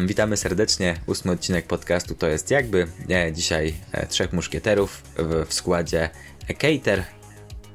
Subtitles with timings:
[0.00, 0.96] Witamy serdecznie.
[1.06, 2.86] Ósmy odcinek podcastu to jest jakby.
[3.32, 6.10] Dzisiaj e, trzech muszkieterów w, w składzie
[6.46, 7.04] Cater.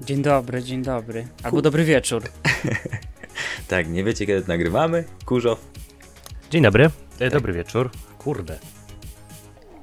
[0.01, 1.27] Dzień dobry, dzień dobry.
[1.43, 2.23] Albo dobry wieczór.
[3.67, 5.03] tak, nie wiecie kiedy to nagrywamy?
[5.25, 5.59] Kurzow.
[6.49, 6.89] Dzień dobry.
[7.19, 7.91] E, dobry wieczór.
[8.17, 8.59] Kurde.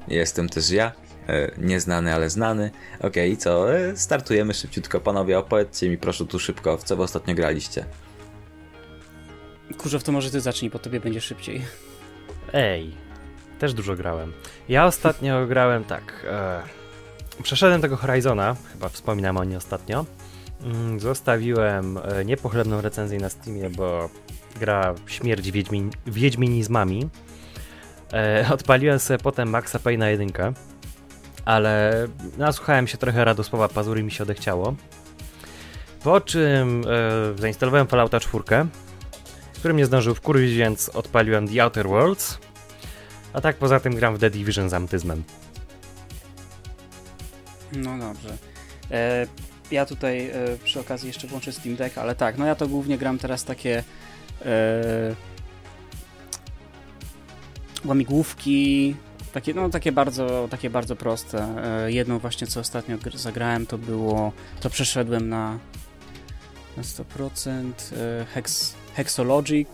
[0.08, 0.92] Jestem też ja.
[1.28, 2.70] E, nieznany, ale znany.
[3.00, 3.66] Okej, okay, co?
[3.94, 5.00] Startujemy szybciutko.
[5.00, 7.84] Panowie, opowiedzcie mi proszę tu szybko, w co wy ostatnio graliście.
[9.78, 11.62] Kurzow, to może ty zacznij, bo tobie będzie szybciej.
[12.54, 12.94] Ej,
[13.58, 14.32] też dużo grałem.
[14.68, 16.26] Ja ostatnio grałem tak.
[16.30, 16.62] E,
[17.42, 20.04] przeszedłem tego Horizona, chyba wspominałem o nim ostatnio.
[20.62, 24.10] Mm, zostawiłem e, niepochlebną recenzję na Steamie, bo
[24.60, 27.08] gra śmierć wiedźmin, wiedźminizmami.
[28.12, 30.54] E, odpaliłem sobie potem Maxa Payne'a 1,
[31.44, 32.06] ale
[32.38, 34.74] nasłuchałem się trochę Radosława Pazury mi się odechciało.
[36.04, 36.82] Po czym
[37.34, 38.44] e, zainstalowałem Fallouta 4,
[39.64, 42.38] który mnie zdążył wkurwić, więc odpaliłem The Outer Worlds.
[43.32, 45.24] A tak poza tym gram w The Division z amtyzmem.
[47.72, 48.36] No dobrze.
[48.90, 49.26] E,
[49.70, 50.32] ja tutaj e,
[50.64, 53.84] przy okazji jeszcze włączę Steam Deck, ale tak, no ja to głównie gram teraz takie
[54.44, 55.14] e,
[57.84, 58.94] łamigłówki,
[59.32, 61.56] takie, no, takie bardzo, takie bardzo proste.
[61.84, 65.58] E, jedną właśnie, co ostatnio zagrałem, to było, to przeszedłem na,
[66.76, 69.68] na 100% e, Hex, Hexologic,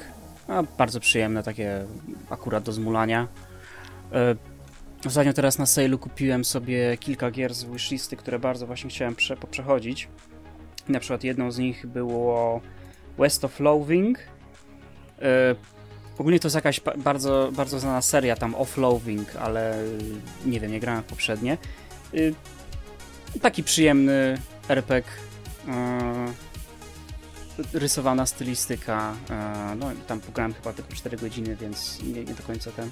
[0.48, 1.84] a bardzo przyjemne, takie
[2.30, 3.28] akurat do zmulania.
[4.12, 4.36] E,
[5.06, 9.36] ostatnio teraz na sale'u kupiłem sobie kilka gier z wishlisty, które bardzo właśnie chciałem prze,
[9.36, 10.08] przechodzić.
[10.88, 12.60] Na przykład jedną z nich było
[13.18, 14.18] West of Loathing.
[16.20, 19.76] Ogólnie to jest jakaś bardzo, bardzo znana seria tam Offloading, ale
[20.46, 21.58] nie wiem, nie grałem poprzednie.
[22.14, 22.34] Y,
[23.42, 25.70] taki przyjemny RPG, y,
[27.72, 29.12] rysowana stylistyka.
[29.72, 32.90] Y, no tam pograłem chyba tylko 4 godziny, więc nie, nie do końca ten.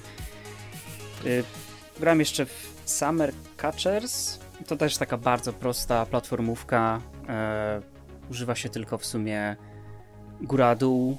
[1.99, 4.39] Grałem jeszcze w Summer Catchers.
[4.67, 7.01] To też taka bardzo prosta platformówka.
[8.31, 9.55] Używa się tylko w sumie
[10.41, 11.17] góra-dół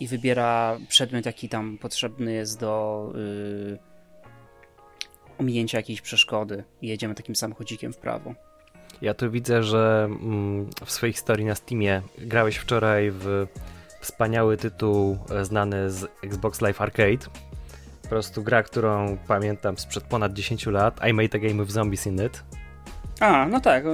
[0.00, 3.78] i wybiera przedmiot, jaki tam potrzebny jest do yy,
[5.38, 8.34] ominięcia jakiejś przeszkody i jedziemy takim samochodzikiem w prawo.
[9.02, 13.46] Ja tu widzę, że mm, w swojej historii na Steamie grałeś wczoraj w
[14.00, 17.26] wspaniały tytuł e, znany z Xbox Live Arcade.
[18.02, 21.00] Po prostu gra, którą pamiętam sprzed ponad 10 lat.
[21.10, 22.42] I made a game with zombies in it.
[23.20, 23.84] A, no tak.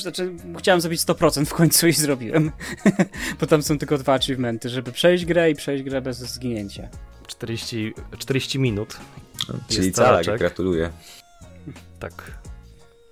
[0.00, 2.52] Znaczy, chciałem zrobić 100% w końcu i zrobiłem.
[3.40, 6.88] Bo tam są tylko dwa achievementy, żeby przejść grę i przejść grę bez zginięcia.
[7.26, 8.96] 40, 40 minut.
[9.68, 10.90] Czyli cała, gratuluję.
[11.98, 12.47] Tak.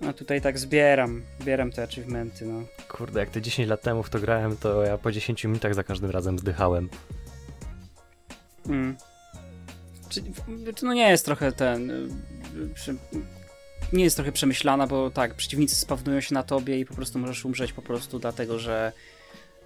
[0.01, 2.61] No tutaj tak zbieram, zbieram te achievementy, no.
[2.87, 5.83] Kurde, jak te 10 lat temu w to grałem, to ja po 10 minutach za
[5.83, 6.89] każdym razem zdychałem.
[8.67, 8.97] Mm.
[10.09, 10.23] Czy,
[10.83, 11.91] no nie jest trochę ten...
[11.91, 12.95] Y,
[13.93, 17.45] nie jest trochę przemyślana, bo tak, przeciwnicy spawnują się na tobie i po prostu możesz
[17.45, 18.91] umrzeć po prostu dlatego, że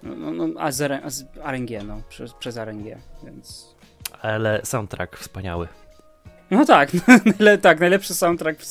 [0.02, 3.74] no, no, no a z, a z RNG, no, przez, przez RNG, więc...
[4.20, 5.68] Ale soundtrack wspaniały.
[6.50, 6.90] No tak,
[7.40, 8.66] no, tak, najlepszy soundtrack w,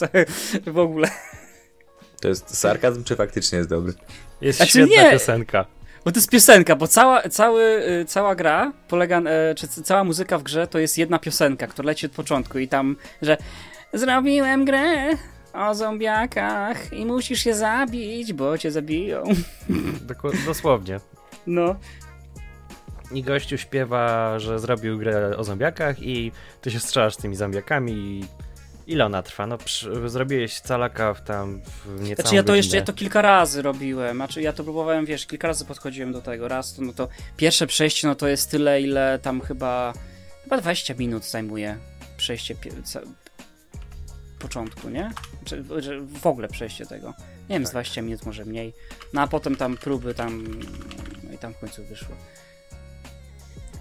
[0.67, 1.07] w ogóle.
[2.21, 3.93] To jest sarkazm, czy faktycznie jest dobry?
[4.41, 5.11] Jest znaczy, świetna nie.
[5.11, 5.65] piosenka.
[6.05, 7.63] Bo to jest piosenka, bo cała, cały,
[8.01, 11.85] y, cała gra polega, e, czy cała muzyka w grze to jest jedna piosenka, która
[11.85, 13.37] leci od początku i tam, że
[13.93, 15.09] zrobiłem grę,
[15.53, 19.23] o zombiakach i musisz je zabić, bo cię zabiją.
[20.45, 20.99] Dosłownie.
[21.47, 21.75] No.
[23.11, 27.91] I gościu śpiewa, że zrobił grę o zombiakach i ty się strzelasz z tymi zombiakami
[27.91, 28.25] i
[28.91, 29.47] ile ona trwa?
[29.47, 33.21] No przy, zrobiłeś calaka w tam w niecałą Znaczy ja to jeszcze, ja to kilka
[33.21, 36.93] razy robiłem, znaczy ja to próbowałem, wiesz, kilka razy podchodziłem do tego, raz to, no
[36.93, 37.07] to
[37.37, 39.93] pierwsze przejście, no to jest tyle, ile tam chyba,
[40.43, 41.77] chyba 20 minut zajmuje
[42.17, 42.55] przejście
[44.41, 45.11] początku, nie?
[45.45, 45.63] Czy,
[46.21, 47.13] w ogóle przejście tego.
[47.49, 47.69] Nie wiem, tak.
[47.69, 48.73] z 20 minut, może mniej.
[49.13, 50.43] No a potem tam próby tam.
[51.23, 52.15] No i tam w końcu wyszło.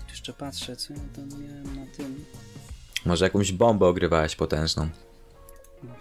[0.08, 2.24] Jeszcze patrzę, co ja tam miałem na tym.
[3.06, 4.88] Może jakąś bombę ogrywałeś potężną.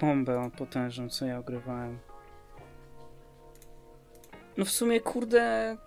[0.01, 2.00] Bombę potężną, co ja ogrywałem.
[4.57, 5.78] No w sumie, kurde.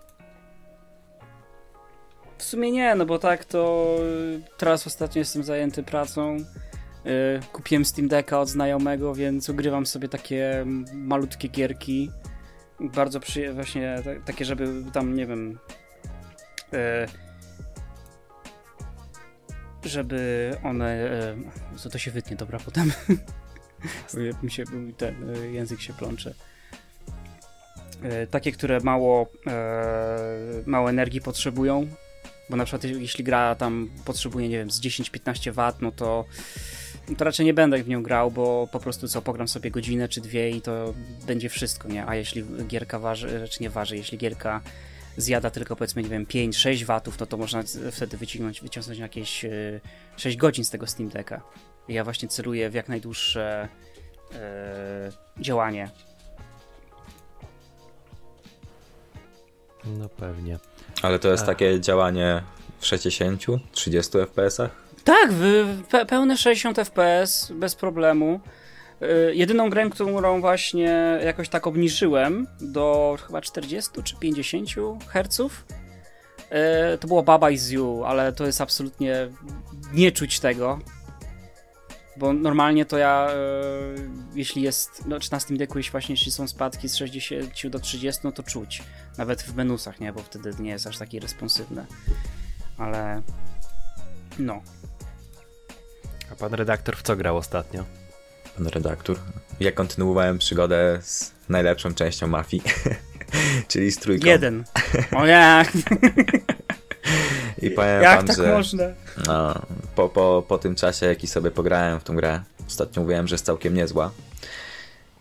[2.37, 3.95] W sumie nie, no bo tak to
[4.57, 6.37] teraz ostatnio jestem zajęty pracą.
[6.37, 12.11] Y, kupiłem Steam Decka od znajomego, więc ugrywam sobie takie malutkie gierki.
[12.79, 13.95] Bardzo przyjemne, właśnie
[14.25, 15.59] takie, żeby tam, nie wiem.
[19.85, 21.09] Żeby one.
[21.77, 22.91] Co to się wytnie, dobra, potem.
[24.43, 24.63] mi się,
[24.97, 25.15] ten
[25.53, 26.33] język się plącze.
[28.31, 29.27] Takie, które mało,
[30.65, 31.87] mało energii potrzebują,
[32.49, 36.25] Bo na przykład jeśli gra tam potrzebuje, nie wiem, z 10-15 W, no to,
[37.17, 40.21] to raczej nie będę w nią grał, bo po prostu co, pogram sobie godzinę czy
[40.21, 40.93] dwie i to
[41.27, 42.07] będzie wszystko, nie?
[42.07, 44.61] A jeśli gierka waży, czy nie waży, jeśli gierka
[45.17, 49.45] zjada tylko powiedzmy, nie wiem, 5-6 watów, no to można wtedy wyciągnąć, wyciągnąć jakieś
[50.17, 51.41] 6 godzin z tego Steam Decka.
[51.87, 53.67] Ja właśnie celuję w jak najdłuższe
[54.35, 55.89] e, działanie.
[59.85, 60.59] No pewnie.
[61.01, 61.47] Ale to jest Ach.
[61.47, 62.43] takie działanie
[62.79, 64.69] w 60, 30 FPS-ach?
[65.03, 68.39] Tak, w, pe pełne 60 FPS, bez problemu.
[69.03, 74.69] Yy, jedyną grę, którą właśnie jakoś tak obniżyłem do chyba 40 czy 50
[75.07, 79.29] Hz, yy, to było Baba is You, ale to jest absolutnie
[79.93, 80.79] nie czuć tego.
[82.17, 83.27] Bo normalnie to ja,
[83.95, 87.67] yy, jeśli jest, no, czy na Steam Decku, jeśli właśnie jeśli są spadki z 60
[87.67, 88.83] do 30, no to czuć.
[89.17, 90.13] Nawet w menusach, nie?
[90.13, 91.85] Bo wtedy nie jest aż taki responsywny.
[92.77, 93.21] Ale,
[94.39, 94.61] no.
[96.31, 98.02] A pan redaktor w co grał ostatnio?
[98.57, 99.17] Pan redaktor?
[99.59, 102.63] Ja kontynuowałem przygodę z najlepszą częścią mafii,
[103.67, 104.27] czyli z trójką.
[104.27, 104.63] Jeden.
[105.17, 105.71] O jak?
[107.61, 108.83] I powiem Jak wam, tak że można?
[109.27, 109.61] No,
[109.95, 113.45] po, po, po tym czasie, jaki sobie pograłem w tą grę, ostatnio mówiłem, że jest
[113.45, 114.11] całkiem niezła,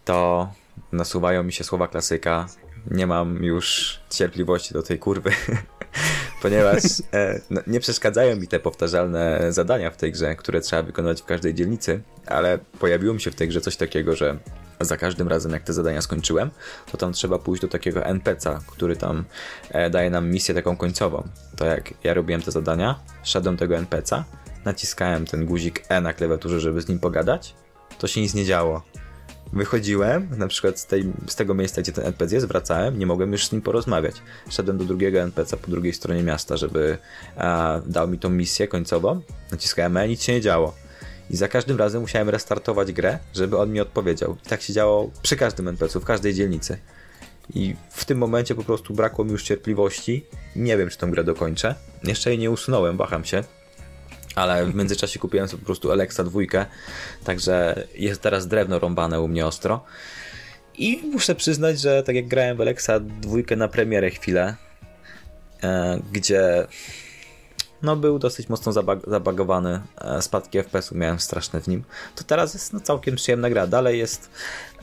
[0.04, 0.48] to
[0.92, 2.46] nasuwają mi się słowa klasyka.
[2.90, 5.30] Nie mam już cierpliwości do tej kurwy,
[6.42, 6.82] ponieważ
[7.14, 11.24] e, no, nie przeszkadzają mi te powtarzalne zadania w tej grze, które trzeba wykonać w
[11.24, 14.38] każdej dzielnicy, ale pojawiło mi się w tej grze coś takiego, że
[14.80, 16.50] za każdym razem, jak te zadania skończyłem,
[16.92, 19.24] to tam trzeba pójść do takiego NPC'a, który tam
[19.70, 21.28] e, daje nam misję taką końcową.
[21.56, 24.22] To jak ja robiłem te zadania, szedłem tego NPC'a,
[24.64, 27.54] naciskałem ten guzik E na klawiaturze, żeby z nim pogadać,
[27.98, 28.82] to się nic nie działo.
[29.52, 33.32] Wychodziłem, na przykład z, tej, z tego miejsca, gdzie ten NPC jest, wracałem, nie mogłem
[33.32, 34.14] już z nim porozmawiać.
[34.50, 36.98] Szedłem do drugiego NPC'a po drugiej stronie miasta, żeby
[37.36, 39.20] a, dał mi tą misję końcową.
[39.50, 40.74] Naciskałem E, nic się nie działo.
[41.30, 44.36] I za każdym razem musiałem restartować grę, żeby on mi odpowiedział.
[44.46, 46.78] I tak się działo przy każdym NPC, w każdej dzielnicy.
[47.54, 50.26] I w tym momencie po prostu brakło mi już cierpliwości.
[50.56, 51.74] Nie wiem, czy tę grę dokończę.
[52.04, 53.44] Jeszcze jej nie usunąłem, waham się.
[54.34, 56.66] Ale w międzyczasie kupiłem sobie po prostu Alexa dwójkę,
[57.24, 59.84] także jest teraz drewno rąbane u mnie ostro.
[60.78, 64.56] I muszę przyznać, że tak jak grałem w Alexa dwójkę na premierę chwilę,
[65.62, 66.66] e, gdzie
[67.82, 71.84] no był dosyć mocno zabag zabagowany, e, spadki FPS-u miałem straszne w nim,
[72.14, 73.66] to teraz jest no, całkiem przyjemna gra.
[73.66, 74.30] Dalej jest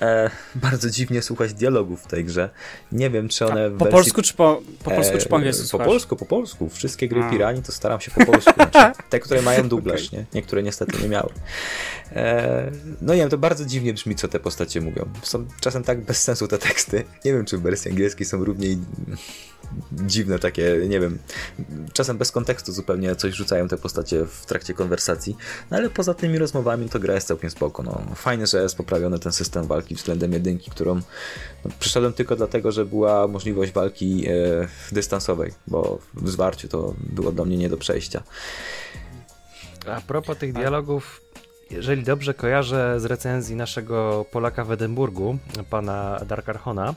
[0.01, 2.49] e, bardzo dziwnie słuchać dialogów w tej grze.
[2.91, 3.69] Nie wiem, czy one...
[3.69, 3.91] po wersji...
[3.91, 6.69] polsku czy po, po polsku czy po angielsku Po polsku, po polsku.
[6.69, 7.29] Wszystkie gry A.
[7.29, 8.53] Pirani to staram się po polsku.
[8.71, 10.19] Znaczy, te, które mają dublaż, okay.
[10.19, 10.25] nie?
[10.33, 11.29] Niektóre niestety nie miały.
[12.11, 15.05] E, no nie wiem, to bardzo dziwnie brzmi, co te postacie mówią.
[15.23, 17.03] Są czasem tak bez sensu te teksty.
[17.25, 18.67] Nie wiem, czy w wersji angielskiej są równie
[19.91, 21.19] dziwne takie, nie wiem,
[21.93, 25.37] czasem bez kontekstu zupełnie coś rzucają te postacie w trakcie konwersacji,
[25.71, 27.83] no ale poza tymi rozmowami to gra jest całkiem spoko.
[27.83, 28.01] No.
[28.15, 30.95] Fajne, że jest poprawiony ten system walki względem jedynki, którą
[31.65, 34.31] no, przyszedłem tylko dlatego, że była możliwość walki e,
[34.91, 38.23] dystansowej, bo w zwarciu to było dla mnie nie do przejścia.
[39.87, 41.21] A propos tych dialogów,
[41.71, 45.37] jeżeli dobrze kojarzę z recenzji naszego Polaka w Edynburgu,
[45.69, 46.95] pana Dark Archona, mm,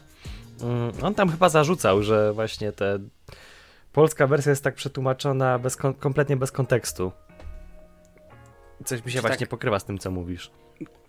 [1.02, 2.98] on tam chyba zarzucał, że właśnie te
[3.92, 7.12] polska wersja jest tak przetłumaczona bez, kompletnie bez kontekstu.
[8.84, 10.50] Coś mi się Czy właśnie tak, pokrywa z tym, co mówisz.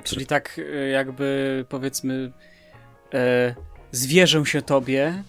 [0.04, 2.32] Czyli tak e, jakby powiedzmy
[3.14, 3.56] e,
[3.92, 5.24] zwierzę się tobie,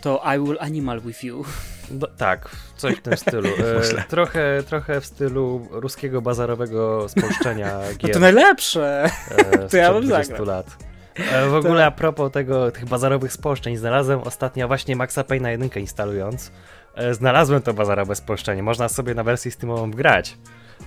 [0.00, 1.44] to I will animal with you.
[1.90, 3.48] No, tak, coś w tym stylu.
[3.48, 8.10] E, trochę, trochę w stylu ruskiego bazarowego spolszczenia gier.
[8.10, 9.10] No to najlepsze!
[9.30, 10.44] E, to ja bym zagrał.
[10.44, 10.89] lat.
[11.32, 15.70] E, w ogóle a propos tego, tych bazarowych spolszczeń, znalazłem ostatnio właśnie Maxa Payne'a 1
[15.76, 16.52] instalując.
[16.94, 18.62] E, znalazłem to bazarowe spolszczenie.
[18.62, 20.36] Można sobie na wersji Steamową grać,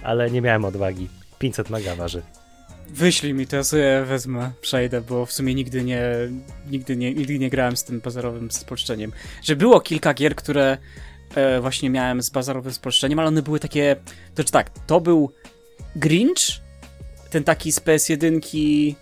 [0.04, 1.10] ale nie miałem odwagi.
[1.40, 2.22] 500 mega waży.
[2.90, 6.04] Wyślij mi to, ja sobie wezmę, przejdę, bo w sumie nigdy nie,
[6.72, 9.12] nigdy nie, nigdy nie grałem z tym bazarowym spolszczeniem.
[9.44, 10.78] Że było kilka gier, które
[11.36, 13.96] e, właśnie miałem z bazarowym spolszczeniem, ale one były takie,
[14.30, 15.32] to znaczy tak, to był
[15.96, 16.62] Grinch,
[17.30, 18.96] ten taki z PS1, e,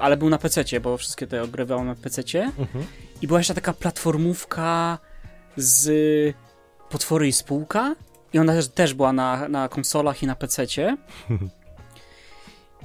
[0.00, 2.22] ale był na PC, bo wszystkie te ogrywały na PC.
[2.58, 2.86] Mhm.
[3.22, 4.98] I była jeszcze taka platformówka
[5.56, 5.90] z
[6.90, 7.94] Potwory i Spółka.
[8.32, 10.66] I ona też, też była na, na konsolach i na PC.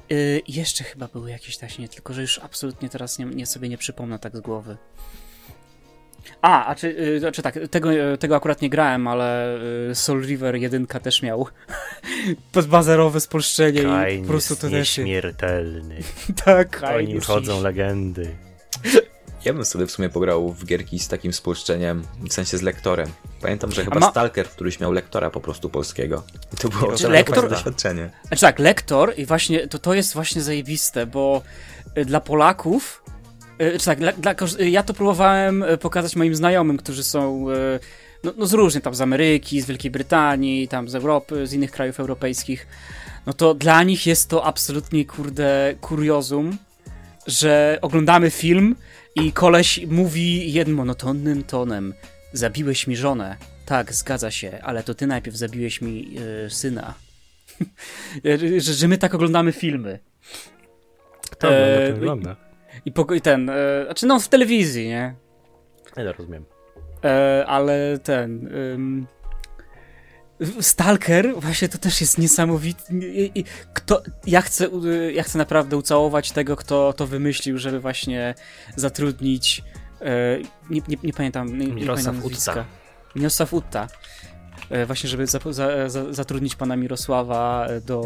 [0.10, 3.78] Yy, jeszcze chyba były jakieś taśnie, tylko że już absolutnie teraz nie, nie sobie nie
[3.78, 4.78] przypomnę tak z głowy.
[6.42, 7.90] A, a czy, yy, czy tak, tego,
[8.20, 11.48] tego akurat nie grałem, ale yy, Soul River 1 też miał
[12.52, 14.72] podbazerowe spolszczenie Kain i po prostu to też...
[14.72, 15.98] nieśmiertelny.
[16.46, 18.36] tak, O nim chodzą legendy.
[19.46, 23.10] Ja bym sobie w sumie pograł w gierki z takim spolszczeniem, w sensie z lektorem.
[23.42, 26.24] Pamiętam, że chyba ma- Stalker któryś miał lektora po prostu polskiego.
[26.54, 27.50] I to było Znaczy, lektor...
[27.50, 28.10] doświadczenie.
[28.28, 31.42] Znaczy tak, lektor i właśnie to, to jest właśnie zajebiste, bo
[31.98, 33.05] y, dla Polaków, y,
[33.80, 37.46] czy tak, dla, dla, y, ja to próbowałem y, pokazać moim znajomym, którzy są
[38.24, 41.72] no, no z różnych, tam z Ameryki, z Wielkiej Brytanii, tam z Europy, z innych
[41.72, 42.68] krajów europejskich.
[43.26, 46.58] No to dla nich jest to absolutnie, kurde, kuriozum,
[47.28, 48.76] że oglądamy film
[49.16, 51.94] i koleś mówi jednym monotonnym tonem
[52.34, 53.38] zabiłeś mi żonę.
[53.66, 56.94] Tak, zgadza się, ale to ty najpierw zabiłeś mi y, syna.
[58.60, 60.00] że, że my tak oglądamy filmy.
[61.32, 62.45] Kto ogląda, E, ten ogląda.
[62.86, 65.16] I, poko- i ten, e, znaczy no w telewizji, nie?
[65.98, 66.46] Nie rozumiem.
[67.06, 68.48] E, ale ten.
[68.56, 69.08] ym,
[70.62, 72.84] Stalker, właśnie to też jest niesamowity.
[73.74, 74.68] Kto, ja, chcę,
[75.14, 78.36] ja chcę naprawdę ucałować tego, kto to wymyślił, żeby właśnie
[78.76, 79.64] zatrudnić.
[80.02, 80.38] E,
[80.70, 81.58] nie, nie, nie pamiętam.
[81.60, 82.32] Nie, nie Mirosław pamiętam.
[82.54, 82.66] Utta.
[83.16, 83.88] Mirosław Utta.
[84.70, 88.02] E, Właśnie, żeby za, za, za, zatrudnić pana Mirosława do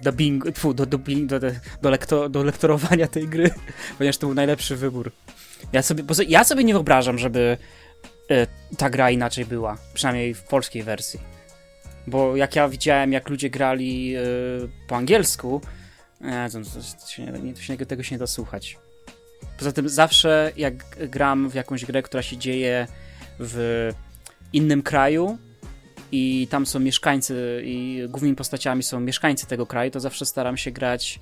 [0.00, 1.46] e, dubbingu, tfu, do, dubbing, do, do,
[1.82, 3.50] do, lekto, do lektorowania tej gry,
[3.98, 5.12] ponieważ to był najlepszy wybór.
[5.72, 7.56] Ja sobie, bo ja sobie nie wyobrażam, żeby
[8.30, 8.46] e,
[8.76, 11.20] ta gra inaczej była, przynajmniej w polskiej wersji.
[12.06, 14.20] Bo jak ja widziałem, jak ludzie grali e,
[14.88, 15.60] po angielsku,
[16.24, 16.58] e, to,
[17.00, 18.78] to, się nie- to się, tego się nie da słuchać.
[19.58, 20.74] Poza tym zawsze jak
[21.08, 22.86] gram w jakąś grę, która się dzieje
[23.38, 23.88] w
[24.52, 25.38] innym kraju
[26.12, 30.70] i tam są mieszkańcy i głównymi postaciami są mieszkańcy tego kraju, to zawsze staram się
[30.70, 31.20] grać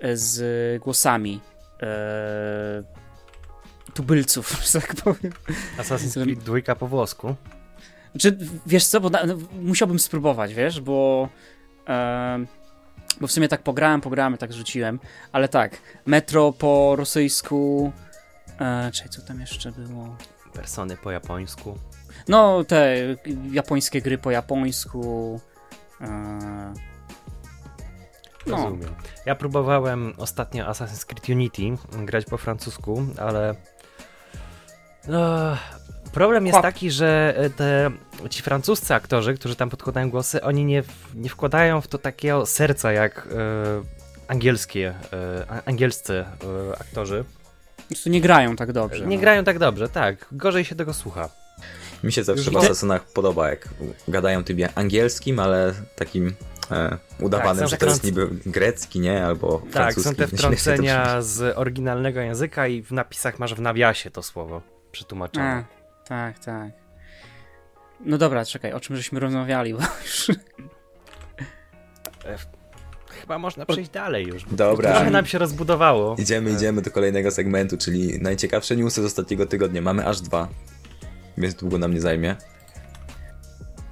[0.00, 1.40] e, z głosami
[1.82, 2.82] e,
[3.94, 5.32] tubylców, że tak powiem.
[5.78, 7.34] Assassin's Creed 2 po włosku.
[8.18, 11.28] Czy wiesz co, bo na, no, musiałbym spróbować, wiesz, bo
[11.88, 12.46] e,
[13.20, 15.00] bo w sumie tak pograłem, pograłem, tak rzuciłem,
[15.32, 17.92] ale tak, Metro po rosyjsku
[18.60, 20.16] e, czekaj, co tam jeszcze było?
[20.52, 21.78] Persony po japońsku.
[22.28, 22.96] No, te
[23.50, 25.40] japońskie gry po japońsku.
[26.00, 26.72] E,
[28.46, 28.94] no, Rozumiem.
[29.26, 31.62] Ja próbowałem ostatnio Assassin's Creed Unity
[32.04, 33.54] grać po francusku, ale.
[35.08, 35.56] No,
[36.12, 37.90] problem jest taki, że e, te,
[38.30, 40.82] ci francuscy aktorzy, którzy tam podkładają głosy, oni nie,
[41.14, 47.24] nie wkładają w to takiego serca jak e, angielskie, e, angielscy e, aktorzy.
[47.76, 49.06] po prostu nie grają tak dobrze.
[49.06, 49.20] Nie no.
[49.20, 50.26] grają tak dobrze, tak.
[50.32, 51.41] Gorzej się tego słucha.
[52.04, 53.68] Mi się zawsze w te- Assassinach podoba, jak
[54.08, 56.34] gadają tym angielskim, ale takim
[56.70, 59.24] e, udawanym, Tak, że to jest niby grecki, nie?
[59.26, 60.08] Albo Tak, francuski.
[60.10, 65.64] są te wtrącenia z oryginalnego języka i w napisach masz w nawiasie to słowo przetłumaczone.
[66.04, 66.70] A, tak, tak.
[68.00, 70.30] No dobra, czekaj, o czym żeśmy rozmawiali, bo już...
[73.20, 74.44] Chyba można przejść dalej już.
[74.50, 74.90] Dobra.
[74.92, 76.16] Trochę nam się rozbudowało.
[76.18, 79.82] Idziemy, idziemy do kolejnego segmentu, czyli najciekawsze newsy z ostatniego tygodnia.
[79.82, 80.48] Mamy aż dwa,
[81.38, 82.36] więc długo nam nie zajmie.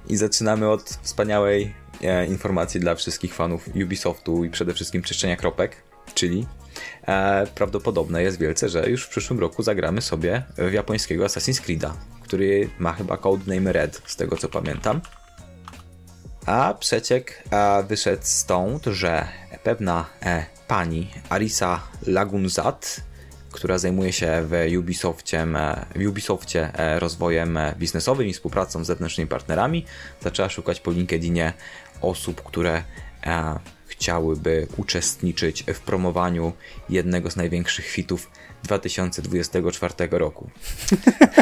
[0.07, 5.75] I zaczynamy od wspaniałej e, informacji dla wszystkich fanów Ubisoftu i przede wszystkim czyszczenia kropek,
[6.13, 6.47] czyli
[7.07, 11.91] e, prawdopodobne jest wielce, że już w przyszłym roku zagramy sobie w japońskiego Assassin's Creed'a,
[12.23, 15.01] który ma chyba codename Red, z tego co pamiętam.
[16.45, 19.27] A przeciek e, wyszedł stąd, że
[19.63, 23.01] pewna e, pani Arisa Lagunzat,
[23.51, 25.47] która zajmuje się w Ubisoftie,
[25.95, 29.85] w Ubisoftie e, rozwojem e, biznesowym i współpracą z zewnętrznymi partnerami,
[30.21, 31.53] zaczęła szukać po LinkedInie
[32.01, 32.83] osób, które
[33.23, 36.53] e, chciałyby uczestniczyć w promowaniu
[36.89, 38.31] jednego z największych hitów
[38.63, 40.49] 2024 roku.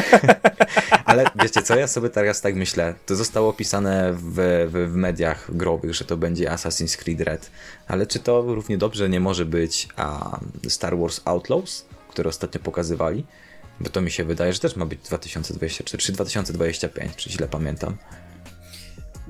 [1.04, 4.34] Ale wiecie co, ja sobie teraz tak myślę, to zostało opisane w,
[4.72, 7.50] w, w mediach growych, że to będzie Assassin's Creed Red,
[7.88, 13.24] ale czy to równie dobrze nie może być a, Star Wars Outlaws, które ostatnio pokazywali?
[13.80, 17.96] Bo to mi się wydaje, że też ma być 2024 czy 2025, czy źle pamiętam.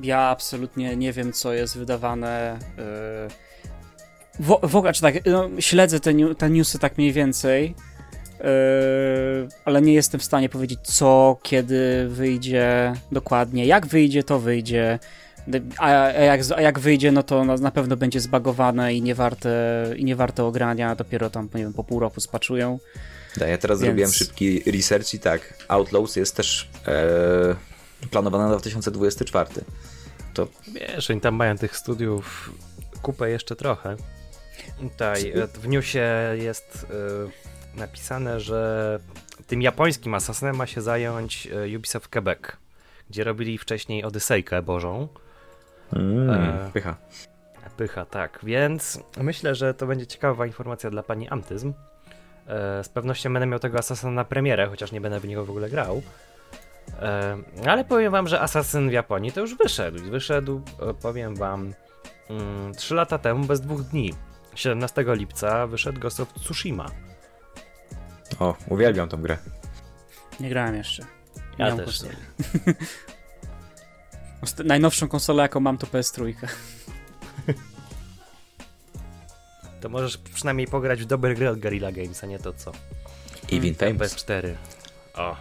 [0.03, 2.59] Ja absolutnie nie wiem, co jest wydawane.
[2.77, 4.45] Yy...
[4.45, 7.75] W, w ogóle, czy tak, no, śledzę te, te newsy tak mniej więcej,
[8.41, 8.45] yy,
[9.65, 13.67] ale nie jestem w stanie powiedzieć, co, kiedy wyjdzie dokładnie.
[13.67, 14.99] Jak wyjdzie, to wyjdzie.
[15.79, 19.51] A, a, jak, a jak wyjdzie, no to na, pewno będzie zbagowane i nie warte,
[19.97, 20.95] i nie warte ogrania.
[20.95, 22.79] Dopiero tam, nie wiem, po pół roku spaczują.
[23.37, 28.51] Da, ja teraz Więc- zrobiłem szybki research i tak, Outlaws jest też e, planowana na
[28.51, 29.51] 2024.
[30.35, 32.53] To Wiesz, oni tam mają tych studiów
[33.03, 33.97] kupę jeszcze trochę.
[34.81, 36.03] Tutaj e, w newsie
[36.35, 36.87] jest
[37.75, 39.01] e, napisane, że
[39.47, 42.39] tym japońskim Assassinem ma się zająć e, Ubisoft Quebec,
[43.11, 45.09] gdzie robili wcześniej Odysejkę Bożą.
[45.93, 46.97] Mm, E, pycha.
[47.77, 48.39] Pycha, tak.
[48.43, 51.73] Więc myślę, że to będzie ciekawa informacja dla pani Antyzm,
[52.51, 55.51] E, z pewnością będę miał tego Assassina na premierę, chociaż nie będę w niego w
[55.51, 56.03] ogóle grał.
[57.03, 59.99] E, ale powiem wam, że Assassin w Japonii to już wyszedł.
[60.11, 61.75] Wyszedł, e, powiem wam,
[62.31, 64.15] mm, 3 lata temu, bez dwóch dni.
[64.55, 66.87] 17 lipca wyszedł Ghost of Tsushima.
[68.39, 69.39] O, uwielbiam tą grę.
[70.41, 71.05] Nie grałem jeszcze.
[71.59, 72.03] Ja mam też.
[74.65, 76.35] Najnowszą konsolę, jaką mam, to PS3.
[79.81, 82.73] To możesz przynajmniej pograć w dobre gry od Guerrilla Games, a nie to co.
[83.53, 84.15] Even Famous.
[84.15, 84.55] PS4.
[85.15, 85.37] O,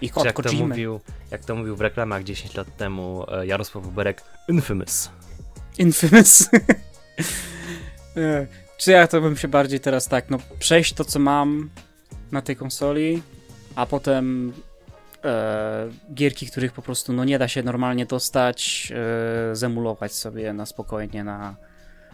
[0.00, 3.86] I Hot jak to, mówił, jak to mówił w reklamach 10 lat temu e, Jarosław
[3.86, 5.10] Uberek, Infamous.
[5.78, 6.48] Infamous.
[8.16, 8.46] E,
[8.78, 11.70] Czy ja to bym się bardziej teraz tak, no przejść to, co mam
[12.32, 13.22] na tej konsoli,
[13.74, 14.52] a potem
[15.24, 18.92] e, gierki, których po prostu no nie da się normalnie dostać,
[19.50, 21.56] e, zemulować sobie na spokojnie na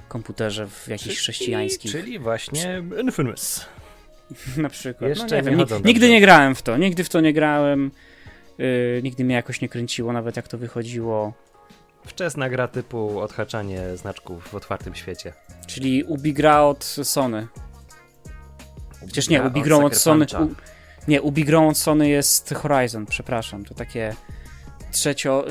[0.09, 1.93] komputerze w jakichś chrześcijańskich.
[1.93, 3.67] Czyli właśnie Infamous.
[4.57, 5.09] na przykład.
[5.09, 7.91] Jeszcze no, nie nie wiem, nigdy nie grałem w to, nigdy w to nie grałem.
[8.59, 11.33] Yy, nigdy mnie jakoś nie kręciło, nawet jak to wychodziło.
[12.07, 15.33] Wczesna gra typu odhaczanie znaczków w otwartym świecie.
[15.67, 17.49] Czyli Ubi gra od Sony.
[19.07, 20.27] Przecież nie, Gra Ubi od grą od Sony.
[20.41, 20.72] U,
[21.09, 23.65] nie, Ubi grą od Sony jest Horizon, przepraszam.
[23.65, 24.15] To takie
[24.93, 25.45] trzecio,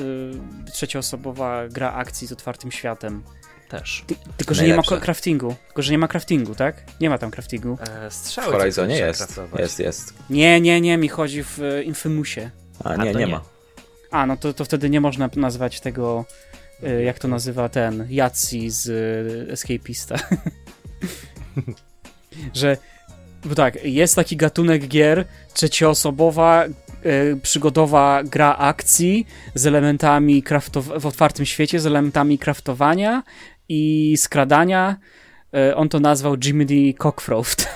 [0.67, 3.23] y, trzecioosobowa gra akcji z otwartym światem.
[3.69, 4.03] Też.
[4.07, 5.01] Ty, tylko, że nie ma Najlepsze.
[5.01, 5.55] craftingu.
[5.67, 6.83] Tylko, że nie ma craftingu, tak?
[7.01, 7.77] Nie ma tam craftingu.
[7.81, 9.39] E, W strzały Horizonie trzeba jest.
[9.59, 10.13] Jest, jest.
[10.29, 12.49] Nie, nie, nie, mi chodzi w y, Infamousie.
[12.83, 13.31] A A nie, to nie nie.
[13.31, 13.41] ma.
[14.11, 16.25] A, no to, to wtedy nie można nazwać tego,
[16.83, 20.15] y, jak to nazywa ten, Yahtzee z y, Escapista.
[22.53, 22.77] że,
[23.45, 30.43] bo tak, jest taki gatunek gier, trzecioosobowa, y, przygodowa gra akcji z elementami
[30.99, 33.23] w otwartym świecie, z elementami craftowania
[33.69, 34.97] i skradania.
[35.69, 36.73] Y, on to nazwał Jimmy D.
[36.97, 37.67] Cockcroft.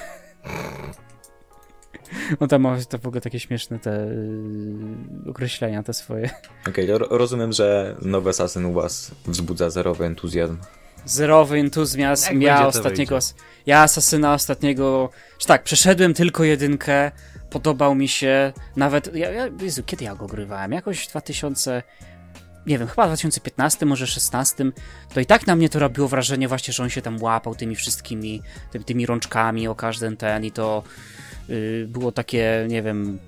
[2.40, 6.30] On tam ma to w ogóle takie śmieszne te y, określenia te swoje.
[6.70, 10.58] Okej, ro- rozumiem, że nowy Assassin u was wzbudza zerowy entuzjazm.
[11.06, 12.34] Zerowy entuzjazm.
[12.34, 13.16] Jak Ja ostatniego.
[13.16, 13.34] wyjdzie.
[13.66, 15.10] Ja asasyna ostatniego.
[15.38, 17.12] Czy tak, przeszedłem tylko jedynkę.
[17.50, 18.54] Podobał mi się.
[18.76, 19.16] Nawet.
[19.16, 20.72] Ja, ja, Jezu, kiedy ja go grywałem?
[20.72, 21.84] Jakoś w 2000.
[22.66, 24.66] Nie wiem, chyba w 2015, może 16.
[25.14, 27.76] To i tak na mnie to robiło wrażenie, właśnie, że on się tam łapał tymi
[27.76, 28.42] wszystkimi,
[28.72, 30.84] tymi, tymi rączkami o każdym ten i to
[31.50, 33.20] y, było takie, nie wiem.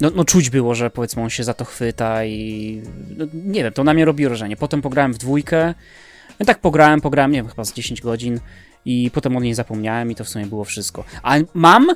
[0.00, 2.82] No, no czuć było, że powiedzmy on się za to chwyta i
[3.16, 4.56] no, nie wiem, to na mnie robi wrażenie.
[4.56, 5.74] Potem pograłem w dwójkę,
[6.40, 8.40] no tak pograłem, pograłem, nie wiem, chyba z 10 godzin
[8.84, 11.04] i potem o niej zapomniałem i to w sumie było wszystko.
[11.22, 11.88] A mam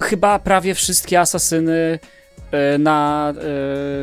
[0.00, 1.98] chyba prawie wszystkie asasyny
[2.50, 3.32] e, na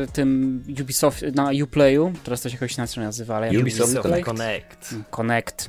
[0.02, 3.90] e, tym Ubisoft, na Uplayu, teraz to się jakoś inaczej nazywa, ale Ubisoft?
[3.94, 4.94] Ubisoft Connect.
[5.10, 5.68] Connect.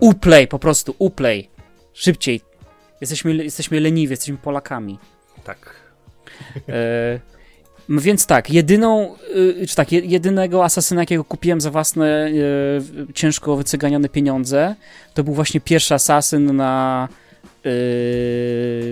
[0.00, 0.08] no.
[0.08, 1.50] Uplay, po prostu, Uplay.
[1.92, 2.40] Szybciej.
[3.00, 4.98] Jesteśmy, jesteśmy leniwi, jesteśmy Polakami.
[5.44, 5.74] Tak.
[6.66, 7.20] M,
[7.88, 9.14] więc tak, jedyną,
[9.62, 12.32] y, czy tak, je- jedynego asasyna, jakiego kupiłem za własne e,
[13.14, 14.74] ciężko wycyganione pieniądze,
[15.14, 17.08] to był właśnie pierwszy asasyn na
[17.64, 17.70] e,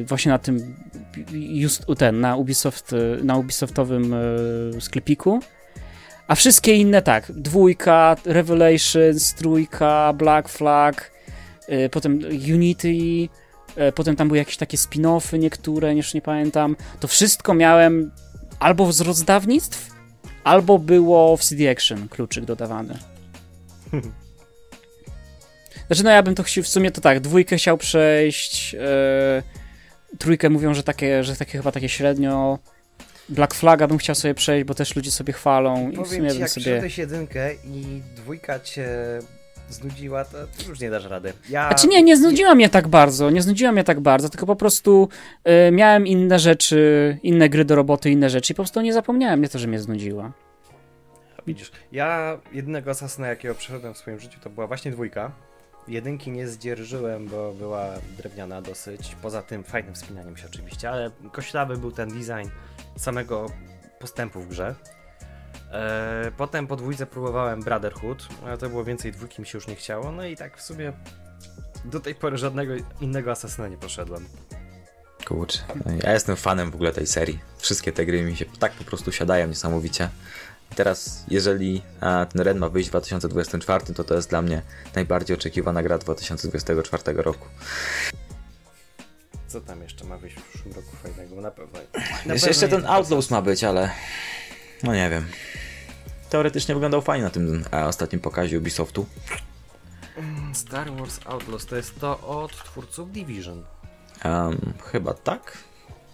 [0.04, 0.74] właśnie na tym
[1.34, 5.40] just, ten, na Ubisoft, na Ubisoftowym e, sklepiku.
[6.28, 11.10] A wszystkie inne tak, dwójka, Revelations, trójka, Black Flag,
[11.90, 12.20] potem
[12.54, 13.28] Unity,
[13.94, 16.76] potem tam były jakieś takie spin-offy niektóre, już nie pamiętam.
[17.00, 18.10] To wszystko miałem
[18.60, 19.90] albo z rozdawnictw,
[20.44, 22.98] albo było w CD Action kluczyk dodawany.
[25.86, 29.42] Znaczy, no ja bym to chciał, w sumie to tak, dwójkę chciał przejść, e,
[30.18, 32.58] trójkę mówią, że takie, że takie chyba takie średnio,
[33.28, 36.28] Black Flaga bym chciał sobie przejść, bo też ludzie sobie chwalą i w Powiem sumie
[36.28, 36.82] ci, bym jak sobie...
[36.98, 38.88] jedynkę i dwójka cię
[39.70, 41.32] znudziła, to już nie dasz rady.
[41.50, 41.68] Ja...
[41.68, 45.08] Znaczy nie, nie znudziła mnie tak bardzo, nie znudziła mnie tak bardzo, tylko po prostu
[45.44, 49.42] e, miałem inne rzeczy, inne gry do roboty, inne rzeczy i po prostu nie zapomniałem,
[49.42, 50.32] nie to, że mnie znudziła.
[51.46, 55.32] Widzisz, ja jedynego asasyna, jakiego przeszedłem w swoim życiu, to była właśnie dwójka.
[55.88, 59.16] Jedynki nie zdzierżyłem, bo była drewniana dosyć.
[59.22, 62.48] Poza tym fajnym wspinaniem się oczywiście, ale koślawy był ten design
[62.96, 63.46] samego
[63.98, 64.74] postępu w grze.
[65.72, 69.76] Eee, potem po dwójce próbowałem Brotherhood, ale to było więcej dwójki, mi się już nie
[69.76, 70.12] chciało.
[70.12, 70.92] No i tak w sumie
[71.84, 74.28] do tej pory żadnego innego asasyna nie poszedłem.
[75.26, 75.58] Kurczę,
[76.02, 77.38] ja jestem fanem w ogóle tej serii.
[77.58, 80.08] Wszystkie te gry mi się tak po prostu siadają niesamowicie.
[80.74, 81.82] Teraz, jeżeli
[82.32, 84.62] ten Red ma wyjść w 2024, to to jest dla mnie
[84.94, 87.48] najbardziej oczekiwana gra 2024 roku.
[89.46, 91.40] Co tam jeszcze ma wyjść w przyszłym roku fajnego?
[91.40, 91.78] Na pewno.
[92.26, 93.90] Na Jeszcze, jeszcze pewno ten nie Outlaws ma być, ale
[94.82, 95.26] no nie wiem.
[96.30, 99.06] Teoretycznie wyglądał fajnie na tym a, ostatnim pokazie Ubisoftu.
[100.52, 103.64] Star Wars Outlaws to jest to od twórców Division.
[104.24, 105.58] Um, chyba tak.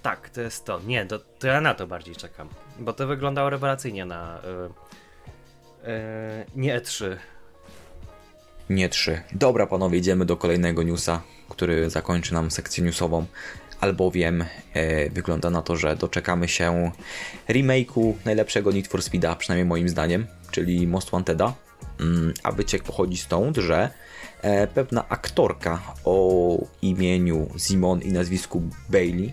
[0.03, 0.81] Tak, to jest to.
[0.81, 2.49] Nie, to, to ja na to bardziej czekam.
[2.79, 4.41] Bo to wyglądało rewelacyjnie na.
[4.45, 7.17] Yy, yy, nie E3.
[8.71, 9.21] Nie trzy.
[9.33, 13.27] Dobra, panowie, idziemy do kolejnego newsa, który zakończy nam sekcję newsową.
[13.81, 16.91] Albowiem e, wygląda na to, że doczekamy się
[17.49, 21.55] remake'u najlepszego Need for Speeda, przynajmniej moim zdaniem, czyli Most Wanteda.
[22.01, 23.91] Mm, a wyciek pochodzi stąd, że
[24.43, 29.33] e, pewna aktorka o imieniu Simon i nazwisku Bailey,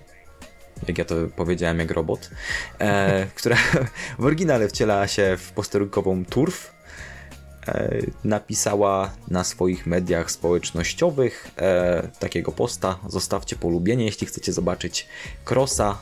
[0.88, 2.30] jak ja to powiedziałem jak robot,
[2.80, 3.58] e, która
[4.20, 6.73] w oryginale wcielała się w posterunkową Turf,
[8.24, 13.00] napisała na swoich mediach społecznościowych e, takiego posta.
[13.10, 15.08] Zostawcie polubienie, jeśli chcecie zobaczyć
[15.50, 15.98] Crossa,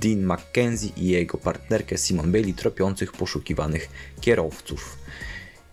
[0.00, 3.88] Dean McKenzie i jego partnerkę Simon Bailey tropiących poszukiwanych
[4.20, 4.98] kierowców.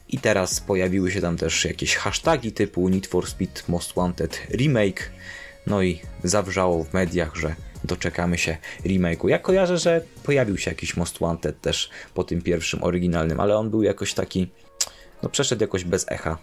[0.10, 5.10] I teraz pojawiły się tam też jakieś hasztagi typu Need for Speed Most Wanted Remake.
[5.68, 9.30] No i zawrzało w mediach, że doczekamy się remake'u.
[9.30, 13.70] Ja kojarzę, że pojawił się jakiś Most Wanted też po tym pierwszym oryginalnym, ale on
[13.70, 14.48] był jakoś taki,
[15.24, 16.38] no przeszedł jakoś bez echa.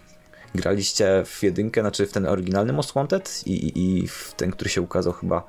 [0.55, 4.69] Graliście w jedynkę, znaczy w ten oryginalny Most Wanted i, i, i w ten, który
[4.69, 5.43] się ukazał chyba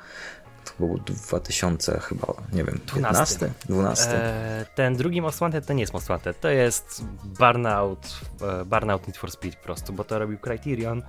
[0.65, 3.39] to był 2000 chyba, nie wiem, 12.
[3.39, 3.67] 15?
[3.69, 4.11] 12.
[4.11, 9.07] E, ten drugi Most Wanted to nie jest Most Wanted, to jest Burnout, e, Burnout
[9.07, 11.03] Need for Speed po prostu, bo to robił Criterion.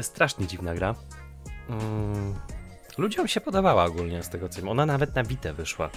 [0.00, 0.94] Strasznie dziwna gra.
[1.68, 2.34] Mm,
[2.98, 4.68] ludziom się podobała ogólnie z tego co wiem.
[4.68, 5.90] Ona nawet na Vita wyszła.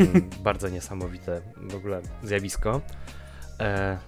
[0.00, 2.80] Mm, bardzo niesamowite w ogóle zjawisko.
[3.60, 3.98] E,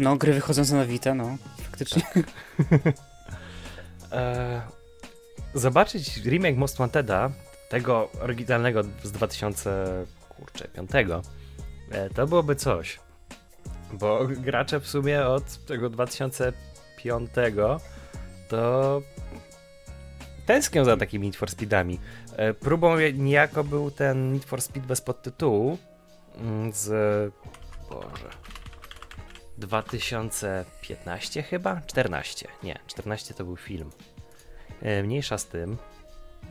[0.00, 2.02] No, gry wychodzące na Vita, no, faktycznie.
[4.12, 4.62] e,
[5.54, 7.30] zobaczyć remake Most Wanteda,
[7.68, 10.90] tego oryginalnego z 2005,
[11.90, 13.00] e, to byłoby coś.
[13.92, 17.30] Bo gracze w sumie od tego 2005
[18.48, 19.02] to
[20.46, 21.98] tęsknią za takimi Need for Speedami.
[22.36, 25.78] E, Próbą niejako był ten Need for Speed bez podtytułu
[26.40, 26.88] mm, z...
[27.90, 28.39] Boże...
[29.60, 31.80] 2015 chyba?
[31.86, 32.48] 14.
[32.62, 33.90] Nie, 14 to był film.
[34.82, 35.76] E, Mniejsza z tym.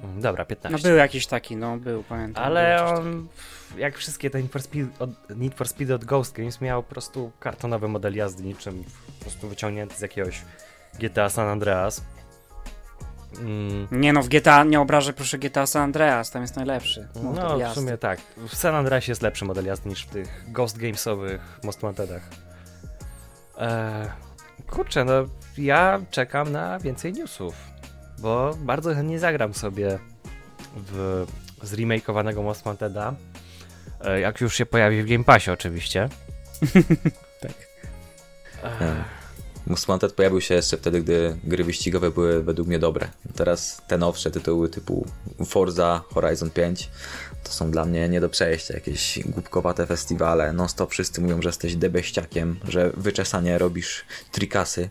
[0.03, 0.77] Mm, Dobra, 15.
[0.77, 2.43] No był jakiś taki, no, był, pamiętam.
[2.43, 3.27] Ale był on,
[3.77, 6.89] jak wszystkie te Need for, Speed od, Need for Speed od Ghost Games, miał po
[6.89, 8.83] prostu kartonowy model jazdy, niczym
[9.19, 10.41] po prostu wyciągnięty z jakiegoś
[10.99, 12.03] GTA San Andreas.
[13.39, 13.87] Mm.
[13.91, 17.07] Nie no, w GTA, nie obrażę proszę GTA San Andreas, tam jest najlepszy.
[17.15, 17.81] no, model w jazdy.
[17.81, 18.19] sumie tak.
[18.37, 22.21] W San Andreasie jest lepszy model jazdy niż w tych Ghost Gamesowych Most Wantedach.
[23.59, 24.07] Eee,
[24.67, 25.13] kurczę, no
[25.57, 27.55] ja czekam na więcej newsów,
[28.19, 29.99] bo bardzo chętnie zagram sobie
[30.75, 31.25] w
[31.61, 33.15] zremakeowanego Most Wanteda.
[34.01, 36.09] E, jak już się pojawi w Game Passie oczywiście.
[37.41, 37.53] Tak.
[38.63, 39.03] Eee,
[39.69, 43.07] Most Wanted pojawił się jeszcze wtedy, gdy gry wyścigowe były według mnie dobre.
[43.35, 45.05] Teraz te nowsze tytuły typu
[45.45, 46.89] Forza Horizon 5
[47.43, 48.73] to są dla mnie nie do przejścia.
[48.73, 50.53] Jakieś głupkowate festiwale.
[50.53, 54.89] Non stop wszyscy mówią, że jesteś debeściakiem, że wyczesanie robisz trikasy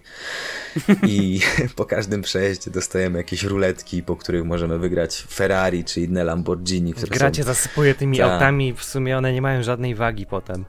[1.02, 1.40] i
[1.76, 7.16] po każdym przejeździe dostajemy jakieś ruletki, po których możemy wygrać Ferrari czy inne Lamborghini, które
[7.18, 8.30] Gra są zasypuje tymi Tak.
[8.30, 10.64] autami, w sumie one nie mają żadnej wagi potem.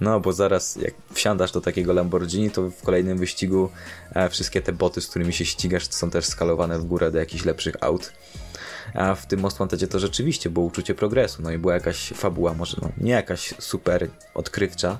[0.00, 3.70] No, bo zaraz jak wsiadasz do takiego Lamborghini, to w kolejnym wyścigu
[4.14, 7.18] e, wszystkie te boty, z którymi się ścigasz, to są też skalowane w górę do
[7.18, 8.12] jakichś lepszych aut.
[8.94, 12.54] A w tym Most Wantedzie to rzeczywiście było uczucie progresu, no i była jakaś fabuła,
[12.54, 14.98] może no, nie jakaś super odkrywcza,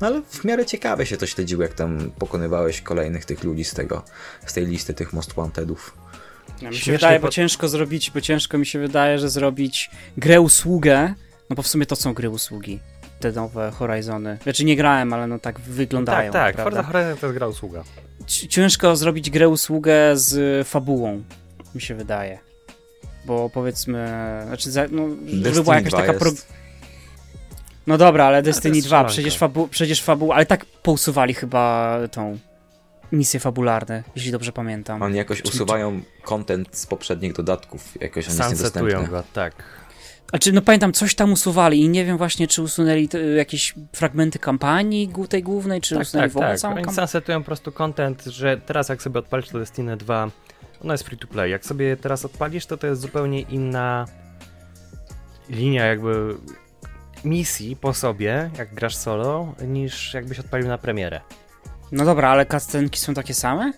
[0.00, 3.74] no ale w miarę ciekawe się to śledziło, jak tam pokonywałeś kolejnych tych ludzi z
[3.74, 4.02] tego,
[4.46, 5.96] z tej listy tych Most Wantedów.
[6.62, 10.40] No, mi się wydaje, bo ciężko zrobić, bo ciężko mi się wydaje, że zrobić grę
[10.40, 11.14] usługę,
[11.50, 12.80] no bo w sumie to są gry usługi,
[13.20, 14.38] te nowe Horizony.
[14.42, 16.82] Znaczy nie grałem, ale no tak wyglądają, tak, tak, prawda?
[16.82, 17.84] Forza Horizon to jest gra usługa.
[18.26, 21.22] Ciężko zrobić grę usługę z fabułą,
[21.74, 22.38] mi się wydaje.
[23.26, 24.08] Bo powiedzmy,
[24.46, 25.02] znaczy, za, no,
[25.42, 26.12] żeby była jakaś 2 taka...
[26.12, 26.24] jest.
[26.24, 26.32] Pro...
[27.86, 29.12] No dobra, ale Destiny jest 2, strzelanka.
[29.12, 32.38] przecież, fabu przecież fabuła, ale tak pousuwali chyba tą
[33.12, 35.02] misje fabularne, jeśli dobrze pamiętam.
[35.02, 39.08] Oni jakoś Czy- usuwają content z poprzednich dodatków, jakoś on jest niedostępny.
[39.08, 39.54] go, tak.
[40.30, 44.38] Znaczy, no pamiętam, coś tam usuwali i nie wiem właśnie, czy usunęli te, jakieś fragmenty
[44.38, 46.58] kampanii tej głównej, czy Tak, usunęli tak, w ogóle tak.
[46.60, 50.30] całą Oni sunsetują po prostu content, że teraz jak sobie odpalisz to Destiny 2,
[50.86, 51.50] ono jest free to play.
[51.50, 54.06] Jak sobie teraz odpalisz, to to jest zupełnie inna
[55.48, 56.34] linia jakby
[57.24, 61.20] misji po sobie, jak grasz solo, niż jakbyś odpalił na premierę.
[61.92, 63.72] No dobra, ale cutscenki są takie same?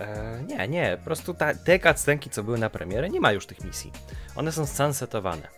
[0.00, 3.46] E, nie, nie, po prostu ta, te cutscenki, co były na premierę, nie ma już
[3.46, 3.92] tych misji.
[4.36, 5.48] One są sunsetowane.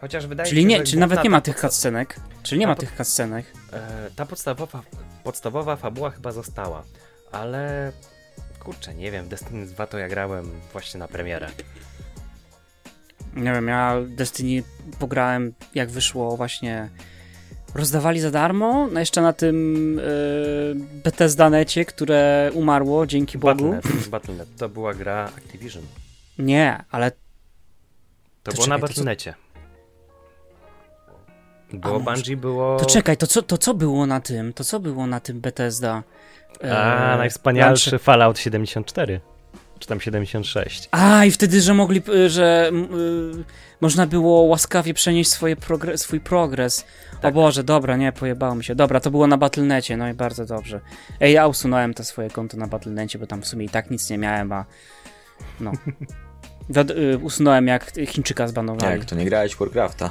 [0.00, 2.16] Chociaż wydaje Czyli się, nie, czyli nawet nie ma tych cutscenek.
[2.42, 3.46] Czyli nie ma tych cutscenek.
[3.72, 4.82] E, ta podstawowa,
[5.24, 6.82] podstawowa fabuła chyba została,
[7.32, 7.92] ale
[8.64, 11.50] Kurczę, nie wiem, Destiny 2 to ja grałem właśnie na premierę.
[13.36, 14.62] Nie wiem, ja Destiny
[14.98, 16.88] pograłem jak wyszło właśnie
[17.74, 23.70] rozdawali za darmo, no jeszcze na tym yy, Bethesda necie, które umarło dzięki Bogu.
[23.70, 25.82] Battle.net, Battle.net to była gra Activision.
[26.38, 27.16] Nie, ale To,
[28.42, 29.34] To było czekaj, na Battle.necie.
[31.72, 32.76] Bo A może- Bungie było...
[32.76, 34.52] to czekaj, to co, to co było na tym?
[34.52, 36.02] To co było na tym Bethesda?
[36.62, 39.20] A, Yy, najwspanialszy launcher- Fallout 74.
[39.78, 40.88] Czy tam 76.
[40.90, 42.70] A, i wtedy, że mogli, y, że
[43.40, 43.44] y,
[43.80, 45.56] można było łaskawie przenieść swoje
[45.96, 46.84] swój progres.
[47.18, 47.34] O Tak.
[47.34, 48.74] Boże, dobra, nie, pojebało mi się.
[48.74, 50.80] Dobra, to było na Battle.necie, no i bardzo dobrze.
[51.20, 54.10] Ej, ja usunąłem to swoje konto na Battle.necie, bo tam w sumie i tak nic
[54.10, 54.64] nie miałem, a
[55.60, 55.72] no.
[56.70, 58.98] Wiad- y, usunąłem jak Chińczyka zbanowali.
[58.98, 60.10] Jak to nie grałeś w Warcrafta?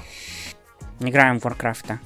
[1.01, 1.97] Nie grałem w Warcrafta.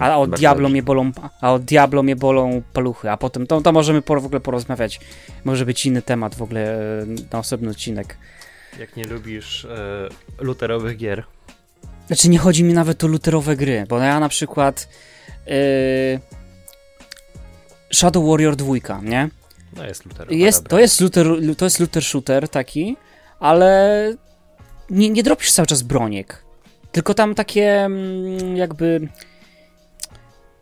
[0.00, 3.60] A od Bardzo Diablo mnie bolą, a od Diablo mnie bolą paluchy, a potem to,
[3.60, 5.00] to możemy po, w ogóle porozmawiać.
[5.44, 8.16] Może być inny temat w ogóle e, na osobny odcinek.
[8.80, 11.24] Jak nie lubisz e, luterowych gier,
[12.06, 14.88] Znaczy nie chodzi mi nawet o luterowe gry, bo ja na przykład
[15.46, 16.20] yy,
[17.92, 19.28] Shadow Warrior 2, nie?
[19.76, 20.34] no jest luterowa.
[20.34, 20.70] Jest, dobra.
[20.70, 22.96] to, jest looter, to jest looter shooter taki,
[23.40, 24.14] ale
[24.90, 26.42] nie, nie dropisz cały czas broniek.
[26.92, 29.08] Tylko tam takie mm, jakby...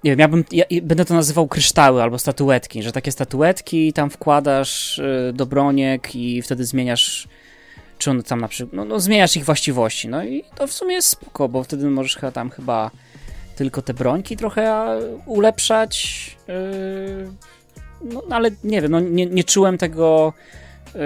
[0.05, 4.11] Nie wiem, ja, bym, ja będę to nazywał kryształy albo statuetki, że takie statuetki tam
[4.11, 7.29] wkładasz y, do broniek i wtedy zmieniasz
[7.99, 10.95] czy one tam na przykład, no, no zmieniasz ich właściwości, no i to w sumie
[10.95, 12.91] jest spoko, bo wtedy możesz chyba tam chyba
[13.57, 14.87] tylko te brońki trochę
[15.27, 17.33] ulepszać, yy,
[18.13, 20.33] no ale nie wiem, no nie, nie czułem tego,
[20.95, 21.01] yy,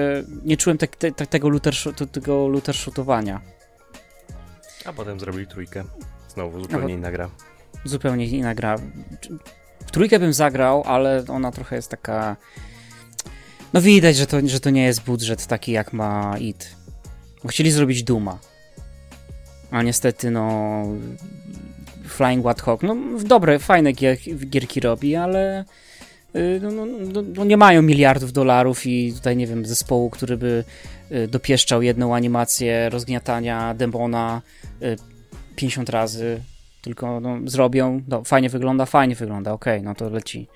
[0.45, 1.75] nie czułem te, te, te, tego looter,
[2.13, 3.41] tego looter shootowania.
[4.85, 5.85] A potem zrobili trójkę.
[6.29, 7.31] Znowu zupełnie inna gra.
[7.85, 8.77] Zupełnie inna gra.
[9.87, 12.37] W trójkę bym zagrał, ale ona trochę jest taka...
[13.73, 16.77] No widać, że to, że to nie jest budżet taki jak ma IT.
[17.49, 18.39] Chcieli zrobić Duma.
[19.71, 20.85] A niestety no...
[22.09, 24.19] Flying Wild Hawk, no dobre, fajne gier,
[24.51, 25.65] gierki robi, ale
[26.37, 30.37] y, no, no, no, no nie mają miliardów dolarów i tutaj nie wiem, zespołu, który
[30.37, 30.65] by
[31.13, 34.43] y, dopieszczał jedną animację rozgniatania demona
[34.83, 34.97] y,
[35.57, 36.41] 50 razy
[36.89, 40.49] tylko no, zrobią, no, fajnie wygląda, fajnie wygląda, okej, no to leci.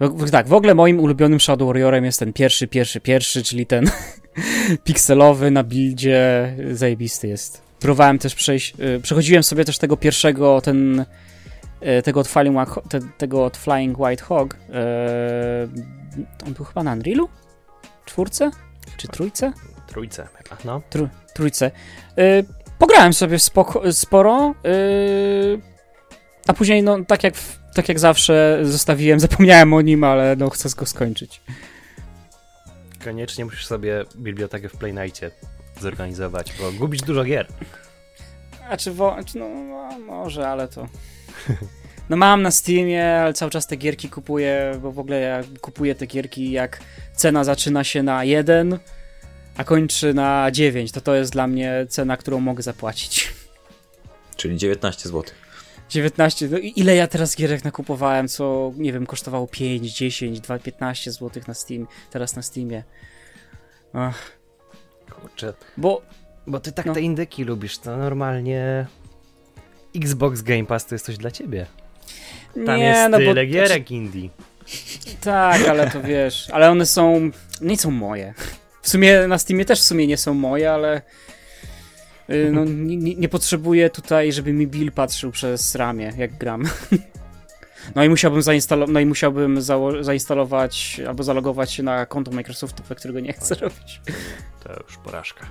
[0.00, 3.90] W- Tak, w ogóle moim ulubionym Shadow Warriorem jest ten pierwszy, pierwszy, pierwszy, czyli ten
[4.84, 7.62] pikselowy na buildzie, zajebisty jest.
[7.80, 11.04] Próbowałem też przejść, y, przechodziłem sobie też tego pierwszego, ten,
[11.98, 12.56] y, tego od Flying,
[12.88, 14.58] te, tego od Flying White Hog, y,
[16.46, 17.28] on był chyba na Unrealu?
[18.04, 18.50] Czwórce?
[18.96, 19.52] Czy trójce?
[19.86, 20.28] Trójce
[20.64, 20.82] no.
[20.90, 21.70] Tr- trójce.
[22.18, 22.44] Y,
[22.78, 25.60] pograłem sobie spoko- sporo, y,
[26.46, 27.34] a później, no, tak jak,
[27.74, 31.40] tak jak zawsze, zostawiłem, zapomniałem o nim, ale no, chcę go skończyć.
[33.04, 35.30] Koniecznie musisz sobie bibliotekę w Playnightie
[35.80, 37.46] zorganizować, bo gubisz dużo gier.
[38.70, 40.86] A czy, wo- no, no, może, ale to...
[42.08, 45.94] No mam na Steamie, ale cały czas te gierki kupuję, bo w ogóle ja kupuję
[45.94, 46.80] te gierki jak
[47.14, 48.78] cena zaczyna się na 1,
[49.58, 53.32] a kończy na 9, to to jest dla mnie cena, którą mogę zapłacić.
[54.36, 55.24] Czyli 19 zł.
[55.90, 60.58] 19, no i ile ja teraz gierek nakupowałem, co nie wiem, kosztowało 5, 10, 2,
[60.58, 62.82] 15 zł na Steam, teraz na Steamie.
[63.92, 64.32] Ach,
[65.10, 66.02] Kurczę, bo
[66.46, 66.94] bo ty tak No.
[66.94, 68.86] te indyki lubisz, to normalnie
[69.96, 71.66] Xbox Game Pass to jest coś dla ciebie.
[72.66, 74.28] Tam nie, jest no bo tyle gierek indie.
[75.20, 78.34] tak, ale to wiesz, ale one są nie są moje.
[78.88, 81.02] W sumie na Steamie też w sumie nie są moje, ale
[82.30, 86.64] y, no, nie, nie- nie potrzebuję tutaj, żeby mi Bill patrzył przez ramię, jak gram.
[87.94, 89.58] No i musiałbym zainstalować, no i musiałbym
[90.00, 94.00] zainstalować albo zalogować się na konto Microsoftowe, którego nie chcę robić.
[94.64, 95.46] To już porażka.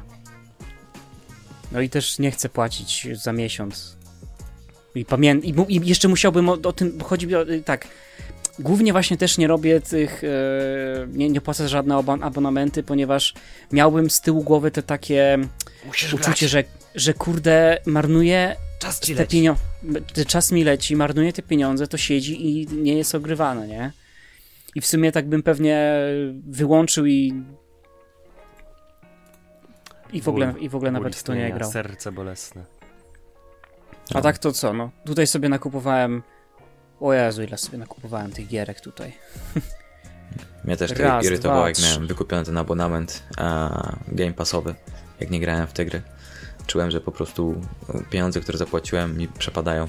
[1.72, 3.98] No i też nie chcę płacić za miesiąc.
[4.96, 7.64] I, pamię- i, mu- i jeszcze musiałbym o, o tym, bo chodzi mi o, y,
[7.64, 7.88] tak,
[8.60, 10.28] głównie właśnie też nie robię tych, e,
[11.08, 13.34] nie, nie płacę żadne abonamenty, ponieważ
[13.72, 15.38] miałbym z tyłu głowy te takie
[15.86, 16.64] Musisz uczucie, że,
[16.96, 19.32] że kurde, marnuję czas ci te leci.
[19.38, 19.62] pieniądze,
[20.28, 23.92] czas mi leci, marnuję te pieniądze, to siedzi i nie jest ogrywane, nie?
[24.76, 25.92] I w sumie tak bym pewnie
[26.48, 27.44] wyłączył i
[30.14, 31.72] i w ogóle, Ból- i w ogóle nawet w to nie grał.
[31.72, 32.64] Serce bolesne.
[34.14, 34.92] A tak to co, no.
[35.06, 36.24] Tutaj sobie nakupowałem.
[37.00, 39.14] O Jezu, ile sobie nakupowałem tych gierek tutaj.
[40.64, 44.76] Mnie też to Raz, irytowało, dwa, jak miałem wykupiony ten abonament a, Game Passowy,
[45.20, 46.02] jak nie grałem w te gry.
[46.68, 47.62] Czułem, że po prostu
[48.10, 49.88] pieniądze, które zapłaciłem mi przepadają.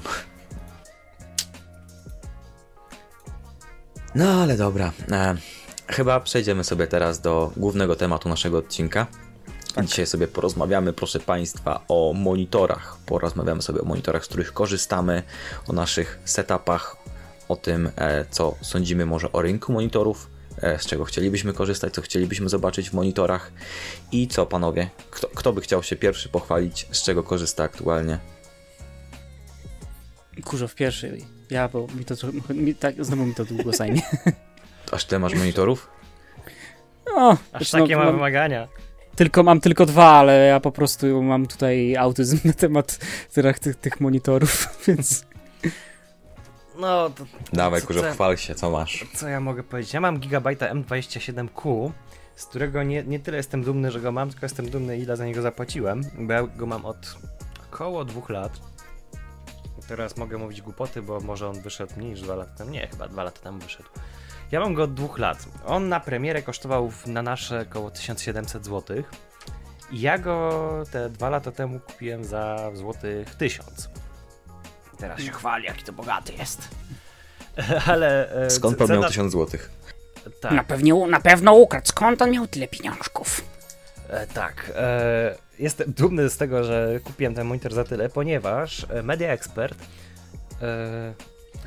[4.15, 4.91] No ale dobra.
[5.11, 5.35] E,
[5.89, 9.07] Chyba przejdziemy sobie teraz do głównego tematu naszego odcinka.
[9.75, 9.85] Tak.
[9.85, 12.97] Dzisiaj sobie porozmawiamy, proszę Państwa, o monitorach.
[13.05, 15.23] Porozmawiamy sobie o monitorach, z których korzystamy,
[15.67, 16.95] o naszych setupach,
[17.49, 20.29] o tym, e, co sądzimy może o rynku monitorów,
[20.61, 23.51] e, z czego chcielibyśmy korzystać, co chcielibyśmy zobaczyć w monitorach
[24.11, 28.19] i co, panowie, kto, kto by chciał się pierwszy pochwalić, z czego korzysta aktualnie?
[30.45, 31.25] Kurzo w pierwszej.
[31.49, 32.15] Ja, bo mi to
[32.53, 34.01] mi, tak, znowu mi to długo zajmie.
[34.91, 35.89] Aż tyle masz monitorów?
[37.15, 38.67] O, Aż znaczy, takie no, ma mam, wymagania.
[39.15, 42.99] tylko, mam tylko dwa, ale ja po prostu mam tutaj autyzm na temat
[43.61, 45.25] tych, tych monitorów, więc
[46.79, 49.05] No, to Dawaj, kurze, co- chwal się, co masz?
[49.15, 49.93] co ja mogę powiedzieć?
[49.93, 51.91] Ja mam Gigabyte M27Q,
[52.35, 55.25] z którego nie, nie tyle jestem dumny, że go mam, tylko jestem dumny, ile za
[55.25, 57.17] niego zapłaciłem, bo ja go mam od
[57.71, 58.59] około dwóch lat.
[59.87, 62.71] Teraz mogę mówić głupoty, bo może on wyszedł mniej niż dwa lata temu.
[62.71, 63.89] Nie, chyba dwa lata temu wyszedł.
[64.51, 65.45] Ja mam go od dwóch lat.
[65.65, 69.03] On na premierę kosztował na nasze około 1700 zł.
[69.91, 70.59] I ja go
[70.91, 73.89] te dwa lata temu kupiłem za złotych 1000.
[74.99, 76.67] Teraz się chwali, jaki to bogaty jest.
[77.91, 78.31] Ale.
[78.45, 79.71] e, Skąd pan miał cena- 1000 złotych?
[80.41, 80.51] Tak.
[80.51, 81.87] na, pewnie, na pewno ukradł.
[81.87, 83.41] Skąd on miał tyle pieniążków?
[84.09, 84.71] E, tak.
[84.75, 89.77] E, jestem dumny z tego, że kupiłem ten monitor za tyle, ponieważ e, Media Expert
[90.61, 91.13] e,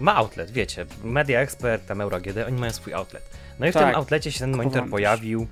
[0.01, 0.87] ma outlet, wiecie.
[1.05, 3.23] Media Expert, tam EuroGD, oni mają swój outlet.
[3.59, 3.87] No i w Tak.
[3.87, 5.47] tym outlecie się ten monitor pojawił.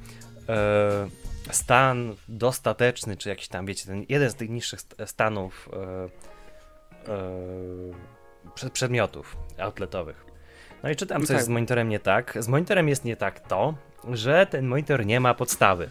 [0.49, 1.09] E,
[1.53, 5.69] stan dostateczny, czy jakiś tam, wiecie, ten jeden z tych niższych st- stanów
[8.55, 10.25] przed- przedmiotów outletowych.
[10.83, 11.37] No i czytam, No co tak.
[11.37, 12.39] jest z monitorem nie tak.
[12.41, 13.75] Z monitorem jest nie tak to,
[14.13, 15.91] że ten monitor nie ma podstawy.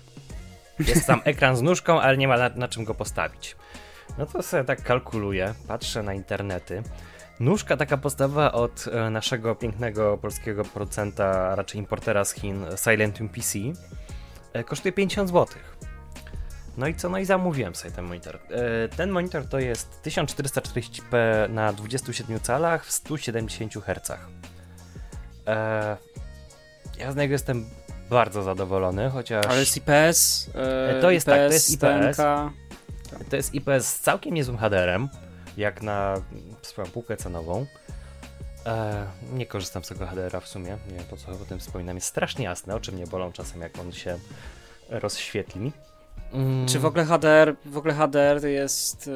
[0.79, 3.55] Jest tam ekran z nóżką, ale nie ma na, na czym go postawić.
[4.17, 6.83] No to sobie tak kalkuluję, patrzę na internety.
[7.39, 13.59] Nóżka taka podstawowa od e, naszego pięknego polskiego producenta, raczej importera z Chin, Silentium PC,
[14.53, 15.47] e, kosztuje 50 zł.
[16.79, 17.09] No i co?
[17.09, 18.35] No i zamówiłem sobie ten monitor.
[18.35, 21.13] E, ten monitor to jest 1440p
[21.49, 24.11] na 27 calach w 170 Hz.
[25.47, 25.97] E,
[26.99, 27.69] ja z niego jestem
[28.09, 29.45] bardzo zadowolony, chociaż...
[29.45, 30.49] Ale jest IPS.
[30.55, 32.17] E, To jest tak, to jest IPS.
[33.29, 35.09] To jest IPS z całkiem niezłym HDR-em,
[35.57, 36.13] jak na
[36.61, 37.65] swoją półkę cenową.
[38.65, 41.95] E, nie korzystam z tego HDR-a w sumie, nie wiem po co o tym wspominam.
[41.97, 44.19] Jest strasznie jasne, oczy mnie bolą czasem, jak on się
[44.89, 45.71] rozświetli.
[46.33, 49.07] Mm, Czy w ogóle HDR, w ogóle HDR jest...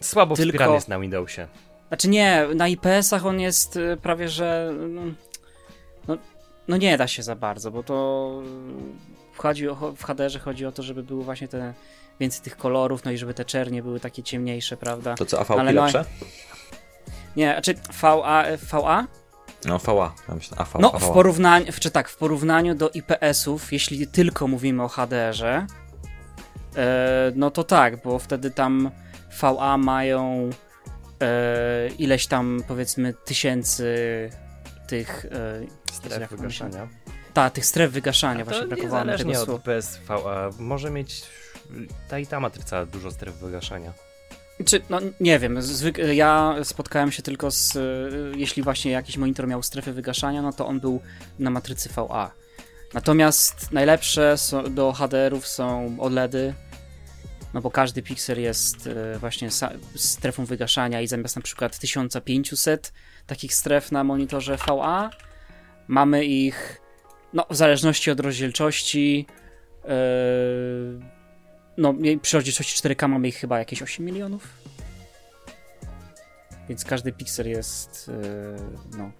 [0.00, 1.46] e, Słabo tylko- wspierany jest na Windowsie.
[1.88, 5.02] Znaczy nie, na IPS-ach on jest y, prawie, że no,
[6.08, 6.16] no,
[6.68, 8.30] no nie da się za bardzo, bo to
[9.36, 11.74] chodzi o, w HDR-ze chodzi o to, żeby były właśnie te
[12.20, 15.14] więcej tych kolorów, no i żeby te czernie były takie ciemniejsze, prawda?
[15.14, 16.04] To co, Ale no- lepsze?
[17.36, 19.06] Nie, znaczy VA, VA?
[19.64, 20.14] No, VA.
[20.28, 20.98] Ja myślę, AV, No, VA.
[20.98, 25.66] w porównaniu, czy tak, w porównaniu do IPS-ów, jeśli tylko mówimy o HDR-ze,
[26.76, 28.90] e, no to tak, bo wtedy tam
[29.42, 30.50] VA mają
[31.22, 33.86] e, ileś tam, powiedzmy, tysięcy
[34.86, 35.26] tych...
[35.32, 36.88] E, Stref wygaszania.
[37.34, 39.76] Tak, tych stref wygaszania, A właśnie to brakowało mi tego od słowa.
[39.76, 41.22] IPS VA może mieć
[42.08, 43.92] ta i ta matryca dużo stref wygaszania.
[44.64, 49.48] Czy, no nie wiem, zwyk- ja spotkałem się tylko z, y, jeśli właśnie jakiś monitor
[49.48, 51.00] miał strefy wygaszania, no to on był
[51.38, 52.30] na matrycy VA.
[52.94, 54.34] Natomiast najlepsze
[54.70, 56.54] do HDR-ów są OLEDy,
[57.54, 59.48] no bo każdy piksel jest y, właśnie
[59.96, 62.92] strefą wygaszania i zamiast na przykład 1500
[63.26, 65.10] takich stref na monitorze VA,
[65.88, 66.80] mamy ich,
[67.32, 69.26] no w zależności od rozdzielczości,
[69.84, 69.90] yy,
[71.76, 74.48] no, przy rozdzielczości 4K mamy ich chyba jakieś 8 milionów.
[76.68, 79.10] Więc każdy piksel jest, yy, no,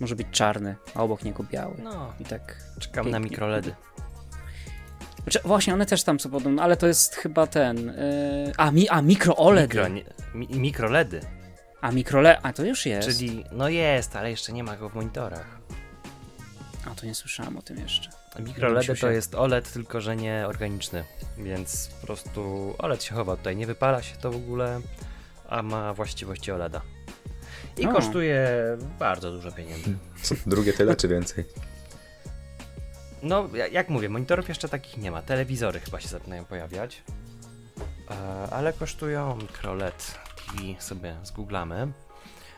[0.00, 1.74] może być czarny, a obok niego biały.
[1.82, 2.56] No, I tak.
[2.80, 3.30] czekam na Pięknie.
[3.30, 3.74] mikroledy.
[5.22, 7.86] Znaczy, właśnie, one też tam są podobne, ale to jest chyba ten.
[7.86, 9.70] Yy, a, mi, a mikro OLED.
[9.70, 11.20] Mikro, nie, mi, mikroledy.
[11.80, 12.40] A mikrole.
[12.42, 13.08] A to już jest.
[13.08, 15.58] Czyli, no jest, ale jeszcze nie ma go w monitorach.
[16.86, 18.10] A to nie słyszałem o tym jeszcze.
[18.38, 21.04] MicroLED to jest OLED, tylko że nie organiczny,
[21.38, 24.80] więc po prostu OLED się chowa tutaj, nie wypala się to w ogóle,
[25.48, 26.80] a ma właściwości OLEDa.
[27.78, 27.92] I O.
[27.92, 28.48] kosztuje
[28.98, 29.96] bardzo dużo pieniędzy.
[30.22, 31.44] Co, drugie tyle czy więcej?
[33.22, 35.22] No, ja- jak mówię, monitorów jeszcze takich nie ma.
[35.22, 37.02] Telewizory chyba się zaczynają pojawiać.
[38.10, 38.14] E,
[38.50, 41.92] ale kosztują MicroLED TV sobie zgooglamy.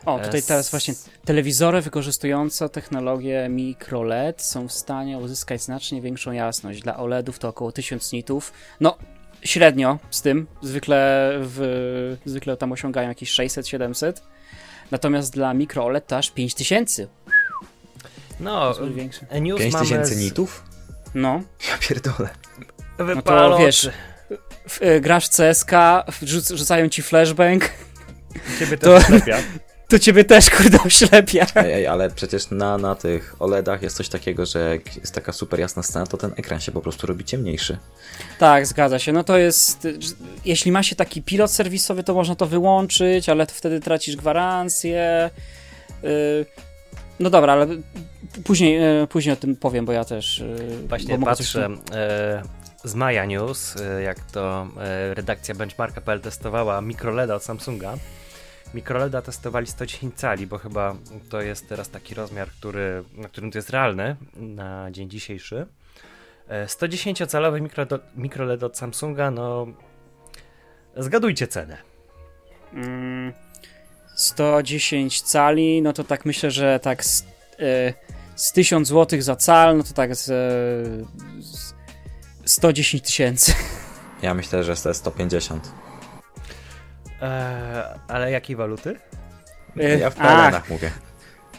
[0.05, 0.93] O, tutaj Es- teraz właśnie
[1.25, 6.81] telewizory wykorzystujące technologię microLED są w stanie uzyskać znacznie większą jasność.
[6.81, 8.53] Dla OLEDów to około 1000 nitów.
[8.79, 8.97] No,
[9.41, 10.47] średnio z tym.
[10.61, 14.13] Zwykle, w, zwykle tam osiągają jakieś 600-700.
[14.91, 17.07] Natomiast dla micro OLED to aż 5000.
[18.39, 19.25] No, jest dużo większy.
[19.41, 20.17] news 5000 mamy z...
[20.17, 20.63] nitów?
[21.15, 22.29] No, Ja pierdolę.
[22.99, 23.89] no Wypalało to wiesz,
[24.69, 25.71] w, y, grasz CSK,
[26.21, 27.69] rzuc, rzucają ci flashbang,
[28.59, 29.31] Ciebie to- też to...
[29.93, 31.45] to ciebie też kurde oślepia.
[31.55, 35.31] Ej, ej, ale przecież na, na tych OLEDach jest coś takiego, że jak jest taka
[35.33, 37.77] super jasna scena, to ten ekran się po prostu robi ciemniejszy.
[38.39, 39.11] Tak, zgadza się.
[39.11, 39.87] No to jest.
[40.45, 45.29] Jeśli ma się taki pilot serwisowy, to można to wyłączyć, ale to wtedy tracisz gwarancję.
[46.03, 46.45] Y,
[47.19, 47.67] No dobra, ale
[48.43, 50.39] później, y, później o tym powiem, bo ja też.
[50.39, 52.43] y, Właśnie coś patrzę e,
[52.83, 57.93] z Maja News, e, jak to e, redakcja benchmarka.pl testowała mikroleda od Samsunga.
[58.73, 60.95] Mikroleda testowali 110 cali, bo chyba
[61.29, 65.65] to jest teraz taki rozmiar, który, na którym to jest realny na dzień dzisiejszy.
[66.47, 69.67] E, 110-calowy mikro, mikroled od Samsunga, no
[70.97, 71.77] zgadujcie cenę.
[72.73, 73.33] Mm,
[74.15, 77.93] 110 cali, no to tak myślę, że tak z, y,
[78.35, 81.73] z 1000 zł za cal, no to tak z, y, z
[82.45, 83.53] 110 tysięcy.
[84.21, 85.82] Ja myślę, że to jest 150.
[87.23, 88.95] E, ale jakiej waluty?
[89.99, 90.91] Ja w PLN-ach mówię.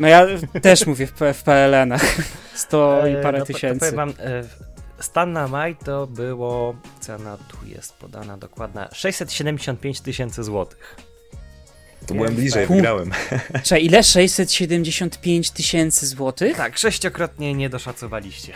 [0.00, 0.26] No ja
[0.62, 2.02] też mówię w, w PLN-ach.
[2.54, 3.80] 100 i E, parę no, To tysięcy.
[3.80, 4.44] powiem wam, e,
[5.02, 10.96] stan na maj to było, cena tu jest podana dokładna, 675 tysięcy złotych.
[12.06, 13.10] To byłem bliżej, Pu- wygrałem.
[13.64, 14.02] Czekaj, ile?
[14.02, 16.56] 675 tysięcy złotych?
[16.56, 18.52] Tak, sześciokrotnie nie doszacowaliście.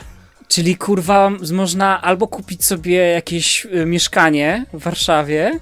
[0.48, 5.60] Czyli kurwa, można albo kupić sobie jakieś y, mieszkanie w Warszawie,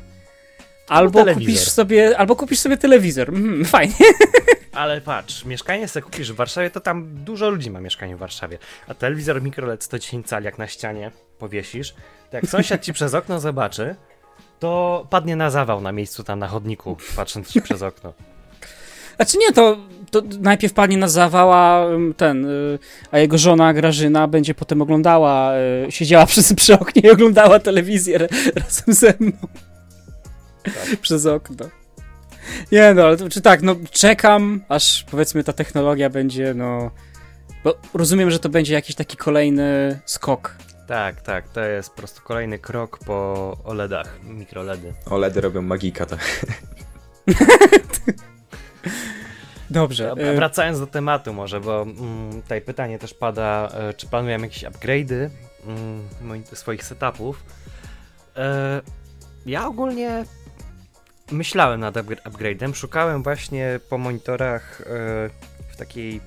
[0.88, 1.52] albo telewizor.
[1.52, 3.28] kupisz sobie, albo kupisz sobie telewizor.
[3.28, 3.94] Mhm, fajnie.
[4.72, 8.58] Ale patrz, mieszkanie sobie kupisz w Warszawie, to tam dużo ludzi ma mieszkanie w Warszawie.
[8.88, 11.94] A telewizor mikroLED 110 cali jak na ścianie powiesisz,
[12.30, 13.94] to jak sąsiad ci przez okno zobaczy,
[14.58, 18.12] to padnie na zawał na miejscu tam na chodniku, patrząc ci przez okno.
[19.16, 19.76] Znaczy nie, to,
[20.10, 22.78] to najpierw padnie na zawała ym, ten, y,
[23.10, 25.52] a jego żona Grażyna będzie potem oglądała,
[25.86, 28.18] y, siedziała przy, przy oknie i oglądała telewizję
[28.54, 29.38] razem ze mną.
[31.02, 31.66] Przez okno.
[32.72, 36.90] Nie no, ale to, czy tak, no czekam, aż powiedzmy ta technologia będzie, no...
[37.64, 40.56] Bo rozumiem, że to będzie jakiś taki kolejny skok.
[40.86, 44.94] Tak, tak, to jest po prostu kolejny krok po OLEDach, mikroledy.
[45.10, 46.46] OLEDy robią magika, tak.
[49.70, 50.12] Dobrze.
[50.12, 54.64] Y, wracając do tematu może, bo mm, tutaj pytanie też pada, e, czy planujemy jakieś
[54.64, 55.28] upgrade'y
[55.66, 57.42] mm, swoich setupów.
[58.36, 58.80] E,
[59.46, 60.24] ja ogólnie
[61.30, 64.84] myślałem nad upgra- upgrade'em, szukałem właśnie po monitorach e,
[65.68, 66.20] w takiej,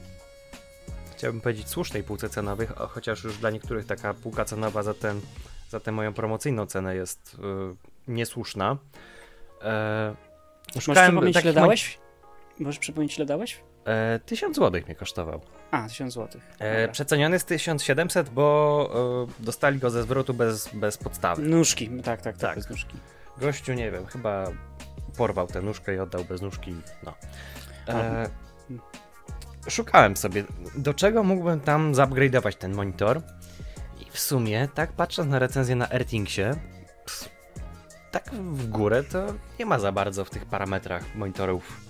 [1.17, 5.21] chciałbym powiedzieć, słusznej półce cenowej, chociaż już dla niektórych taka półka cenowa za, ten,
[5.69, 7.75] za tę moją promocyjną cenę jest e,
[8.11, 8.77] niesłuszna.
[9.61, 10.15] E,
[10.75, 11.99] Możesz przypomnieć, ile dałeś?
[12.59, 13.59] Możesz przypomnieć, ile dałeś?
[13.85, 15.41] E, 1000 zł mnie kosztował.
[15.71, 16.41] A, 1000 zł.
[16.59, 21.41] E, przeceniony jest 1700, bo e, dostali go ze zwrotu bez, bez podstawy.
[21.41, 22.55] Nóżki, tak, tak, tak, Tak.
[22.55, 22.97] bez nóżki.
[23.37, 24.51] Gościu, nie wiem, chyba
[25.19, 26.75] porwał tę nóżkę i oddał bez nóżki.
[27.03, 27.13] No.
[27.87, 28.29] E,
[29.69, 30.43] szukałem sobie,
[30.75, 33.21] do czego mógłbym tam zupgrade'ować ten monitor.
[33.99, 36.43] I w sumie, tak patrząc na recenzję na Airthingsie,
[37.05, 37.29] ps,
[38.11, 39.25] tak w górę to
[39.59, 41.81] nie ma za bardzo w tych parametrach monitorów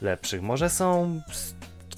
[0.00, 0.42] lepszych.
[0.42, 1.20] Może są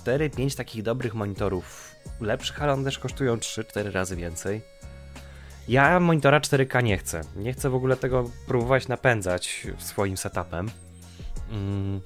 [0.04, 4.62] 4-5 takich dobrych monitorów lepszych, ale one też kosztują 3-4 razy więcej.
[5.68, 7.20] Ja monitora 4K nie chcę.
[7.36, 10.70] Nie chcę w ogóle tego próbować napędzać swoim setupem.
[11.50, 12.00] Mm.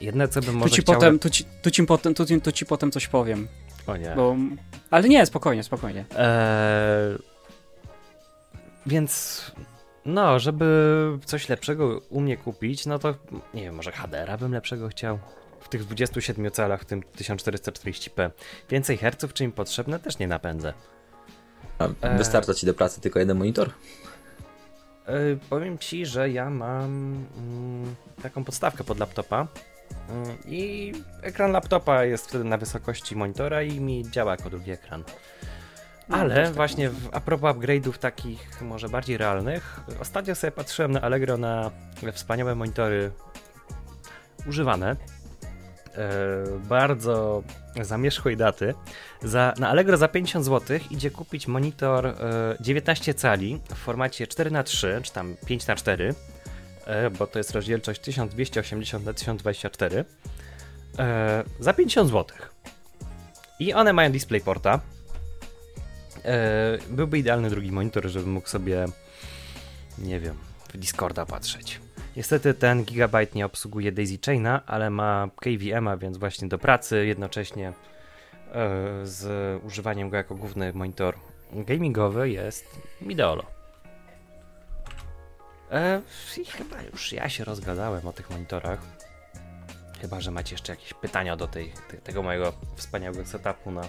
[0.00, 0.94] Jedne co bym Tu może ci, chciał...
[0.94, 3.48] potem, tu, ci, tu, ci potem, tu, ci- tu ci potem coś powiem.
[3.86, 4.12] O nie.
[4.16, 4.36] Bo,
[4.90, 6.04] ale nie, spokojnie, spokojnie.
[6.18, 7.18] Eee,
[8.86, 9.42] więc
[10.04, 13.14] no, żeby coś lepszego u mnie kupić, no to
[13.54, 15.18] nie wiem, może HDR-a bym lepszego chciał.
[15.60, 18.30] W tych 27 calach, w tym 1440p.
[18.70, 20.72] Więcej herców, czy mi potrzebne, też nie napędzę.
[21.78, 22.18] A E.
[22.18, 23.70] wystarcza ci do pracy tylko jeden monitor?
[25.08, 29.46] Eee, powiem ci, że ja mam mm, taką podstawkę pod laptopa.
[30.08, 35.04] Mm, I ekran laptopa jest wtedy na wysokości monitora i mi działa jako drugi ekran.
[36.08, 40.92] No, Ale tak właśnie w, a propos upgrade'ów takich może bardziej realnych, ostatnio sobie patrzyłem
[40.92, 41.70] na Allegro na
[42.12, 43.10] wspaniałe monitory
[44.46, 44.96] używane.
[45.98, 47.42] E, bardzo
[47.82, 48.74] zamierzchłej daty.
[49.22, 52.14] Za, na Allegro za 50 zł idzie kupić monitor e,
[52.60, 56.14] 19 cali w formacie 4x3 czy tam 5x4,
[56.86, 60.04] e, bo to jest rozdzielczość 1280 na 1024
[60.98, 62.36] e, za 50 zł.
[63.60, 64.80] I one mają DisplayPorta.
[66.24, 68.86] E, byłby idealny drugi monitor, żebym mógł sobie,
[69.98, 70.36] nie wiem,
[70.68, 71.80] w Discorda patrzeć.
[72.18, 77.72] Niestety ten Gigabyte nie obsługuje Daisy Chaina, ale ma KVM-a, więc właśnie do pracy jednocześnie
[79.02, 79.24] z
[79.64, 81.14] używaniem go jako główny monitor
[81.52, 83.44] gamingowy jest Midolo.
[85.70, 86.02] E,
[86.42, 88.80] I chyba już ja się rozgadałem o tych monitorach.
[90.00, 93.88] Chyba, że macie jeszcze jakieś pytania do tej, te, tego mojego wspaniałego setupu na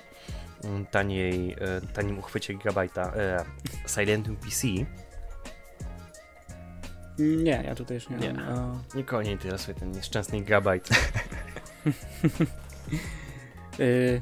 [0.63, 3.45] mm, taniej, e, tanim uchwycie gigabajta e,
[3.87, 4.67] Silentium PC.
[7.19, 8.33] Nie, ja tutaj już nie, Nie.
[8.33, 8.57] mam.
[8.59, 10.89] O, Nikogo nie interesuje ten nieszczęsny gigabajt.
[13.79, 14.21] y,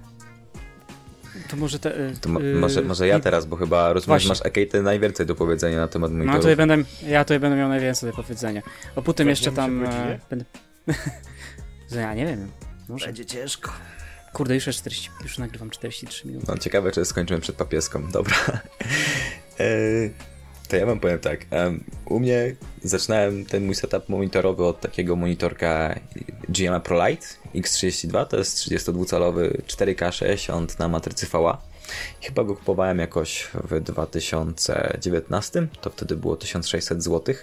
[1.49, 1.99] to może te.
[1.99, 5.35] y, To y, może, może ja i- teraz, bo chyba rozumiem, masz Ekate najwięcej do
[5.35, 6.41] powiedzenia na temat No monitorów.
[6.41, 6.77] tutaj będę,
[7.07, 8.61] ja tutaj będę miał najwięcej do powiedzenia.
[8.95, 9.83] A potem jeszcze tam.
[9.83, 10.19] E, godzinie?
[10.29, 10.45] będę...
[11.91, 12.51] Że ja nie wiem.
[12.89, 13.05] Może.
[13.05, 13.71] Będzie ciężko.
[14.33, 16.45] Kurde, już, jest 40, już nagrywam 43 minuty.
[16.49, 18.11] No ciekawe, czy skończymy przed papieską.
[18.11, 18.35] Dobra.
[20.67, 21.45] To ja wam powiem tak.
[22.05, 25.99] u mnie zaczynałem ten mój setup monitorowy od takiego monitorka
[26.49, 28.25] GMA ProLite X32.
[28.25, 31.61] To jest 32-calowy 4K 60 na matrycy VA.
[32.21, 35.67] Chyba go kupowałem jakoś w 2019.
[35.81, 37.35] To wtedy było 1600 zł.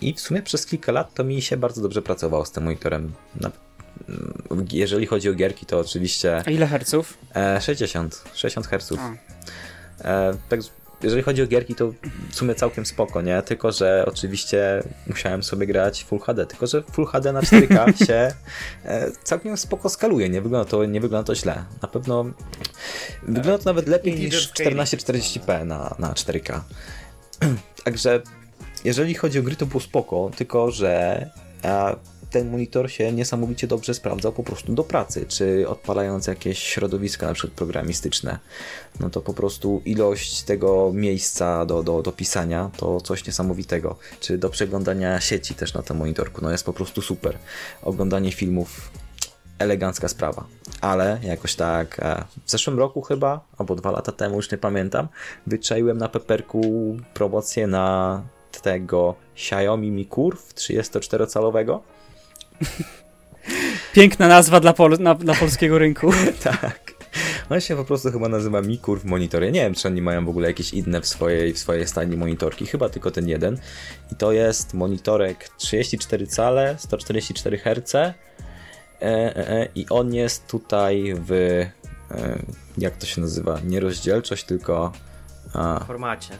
[0.00, 3.12] I w sumie przez kilka lat to mi się bardzo dobrze pracowało z tym monitorem.
[4.72, 7.18] Jeżeli chodzi o gierki, to oczywiście A ile herców?
[7.34, 8.92] E, 60, 60 Hz.
[8.98, 9.12] A,
[10.04, 10.60] E, tak,
[11.02, 11.92] jeżeli chodzi o gierki, to
[12.30, 13.42] w sumie całkiem spoko, nie?
[13.42, 18.32] Tylko, że oczywiście musiałem sobie grać Full HD, tylko, że Full HD na 4K się
[18.84, 21.64] e, całkiem spoko skaluje, nie wygląda, to, nie wygląda to źle.
[21.82, 22.24] Na pewno
[23.22, 24.80] wygląda to nawet lepiej niż scaling.
[24.80, 26.60] 1440p na, na 4K.
[27.84, 28.22] Także
[28.84, 31.30] jeżeli chodzi o gry, to było spoko, tylko że
[32.32, 37.34] ten monitor się niesamowicie dobrze sprawdzał po prostu do pracy, czy odpalając jakieś środowiska na
[37.34, 38.38] przykład programistyczne,
[39.00, 44.38] no to po prostu ilość tego miejsca do, do, do pisania to coś niesamowitego, czy
[44.38, 47.38] do przeglądania sieci też na tym monitorku, no jest po prostu super.
[47.82, 48.90] Oglądanie filmów
[49.58, 50.44] elegancka sprawa.
[50.80, 55.08] Ale jakoś tak e, w zeszłym roku chyba, albo dwa lata temu, już nie pamiętam,
[55.46, 58.22] wyczaiłem na Peperku promocję na
[58.62, 61.78] tego Xiaomi Mi Curve 34-calowego.
[63.92, 66.12] Piękna nazwa dla, pol na, dla polskiego rynku.
[66.44, 66.92] tak.
[67.50, 69.42] On się po prostu chyba nazywa Mi Curve Monitor.
[69.42, 72.16] Ja nie wiem, czy oni mają w ogóle jakieś inne w swojej, w swojej stajni
[72.16, 72.66] monitorki.
[72.66, 73.58] Chyba tylko ten jeden.
[74.12, 77.94] I to jest monitorek 34 cale, 144 Hz.
[77.94, 78.14] E,
[79.02, 81.32] e, e, I on jest tutaj w.
[81.32, 81.70] E,
[82.78, 83.60] jak to się nazywa?
[83.64, 84.92] Nie rozdzielczość, tylko.
[85.52, 86.38] A, W formacie.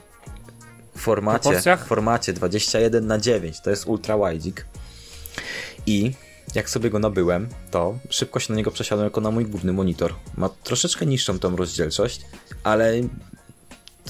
[0.97, 4.67] w formacie, w formacie 21 na 9 to jest ultra widzik
[5.87, 6.13] i
[6.55, 10.15] jak sobie go nabyłem, to szybko się na niego przesiadłem jako na mój główny monitor.
[10.37, 12.21] Ma troszeczkę niższą tą rozdzielczość,
[12.65, 12.93] ale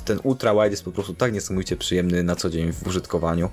[0.05, 3.49] ten ultra wide jest po prostu tak niesamowicie przyjemny na co dzień w użytkowaniu.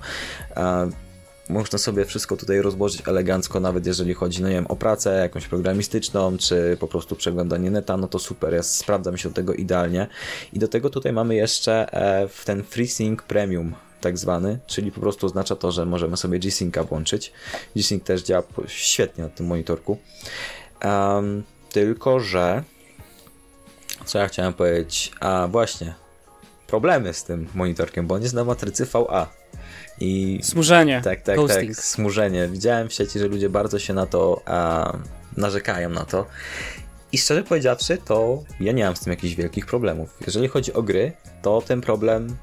[1.49, 5.47] Można sobie wszystko tutaj rozłożyć elegancko, nawet jeżeli chodzi, no nie wiem, o pracę jakąś
[5.47, 10.07] programistyczną, czy po prostu przeglądanie neta, no to super, ja sprawdzam się do tego idealnie.
[10.53, 15.25] I do tego tutaj mamy jeszcze e, ten FreeSync Premium, tak zwany, czyli po prostu
[15.25, 17.33] oznacza to, że możemy sobie G-Synca włączyć.
[17.75, 19.97] G-Sync też działa świetnie na tym monitorku.
[20.79, 22.63] Em, tylko, że
[24.05, 25.11] co ja chciałem powiedzieć?
[25.19, 25.93] A właśnie,
[26.67, 29.27] problemy z tym monitorkiem, bo on jest na matrycy VA.
[30.01, 31.01] I Smużenie.
[31.03, 32.47] tak, tak, tak, smużenie.
[32.47, 34.93] Widziałem w sieci, że ludzie bardzo się na to a,
[35.37, 36.25] narzekają na to.
[37.11, 40.17] I szczerze powiedziawszy, to ja nie mam z tym jakichś wielkich problemów.
[40.25, 42.37] Jeżeli chodzi o gry, to ten problem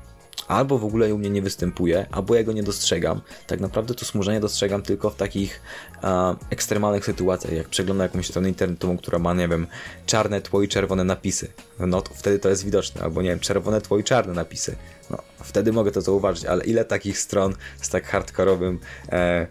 [0.49, 3.21] albo w ogóle u mnie nie występuje, albo ja go nie dostrzegam.
[3.47, 5.61] Tak naprawdę to smużenie dostrzegam tylko w takich
[6.03, 9.67] a, ekstremalnych sytuacjach, jak przeglądam jakąś stronę internetową, która ma, nie wiem,
[10.07, 11.49] czarne tło i czerwone napisy.
[11.79, 14.77] No to wtedy to jest widoczne, albo nie wiem, czerwone tło i czarne napisy.
[15.11, 18.79] No, wtedy mogę to zauważyć, ale ile takich stron z tak hardkorowym
[19.13, 19.47] e,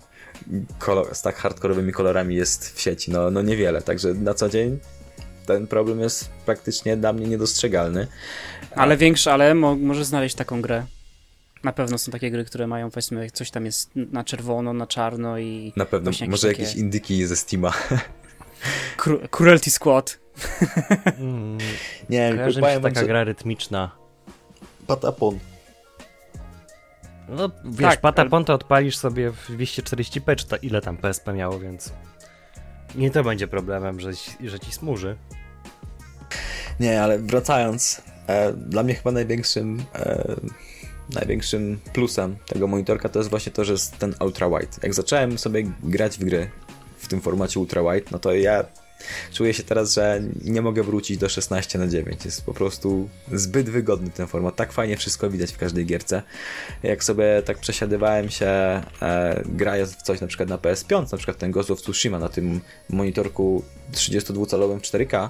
[0.79, 3.11] kolor, z tak hardkorowymi kolorami jest w sieci?
[3.11, 4.79] No, no niewiele, także na co dzień
[5.45, 8.07] ten problem jest praktycznie dla mnie niedostrzegalny.
[8.75, 10.85] Ale większe, ale mo możesz znaleźć taką grę.
[11.63, 15.37] Na pewno są takie gry, które mają, powiedzmy, coś tam jest na czerwono, na czarno
[15.39, 17.73] i Na pewno, jakieś może takie- jakieś indyki ze Steama.
[18.97, 20.19] Cru Cruelty Squad.
[21.19, 21.57] Mm,
[22.09, 23.91] Nie, kojarzy mi się taka gra rytmiczna.
[24.87, 25.39] Patapon.
[27.29, 31.59] No wiesz, Tak, Patapon to odpalisz sobie w 240p, czy to ile tam PSP miało,
[31.59, 31.93] więc
[32.95, 35.17] nie to będzie problemem, że, ci- że ci smuży.
[36.79, 38.01] Nie, ale wracając,
[38.57, 40.35] dla mnie chyba największym e,
[41.13, 44.77] największym plusem tego monitorka to jest właśnie to, że jest ten ultra wide.
[44.83, 46.49] Jak zacząłem sobie grać w gry
[46.97, 48.65] w tym formacie ultra wide, no to ja
[49.33, 52.25] Czuję się teraz, że nie mogę wrócić do 16 na 9.
[52.25, 54.55] Jest po prostu zbyt wygodny ten format.
[54.55, 56.21] Tak fajnie wszystko widać w każdej gierce.
[56.83, 58.81] Jak sobie tak przesiadywałem się e,
[59.45, 62.61] grając w coś na przykład na PS5, na przykład ten Ghost of Tsushima na tym
[62.89, 63.63] monitorku
[63.93, 65.29] 32-calowym 4K,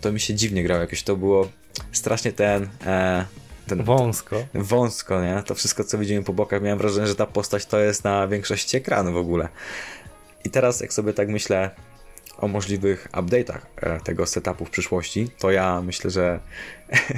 [0.00, 0.80] to mi się dziwnie grało.
[0.80, 1.48] Jakoś to było
[1.92, 2.68] strasznie ten...
[2.86, 3.24] E,
[3.66, 4.44] ten wąsko.
[4.54, 5.42] Wąsko, nie?
[5.46, 8.76] To wszystko, co widzimy po bokach, miałem wrażenie, że ta postać to jest na większości
[8.76, 9.48] ekranu w ogóle.
[10.44, 11.70] I teraz, jak sobie tak myślę
[12.38, 16.40] o możliwych update'ach e, tego setupu w przyszłości, to ja myślę, że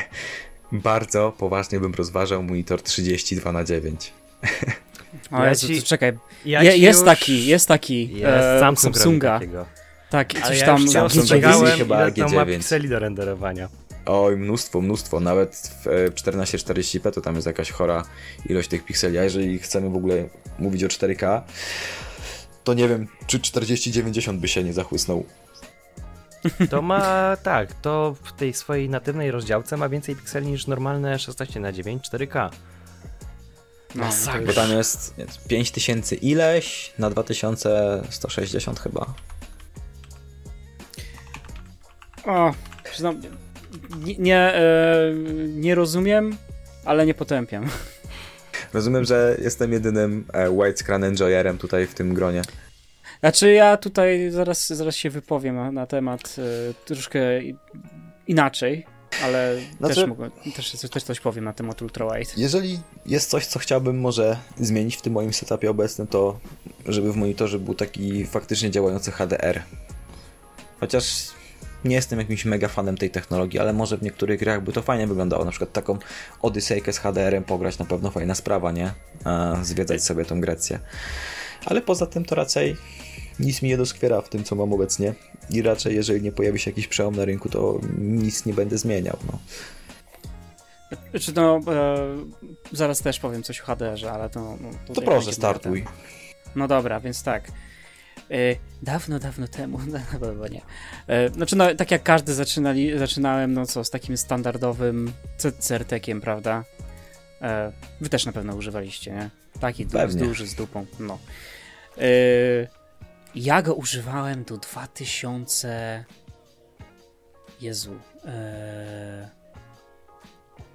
[0.72, 4.12] bardzo poważnie bym rozważał monitor 32 na 9
[5.30, 5.82] O, ja ci...
[5.82, 6.12] czekaj.
[6.44, 7.06] Ja Je, jest, już...
[7.06, 9.40] taki, jest taki, jest e, Samsung Samsunga.
[10.12, 10.88] Tak, i coś ja tam...
[10.88, 11.28] Samsung
[11.78, 13.68] chyba ile to ma pikseli do renderowania.
[14.06, 15.20] Oj, mnóstwo, mnóstwo.
[15.20, 18.04] Nawet w 1440p to tam jest jakaś chora
[18.48, 19.18] ilość tych pikseli.
[19.18, 21.40] A jeżeli chcemy w ogóle mówić o 4K,
[22.64, 25.24] to nie wiem, czy 4090 by się nie zachłysnął.
[26.70, 27.02] To ma,
[27.42, 32.08] tak, to w tej swojej natywnej rozdziałce ma więcej pikseli niż normalne 16 na 9
[32.08, 32.50] 4K.
[33.94, 34.04] No,
[34.46, 35.14] Bo tam jest
[35.48, 39.14] 5000 ileś na 2160 chyba.
[42.26, 42.54] O,
[44.04, 45.12] nie, nie, e,
[45.48, 46.36] nie rozumiem,
[46.84, 47.68] ale nie potępiam.
[48.72, 52.42] Rozumiem, że jestem jedynym e, widescreen enjoyerem tutaj w tym gronie.
[53.20, 57.20] Znaczy ja tutaj zaraz, zaraz się wypowiem na, na temat y, troszkę
[58.26, 58.86] inaczej,
[59.24, 62.30] ale znaczy, też, mogę, też, też coś powiem na temat ultrawide.
[62.36, 66.40] Jeżeli jest coś, co chciałbym może zmienić w tym moim setupie obecnym, to
[66.86, 69.62] żeby w monitorze był taki faktycznie działający HDR.
[70.80, 71.26] Chociaż
[71.84, 75.06] nie jestem jakimś mega fanem tej technologii, ale może w niektórych grach by to fajnie
[75.06, 75.44] wyglądało.
[75.44, 75.98] Na przykład taką
[76.42, 78.92] Odysseykę z HDR-em pograć na pewno fajna sprawa, nie?
[79.62, 80.78] Zwiedzać sobie tą Grecję.
[81.66, 82.76] Ale poza tym to raczej
[83.40, 85.14] nic mi nie doskwiera w tym, co mam obecnie.
[85.50, 89.16] I raczej, jeżeli nie pojawi się jakiś przełom na rynku, to nic nie będę zmieniał.
[89.32, 89.38] No.
[91.10, 92.16] Znaczy, no, e,
[92.72, 94.40] zaraz też powiem coś o HDR-ze, ale to.
[94.40, 95.84] No, to, to proszę, startuj.
[96.56, 97.52] No dobra, więc tak.
[98.30, 99.78] E, dawno, dawno temu,
[100.40, 100.60] no, nie.
[101.06, 106.64] E, znaczy, no, tak jak każdy zaczynali, zaczynałem, no co, z takim standardowym CRT-kiem, prawda?
[107.42, 109.30] E, wy też na pewno używaliście, nie?
[109.60, 110.24] Taki Pewnie.
[110.24, 111.18] duży z dupą, no.
[113.34, 116.04] Ja go używałem do 2000.
[117.60, 117.98] Jezu.
[118.24, 119.28] E,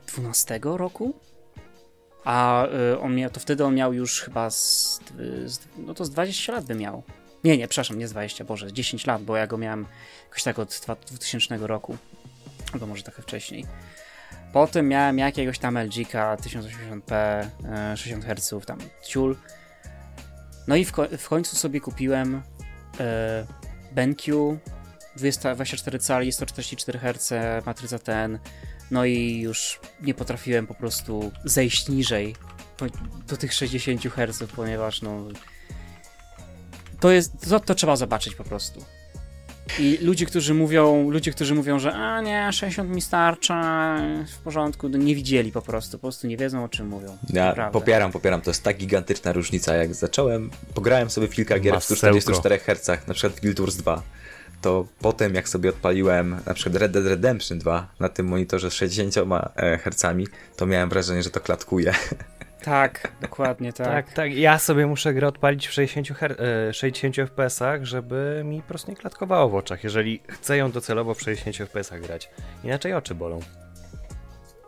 [0.07, 1.13] 12 roku?
[2.23, 2.67] A
[3.01, 4.49] on miał, to wtedy on miał już chyba.
[4.49, 4.99] Z,
[5.45, 7.03] z, no to z 20 lat by miał.
[7.43, 9.85] Nie, nie, przepraszam, nie z 20, Boże, z 10 lat, bo ja go miałem
[10.29, 11.97] jakoś tak od 2000 roku.
[12.73, 13.65] Albo może trochę wcześniej.
[14.53, 17.45] Potem miałem jakiegoś tam LG-ka 1080p,
[17.95, 19.35] 60 Hz, tam ciul.
[20.67, 22.41] No i w, w końcu sobie kupiłem
[22.99, 23.45] e,
[23.91, 24.57] BenQ
[25.15, 27.33] 24 cali, 144 Hz,
[27.65, 28.39] matryca ten.
[28.91, 32.35] No i już nie potrafiłem po prostu zejść niżej
[33.27, 35.27] do tych 60 Hz, ponieważ no
[36.99, 38.85] to jest, to, to trzeba zobaczyć po prostu.
[39.79, 44.89] I ludzie, którzy mówią, ludzie, którzy mówią, że a nie, 60 mi starcza, w porządku,
[44.89, 47.17] no nie widzieli po prostu, po prostu nie wiedzą o czym mówią.
[47.29, 47.79] Ja naprawdę.
[47.79, 51.95] popieram, popieram, to jest tak gigantyczna różnica, jak zacząłem, pograłem sobie w kilka gier Masełko.
[51.95, 54.01] w 144 Hz, na przykład Guild Wars 2,
[54.61, 58.73] to potem jak sobie odpaliłem na przykład Red Dead Redemption 2 na tym monitorze z
[58.73, 59.15] 60
[59.83, 60.05] Hz,
[60.55, 61.93] to miałem wrażenie, że to klatkuje.
[62.67, 63.87] Tak, dokładnie tak.
[63.87, 64.13] tak.
[64.13, 66.37] Tak, ja sobie muszę grę odpalić w 60, her-
[66.71, 71.21] 60 fps-ach, żeby mi po prostu nie klatkowało w oczach, jeżeli chcę ją docelowo w
[71.21, 72.29] 60 fps-ach grać.
[72.63, 73.39] Inaczej oczy bolą.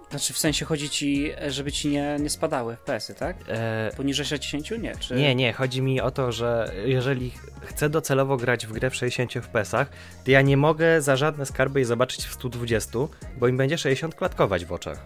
[0.09, 3.37] Znaczy w sensie chodzi ci, żeby ci nie, nie spadały FPS-y, tak?
[3.47, 3.91] E...
[3.97, 4.71] Poniżej 60?
[4.81, 5.15] Nie, czy...
[5.15, 7.31] Nie, nie, chodzi mi o to, że jeżeli
[7.65, 9.85] chcę docelowo grać w grę w 60 fps-ach,
[10.25, 12.99] to ja nie mogę za żadne skarby jej zobaczyć w 120,
[13.37, 15.05] bo im będzie 60 klatkować w oczach.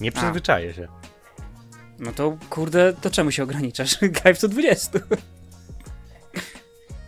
[0.00, 0.88] Nie przyzwyczaję się.
[1.98, 3.98] No to kurde, to czemu się ograniczasz?
[4.22, 4.98] Graj w 120.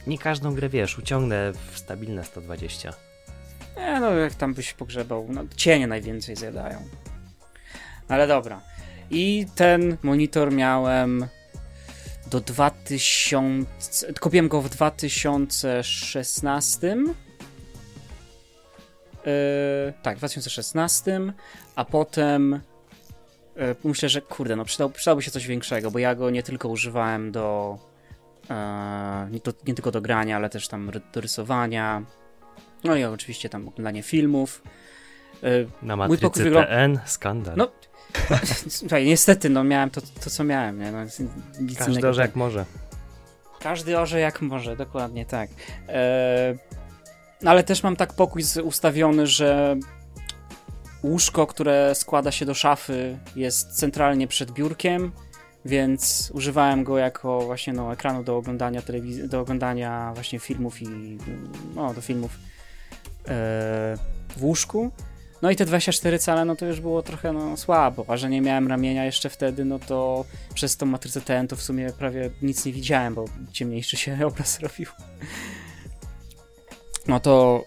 [0.07, 2.93] Nie każdą grę wiesz, uciągnę w stabilne 120.
[3.77, 6.79] Nie no, jak tam byś pogrzebał, no cienie najwięcej zjadają.
[8.09, 8.61] Ale dobra.
[9.11, 11.27] I ten monitor miałem
[12.31, 14.15] do 2000.
[14.21, 16.87] Kupiłem go w 2016.
[16.87, 16.95] Yy,
[20.03, 21.21] tak, w 2016,
[21.77, 22.78] a potem E,
[23.85, 27.33] myślę, że kurde, no przydał, przydałoby się coś większego, bo ja go nie tylko używałem
[27.33, 27.79] do,
[28.51, 32.03] e, nie, to, nie tylko do grania, ale też tam do rysowania,
[32.85, 34.63] no i oczywiście tam oglądanie filmów.
[35.43, 35.49] E,
[35.83, 36.69] Na matrycy wygląda...
[36.69, 37.57] TN, skandal.
[37.57, 37.69] No,
[38.69, 40.93] słuchaj, niestety, no miałem to, to co miałem, nie?
[40.93, 40.99] No,
[41.61, 42.65] nic Każdy orze jak może.
[43.61, 45.51] Każdy orze jak może, dokładnie tak.
[45.89, 46.55] E,
[47.45, 49.77] ale też mam tak pokój ustawiony, że
[51.03, 55.13] łóżko, które składa się do szafy, jest centralnie przed biurkiem,
[55.65, 61.19] więc używałem go jako właśnie no, ekranu do oglądania telewizji, do oglądania właśnie filmów i
[61.75, 63.33] no, do filmów yy,
[64.37, 64.91] w łóżku.
[65.43, 68.41] No i te 24 cale, no to już było trochę no, słabo, a że nie
[68.41, 70.25] miałem ramienia jeszcze wtedy, no to
[70.55, 74.61] przez tą matrycę TN to w sumie prawie nic nie widziałem, bo ciemniejszy się obraz
[74.61, 74.87] robił.
[77.09, 77.65] No to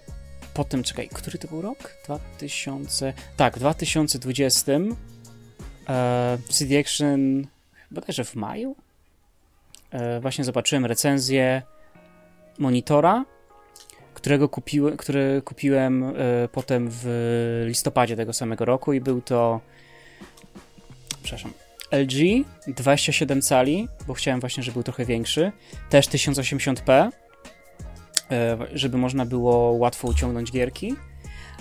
[0.54, 1.94] po tym, czekaj, który to był rok?
[2.06, 4.72] 2000, tak, w 2020
[5.90, 7.48] e, CD Action
[7.92, 8.76] bodajże w maju
[9.92, 11.62] e, właśnie zobaczyłem recenzję
[12.58, 13.26] monitora,
[14.14, 16.14] którego kupiłem, który kupiłem e,
[16.52, 19.62] potem w listopadzie tego samego roku i był to
[21.24, 21.54] przepraszam,
[21.92, 25.52] LG 27 cali, bo chciałem właśnie, żeby był trochę większy,
[25.90, 27.21] też 1080p, e,
[28.74, 30.96] żeby można było łatwo uciągnąć gierki,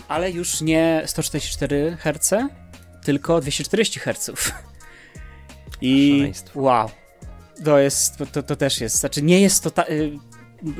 [0.08, 2.50] ale już nie 144 Hz,
[3.04, 4.30] tylko 240 Hz.
[5.80, 6.90] I wow,
[7.64, 10.18] to jest, to, to też jest, znaczy nie jest to, ta, y,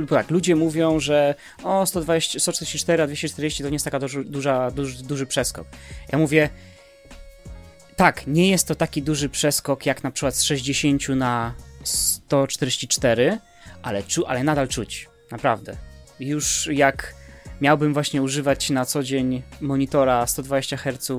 [0.08, 4.70] tak, ludzie mówią, że o 120, 144, a 240 to nie jest taka duży, duża,
[4.70, 5.66] duży, duży przeskok.
[6.12, 6.48] Ja mówię,
[7.96, 13.38] tak, nie jest to taki duży przeskok jak na przykład z 60 na 144,
[13.82, 15.76] ale, czu, ale nadal czuć, naprawdę.
[16.20, 17.14] Już jak
[17.60, 21.16] miałbym właśnie używać na co dzień monitora 120 Hz yy,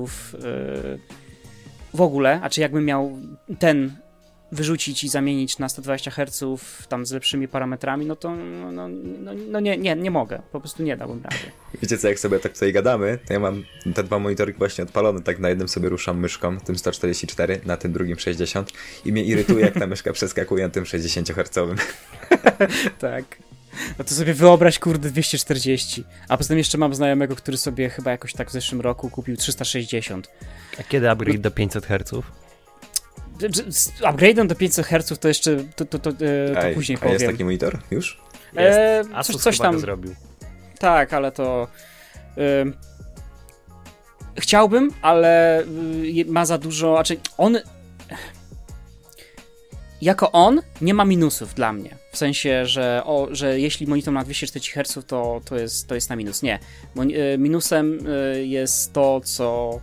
[1.94, 3.18] w ogóle, a czy jakbym miał
[3.58, 3.96] ten
[4.52, 6.44] wyrzucić i zamienić na 120 Hz
[6.88, 10.42] tam z lepszymi parametrami, no to no, no, no, no, nie, nie, nie mogę.
[10.52, 11.36] Po prostu nie dałbym rady.
[11.82, 15.20] Wiecie co, jak sobie tak tutaj gadamy, to ja mam te dwa monitory właśnie odpalone,
[15.20, 18.72] tak na jednym sobie ruszam myszką, tym 144, na tym drugim 60
[19.04, 21.58] i mnie irytuje, jak ta myszka przeskakuje na tym 60 Hz.
[22.98, 23.41] tak.
[23.98, 26.04] No to sobie wyobraź, kurde, 240.
[26.28, 29.36] A poza tym jeszcze mam znajomego, który sobie chyba jakoś tak w zeszłym roku kupił
[29.36, 30.30] 360.
[30.80, 32.12] A kiedy upgrade do 500 Hz?
[34.00, 36.26] upgrade'em do 500 Hz to jeszcze to, to, to, to
[36.62, 37.10] Ej, później powiem.
[37.10, 38.20] A jest taki monitor już?
[38.56, 40.14] E, coś, coś tam zrobił.
[40.78, 41.68] Tak, ale to
[42.38, 42.64] e,
[44.36, 47.58] chciałbym, ale y, ma za dużo, znaczy on
[50.02, 52.01] jako on nie ma minusów dla mnie.
[52.12, 56.10] W sensie, że, o, że jeśli monitor ma 240 Hz, to, to, jest, to jest
[56.10, 56.42] na minus.
[56.42, 56.58] Nie.
[56.96, 59.80] E, minusem e, jest to, co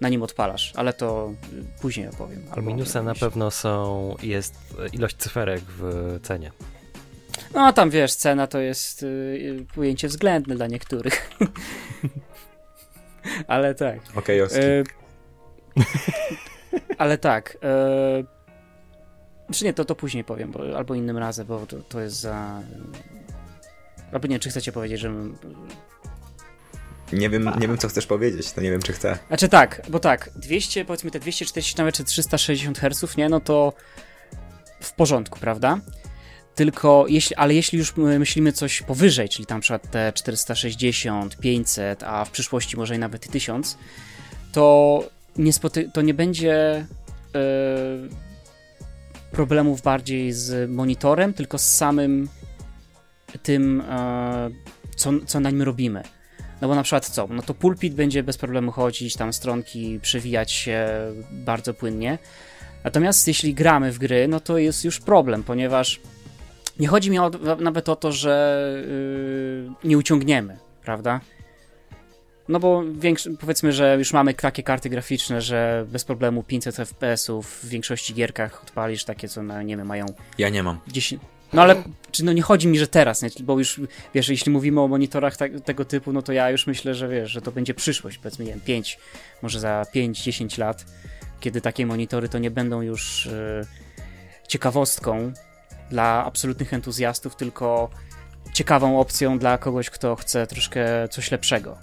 [0.00, 1.32] na nim odpalasz, ale to
[1.80, 2.42] później opowiem.
[2.50, 4.54] Albo Minusem na pewno są, jest
[4.92, 6.52] ilość cyferek w cenie.
[7.54, 11.30] No a tam wiesz, cena to jest y, pojęcie względne dla niektórych.
[13.46, 14.00] ale tak.
[14.14, 14.84] Okej, okay, y,
[16.98, 17.56] Ale tak.
[17.56, 18.35] Y,
[19.52, 22.62] czy nie, to, to później powiem, bo, albo innym razem, bo to, to jest za...
[24.12, 25.12] Albo nie, czy chcecie powiedzieć, że
[27.12, 29.18] nie wiem, nie wiem, co chcesz powiedzieć, to nie wiem, czy chcę.
[29.28, 33.72] Znaczy tak, bo tak, 200, powiedzmy te 240 nawet czy 360 Hz, nie, no to
[34.80, 35.80] w porządku, prawda?
[36.54, 42.24] Tylko jeśli, ale jeśli już myślimy coś powyżej, czyli tam przykład te 460, 500, a
[42.24, 43.78] w przyszłości może i nawet 1000,
[44.52, 45.04] to
[45.36, 46.86] nie, spoty- to nie będzie
[47.34, 48.08] yy,
[49.36, 52.28] problemów bardziej z monitorem, tylko z samym
[53.42, 53.82] tym,
[54.88, 56.02] yy, co, co na nim robimy.
[56.60, 57.26] No bo na przykład co?
[57.26, 60.88] No to pulpit będzie bez problemu chodzić, tam stronki przewijać się
[61.32, 62.18] bardzo płynnie.
[62.84, 66.00] Natomiast jeśli gramy w gry, no to jest już problem, ponieważ
[66.78, 67.30] nie chodzi mi o,
[67.60, 68.64] nawet o to, że
[69.82, 71.20] yy, nie uciągniemy, prawda?
[72.48, 77.60] No bo większy, powiedzmy, że już mamy takie karty graficzne, że bez problemu 500 FPS-ów
[77.62, 80.06] w większości gierkach odpalisz takie, co na, nie wiem, mają...
[80.38, 80.80] Ja nie mam.
[80.88, 81.22] 10,
[81.52, 83.28] no ale czy no nie chodzi mi, że teraz, nie?
[83.40, 83.80] bo już
[84.14, 87.30] wiesz, jeśli mówimy o monitorach tak, tego typu, no to ja już myślę, że wiesz,
[87.30, 88.98] że to będzie przyszłość, powiedzmy, nie wiem, 5,
[89.42, 90.84] może za 5-10 lat,
[91.40, 93.66] kiedy takie monitory to nie będą już yy,
[94.48, 95.32] ciekawostką
[95.90, 97.90] dla absolutnych entuzjastów, tylko
[98.52, 101.78] ciekawą opcją dla kogoś, kto chce troszkę coś lepszego.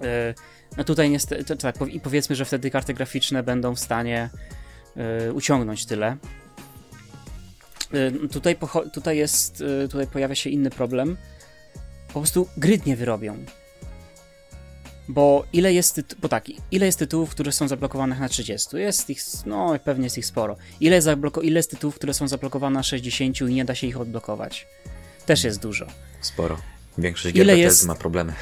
[0.00, 0.34] Yy,
[0.76, 4.30] no tutaj niestety, tak, i powiedzmy, że wtedy karty graficzne będą w stanie
[4.96, 6.16] yy, uciągnąć tyle,
[7.94, 8.56] Y, tutaj,
[8.92, 11.16] tutaj jest, tutaj pojawia się inny problem.
[12.08, 13.44] Po prostu gry nie wyrobią.
[15.08, 18.76] Bo ile jest, bo tak, ile jest tytułów, które są zablokowane na 30?
[18.76, 20.56] Jest ich, no pewnie jest ich sporo.
[20.80, 24.00] Ile zabloko- ile jest tytułów, które są zablokowane na 60 i nie da się ich
[24.00, 24.66] odblokować?
[25.26, 25.86] Też jest dużo.
[26.20, 26.58] Sporo.
[27.00, 27.86] Większość gier ile jest...
[27.86, 28.32] ma problemy.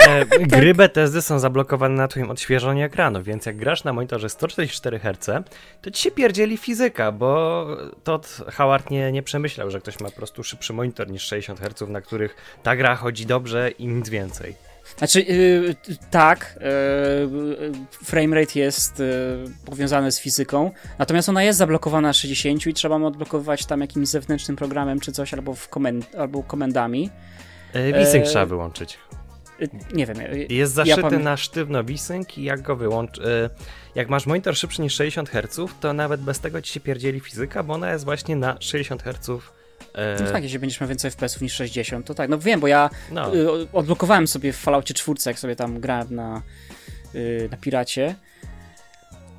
[0.00, 0.26] E,
[0.56, 5.44] gry Bethesdy są zablokowane na twoim odświeżaniu ekranu, więc jak grasz na monitorze 144 Hz,
[5.82, 7.66] to ci się pierdzieli fizyka, bo
[8.04, 11.88] Todd Howard nie, nie przemyślał, że ktoś ma po prostu szybszy monitor niż 60 Hz,
[11.88, 14.73] na których ta gra chodzi dobrze i nic więcej.
[14.98, 15.74] Znaczy, yy,
[16.10, 17.72] tak, yy,
[18.04, 19.06] framerate jest yy,
[19.64, 24.08] powiązany z fizyką, natomiast ona jest zablokowana na 60 i trzeba ją odblokowywać tam jakimś
[24.08, 27.10] zewnętrznym programem czy coś, albo, w komend albo komendami.
[27.74, 28.98] Yy, VSync trzeba wyłączyć.
[29.60, 30.16] Yy, nie wiem.
[30.20, 33.18] Yy, jest zaszyty ja na sztywno VSync i jak go wyłącz...
[33.18, 33.50] Yy,
[33.94, 37.62] jak masz monitor szybszy niż 60 Hz, to nawet bez tego ci się pierdzieli fizyka,
[37.62, 39.30] bo ona jest właśnie na 60 Hz
[40.20, 42.30] no tak, jeśli będziesz miał więcej FPS-ów niż 60, to tak.
[42.30, 43.36] No wiem, bo ja no.
[43.36, 46.42] y, odblokowałem sobie w Falloutie 4, jak sobie tam grałem na,
[47.14, 48.14] y, na Piracie,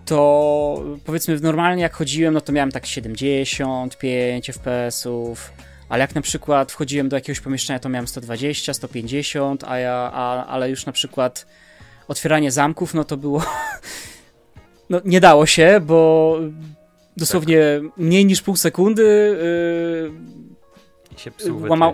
[0.06, 5.54] to powiedzmy normalnie jak chodziłem, no to miałem tak 75 FPS-ów,
[5.90, 10.46] ale jak na przykład wchodziłem do jakiegoś pomieszczenia, to miałem 120, 150, a ja, a,
[10.46, 11.46] ale już na przykład
[12.08, 13.44] otwieranie zamków, no to było...
[14.90, 16.38] no nie dało się, bo
[17.18, 17.98] dosłownie tak.
[17.98, 19.38] mniej niż pół sekundy
[21.14, 21.94] yy, się psuł łamał.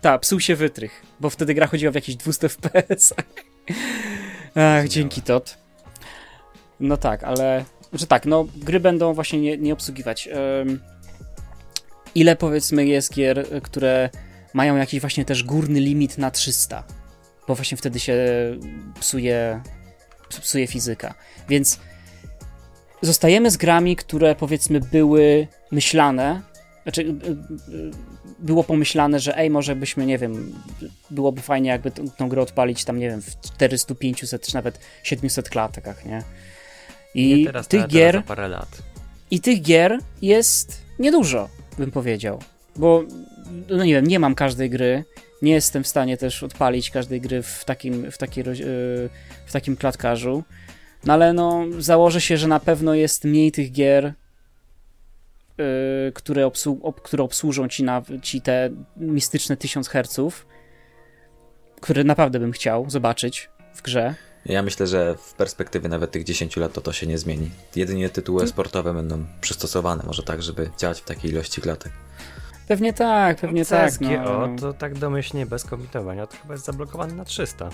[0.00, 3.24] Tak, psuł się wytrych, bo wtedy gra chodziła w jakichś 200 FPS-ach.
[4.54, 5.58] Ach, dzięki tot.
[6.80, 7.64] No tak, ale.
[7.92, 10.28] Że tak, no gry będą właśnie nie, nie obsługiwać.
[10.58, 10.80] Um,
[12.14, 14.10] ile powiedzmy jest gier, które
[14.54, 16.84] mają jakiś właśnie też górny limit na 300?
[17.48, 18.16] Bo właśnie wtedy się
[19.00, 19.60] psuje,
[20.28, 21.14] psuje fizyka.
[21.48, 21.80] Więc
[23.02, 26.42] zostajemy z grami, które powiedzmy były myślane
[26.86, 27.90] znaczy, y, y,
[28.38, 30.52] było pomyślane, że ej, może byśmy, nie wiem,
[31.10, 34.80] byłoby fajnie jakby tą, tą grę odpalić tam, nie wiem, w 400, 500 czy nawet
[35.02, 36.22] 700 klatkach, nie?
[37.14, 38.24] I nie teraz, tych gier...
[38.24, 38.68] parę lat.
[39.30, 42.42] I tych gier jest niedużo, bym powiedział.
[42.76, 43.04] Bo,
[43.68, 45.04] no nie wiem, nie mam każdej gry,
[45.42, 49.08] nie jestem w stanie też odpalić każdej gry w takim, w takiej, y,
[49.46, 50.44] w takim klatkarzu.
[51.06, 54.14] No ale no, założę się, że na pewno jest mniej tych gier,
[56.08, 60.44] Y, które, obsłu które obsłużą ci, na, ci te mistyczne 1000 Hz,
[61.80, 64.14] które naprawdę bym chciał zobaczyć w grze.
[64.46, 67.50] Ja myślę, że w perspektywie nawet tych 10 lat to to się nie zmieni.
[67.76, 68.50] Jedynie tytuły hmm.
[68.50, 71.92] sportowe będą przystosowane, może tak, żeby działać w takiej ilości klatek.
[72.68, 74.24] Pewnie tak, pewnie CSGO, tak.
[74.24, 74.56] No.
[74.60, 77.70] to tak domyślnie bez komitowania to chyba jest zablokowany na 300.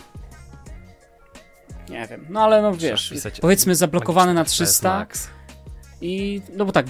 [1.93, 4.99] Nie wiem, no ale no wiesz, powiedzmy zablokowany na 300.
[4.99, 5.29] Max.
[6.01, 6.87] I, no bo tak,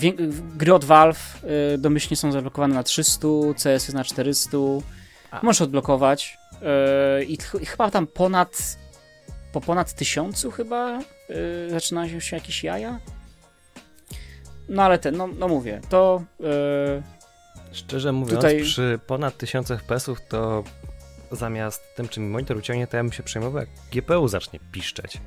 [0.57, 1.44] gry od Valve
[1.74, 4.59] y, domyślnie są zablokowane na 300, CS jest na 400.
[5.30, 5.40] A.
[5.42, 6.38] Możesz odblokować.
[7.20, 8.78] Y, I ch chyba tam ponad,
[9.53, 13.00] po ponad tysiącu chyba y, zaczynają się jakieś jaja.
[14.68, 16.22] No ale ten, no, no mówię, to...
[16.40, 17.03] Y,
[17.72, 18.62] Szczerze mówiąc, tutaj...
[18.62, 20.64] przy ponad 1000 FPS-ów to
[21.32, 25.20] zamiast tym, czym monitor uciągnie, to ja bym się przejmował, jak GPU zacznie piszczeć.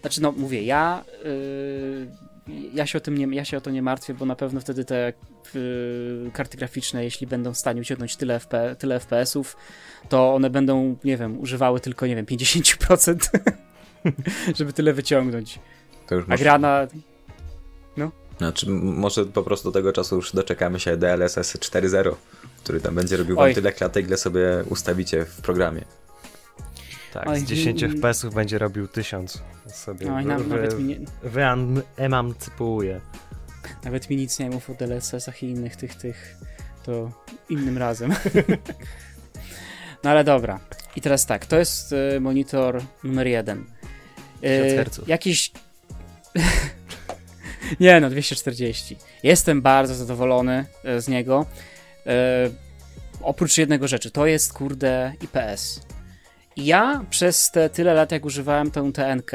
[0.00, 2.28] Znaczy, no mówię, ja yy,
[2.74, 4.84] ja się o tym nie, ja się o to nie martwię, bo na pewno wtedy
[4.84, 5.12] te
[5.54, 9.56] y, karty graficzne, jeśli będą w stanie uciągnąć tyle, FP, tyle FPS-ów,
[10.08, 13.16] to one będą, nie wiem, używały tylko, nie wiem, 50%,
[14.58, 15.58] żeby tyle wyciągnąć.
[16.06, 16.86] To już A gra na...
[17.96, 18.10] No.
[18.38, 22.14] Znaczy, może po prostu tego czasu już doczekamy się DLSS 4.0,
[22.68, 23.54] który tam będzie robił wam Oj.
[23.54, 25.84] tyle klatek, ile sobie ustawicie w programie.
[27.12, 27.88] Tak, Oj, z 10 i...
[27.88, 30.14] FPS-ów będzie robił 1000 sobie.
[30.14, 30.98] Oj, wy, nawet mi nie...
[31.22, 33.00] Wyemancypuję.
[33.84, 36.36] Nawet mi nic nie mów o DLSS-ach i innych tych, tych,
[36.84, 37.12] to
[37.48, 38.14] innym razem.
[40.04, 40.60] no ale dobra.
[40.96, 43.64] I teraz tak, to jest y, monitor numer jeden.
[44.44, 45.52] Y, jakiś...
[47.80, 48.96] nie no, 240.
[49.22, 51.46] Jestem bardzo zadowolony y, z niego.
[52.08, 52.12] Y,
[53.22, 55.80] oprócz jednego rzeczy, to jest kurde IPS
[56.58, 59.30] ja przez te tyle lat, jak używałem tę TNK,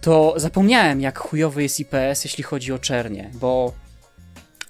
[0.00, 3.74] to zapomniałem, jak chujowy jest IPS, jeśli chodzi o czernie, bo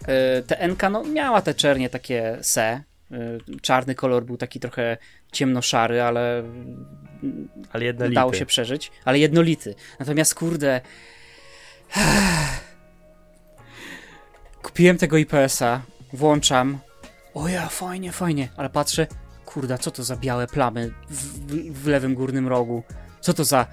[0.09, 2.82] yy, e, TNK no, miała te czernie takie se.
[3.11, 4.97] Yy, czarny kolor był taki trochę
[5.32, 6.43] ciemnoszary, ale,
[7.72, 8.14] ale jednolity.
[8.14, 9.74] dało się przeżyć, ale jednolity.
[9.99, 10.80] Natomiast kurde.
[14.62, 15.82] Kupiłem tego IPS-a,
[16.13, 16.79] włączam.
[17.35, 19.07] O ja, fajnie, fajnie, ale patrzę,
[19.47, 22.83] Kurda, co to za białe plamy w, w, w lewym górnym rogu?
[23.21, 23.67] Co to za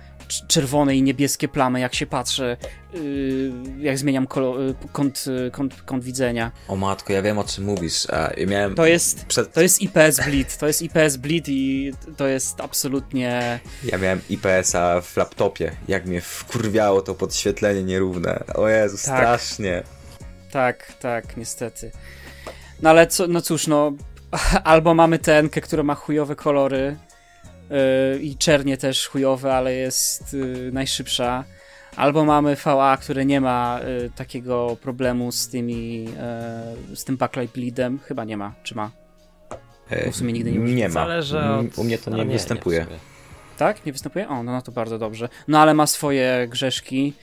[0.47, 2.57] czerwone i niebieskie plamy, jak się patrzę,
[2.93, 4.27] yy, jak zmieniam y,
[4.91, 6.51] kąt, y, kąt, kąt, widzenia.
[6.67, 8.09] O matko, ja wiem o czym mówisz.
[8.09, 9.53] A, ja miałem to, jest, przed...
[9.53, 13.59] to jest IPS Bleed, to jest IPS Bleed i to jest absolutnie...
[13.83, 18.43] Ja miałem IPS-a w laptopie, jak mnie wkurwiało to podświetlenie nierówne.
[18.53, 19.03] O Jezu, tak.
[19.03, 19.83] strasznie.
[20.51, 21.91] Tak, tak, niestety.
[22.81, 23.91] No ale co, no cóż, no
[24.63, 26.95] albo mamy tenkę, która ma chujowe kolory,
[27.69, 31.43] yy, i czernie też chujowe, ale jest yy, najszybsza.
[31.95, 36.05] Albo mamy VA, które nie ma y, takiego problemu z tymi,
[36.91, 37.99] y, z tym backlight bleedem.
[37.99, 38.91] Chyba nie ma, czy ma?
[39.89, 40.93] E, Bo w sumie nigdy nie Nie ma.
[40.93, 42.79] Zależy Mm, od- U mnie to nie, nie, występuje.
[42.79, 42.97] nie.
[43.57, 43.85] Tak?
[43.85, 44.29] Nie występuje?
[44.29, 45.29] O, no, no to bardzo dobrze.
[45.47, 47.13] No ale ma swoje grzeszki.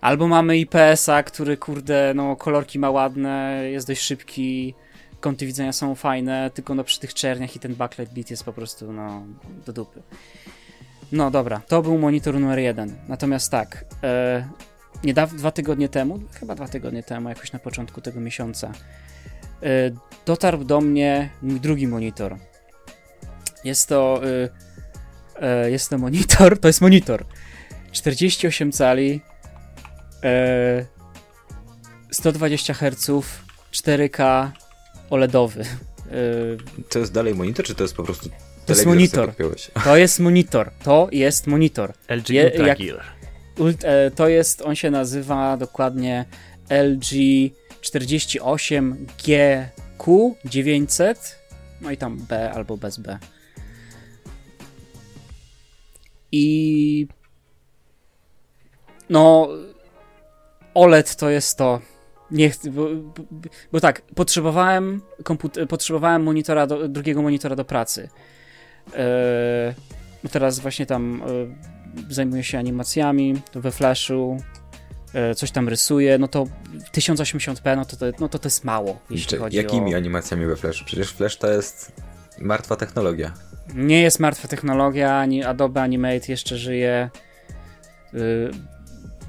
[0.00, 4.74] Albo mamy IPS-a, który kurde, no kolorki ma ładne, jest dość szybki,
[5.20, 8.52] kąty widzenia są fajne, tylko no przy tych czerniach i ten backlight beat jest po
[8.52, 9.22] prostu no
[9.66, 10.02] do dupy.
[11.12, 12.96] No dobra, to był monitor numer jeden.
[13.08, 14.48] Natomiast tak, e,
[15.04, 18.72] niedaw- dwa tygodnie temu, chyba dwa tygodnie temu, jakoś na początku tego miesiąca,
[19.62, 19.90] e,
[20.26, 22.36] dotarł do mnie mój drugi monitor.
[23.64, 24.48] Jest to e,
[25.40, 27.24] E, jest to monitor, to jest monitor
[27.92, 29.20] 48 cali
[30.24, 30.84] e,
[32.10, 33.10] 120 Hz
[33.72, 34.50] 4K
[35.10, 35.62] OLEDowy.
[35.62, 35.66] E,
[36.88, 38.28] To jest dalej monitor, czy to jest po prostu
[38.66, 39.32] To jest monitor.
[39.84, 41.92] to jest monitor, to jest monitor.
[42.08, 43.02] LG Je- Ultra jak- Gear.
[43.84, 46.24] E, to jest, on się nazywa dokładnie
[46.70, 47.14] LG
[47.80, 51.38] 48GQ 900,
[51.80, 53.18] no i tam B albo bez B.
[56.32, 57.06] I
[59.10, 59.48] no
[60.74, 61.80] OLED to jest to.
[62.30, 63.22] Nie chcę, bo, bo,
[63.72, 68.08] bo tak, potrzebowałem komput- potrzebowałem monitora do, drugiego monitora do pracy.
[70.24, 71.22] No teraz właśnie tam
[72.08, 74.36] e, zajmuję się animacjami we Flashu,
[75.14, 76.46] e, coś tam rysuję, no to
[76.92, 79.96] 1080p, no to, to, no to to jest mało, jeśli Czy, chodzi jakimi o...
[79.96, 80.84] animacjami we Flashu?
[80.84, 81.92] Przecież Flash to jest
[82.40, 83.34] martwa technologia.
[83.74, 87.10] Nie jest martwa technologia, ani Adobe Animate jeszcze żyje.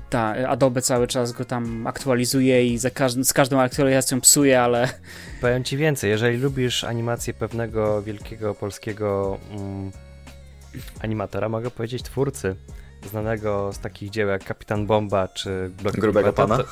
[0.10, 4.90] Ta, Adobe cały czas go tam aktualizuje i za każd- z każdą aktualizacją psuje, ale
[5.42, 9.92] Powiem ci więcej, jeżeli lubisz animację pewnego wielkiego polskiego mm,
[11.02, 12.56] animatora, mogę powiedzieć twórcy
[13.10, 16.58] znanego z takich dzieł jak Kapitan Bomba czy Blok Grubego pana?
[16.58, 16.64] to-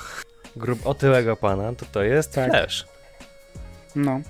[0.56, 2.50] Grub, otyłego pana, to to jest Tak.
[2.52, 2.86] Flash.
[3.96, 4.22] no.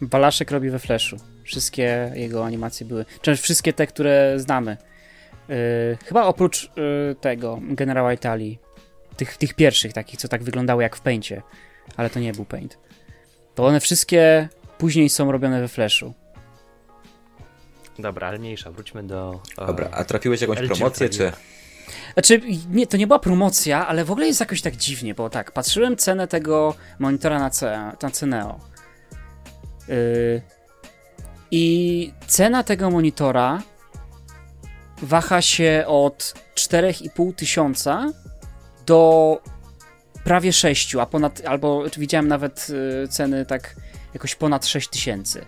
[0.00, 1.16] Balaszek robi we Flashu.
[1.44, 3.04] Wszystkie jego animacje były.
[3.22, 4.76] Część wszystkie te, które znamy.
[5.50, 8.58] Y, chyba oprócz y, tego generała Italii.
[9.16, 11.42] Tych, tych pierwszych takich, co tak wyglądały jak w Paincie.
[11.96, 12.78] Ale to nie był Paint.
[13.54, 14.48] To one wszystkie
[14.78, 16.14] później są robione we Flashu.
[17.98, 19.40] Dobra, ale mniejsza, wróćmy do...
[19.58, 21.32] e, Dobra, a trafiłeś jakąś LG promocję, czy...
[22.12, 22.40] Znaczy,
[22.70, 25.96] nie, to nie była promocja, ale w ogóle jest jakoś tak dziwnie, bo tak, patrzyłem
[25.96, 28.60] cenę tego monitora na, C, na Ceneo.
[29.88, 30.42] Yy,
[31.50, 33.62] I cena tego monitora
[35.02, 38.12] waha się od 4,5 tysiąca
[38.86, 39.42] do
[40.24, 42.66] prawie 6, a ponad, albo widziałem nawet
[43.04, 43.76] y, ceny tak
[44.14, 45.44] jakoś ponad 6 tysięcy.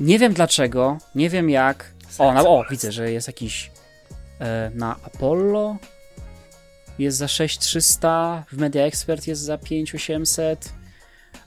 [0.00, 1.92] Nie wiem dlaczego, nie wiem jak.
[2.18, 3.70] O, no, o, widzę, że jest jakiś
[4.40, 5.76] e, na Apollo
[6.98, 10.72] jest za 6300, w Media Expert jest za 5800,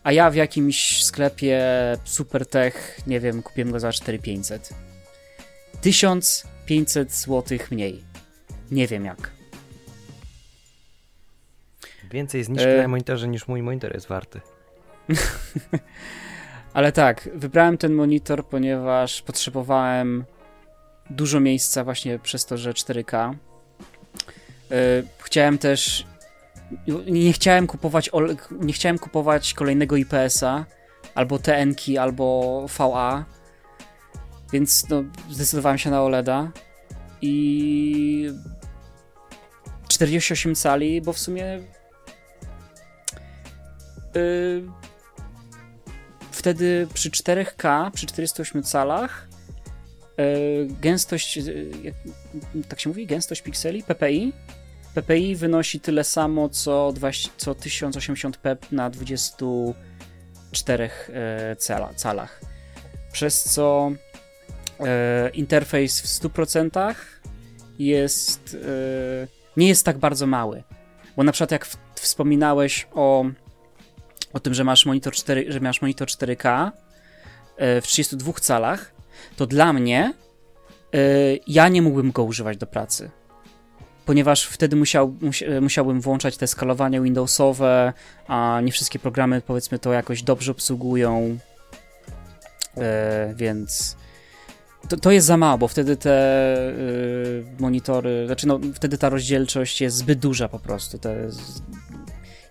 [0.03, 1.61] a ja w jakimś sklepie
[2.03, 4.73] Supertech, nie wiem, kupiłem go za 4500.
[5.81, 8.03] 1500 zł mniej.
[8.71, 9.31] Nie wiem jak.
[12.11, 12.81] Więcej zniżki E.
[12.81, 14.41] na monitorze niż mój monitor jest warty.
[16.73, 20.25] Ale tak, wybrałem ten monitor, ponieważ potrzebowałem
[21.09, 23.33] dużo miejsca właśnie przez to, że 4K.
[24.69, 24.77] Yy,
[25.23, 26.05] chciałem też
[27.05, 28.11] nie chciałem kupować
[28.51, 30.65] nie chciałem kupować kolejnego IPS-a
[31.15, 33.25] albo TN-ki, albo VA.
[34.55, 36.51] Więc no, zdecydowałem się na OLEDa
[37.21, 38.29] i
[39.87, 41.59] 48 cali, bo w sumie
[44.15, 44.63] yy,
[46.31, 49.27] wtedy przy 4K, przy 48 calach
[50.17, 51.93] yy, gęstość, yy,
[52.69, 54.33] tak się mówi, gęstość pikseli, PPI
[54.93, 62.41] PPI wynosi tyle samo co, 20, co 1080p na 24 e, cala, calach.
[63.11, 63.91] Przez co
[64.79, 66.95] e, interfejs w 100%
[67.79, 68.57] jest
[69.23, 70.63] e, nie jest tak bardzo mały.
[71.17, 73.25] Bo na przykład jak w, wspominałeś o,
[74.33, 76.71] o tym, że masz monitor 4, że masz monitor 4K
[77.57, 78.91] e, w 32 calach,
[79.37, 80.13] to dla mnie
[80.93, 80.97] e,
[81.47, 83.11] ja nie mógłbym go używać do pracy
[84.05, 87.93] ponieważ wtedy musiał, musi, musiałbym włączać te skalowania Windowsowe,
[88.27, 91.37] a nie wszystkie programy powiedzmy to jakoś dobrze obsługują,
[92.77, 93.97] e, więc
[94.89, 96.11] to, to jest za mało, bo wtedy te
[96.67, 96.73] e,
[97.59, 100.99] monitory, znaczy no, wtedy ta rozdzielczość jest zbyt duża po prostu.
[100.99, 101.63] To jest,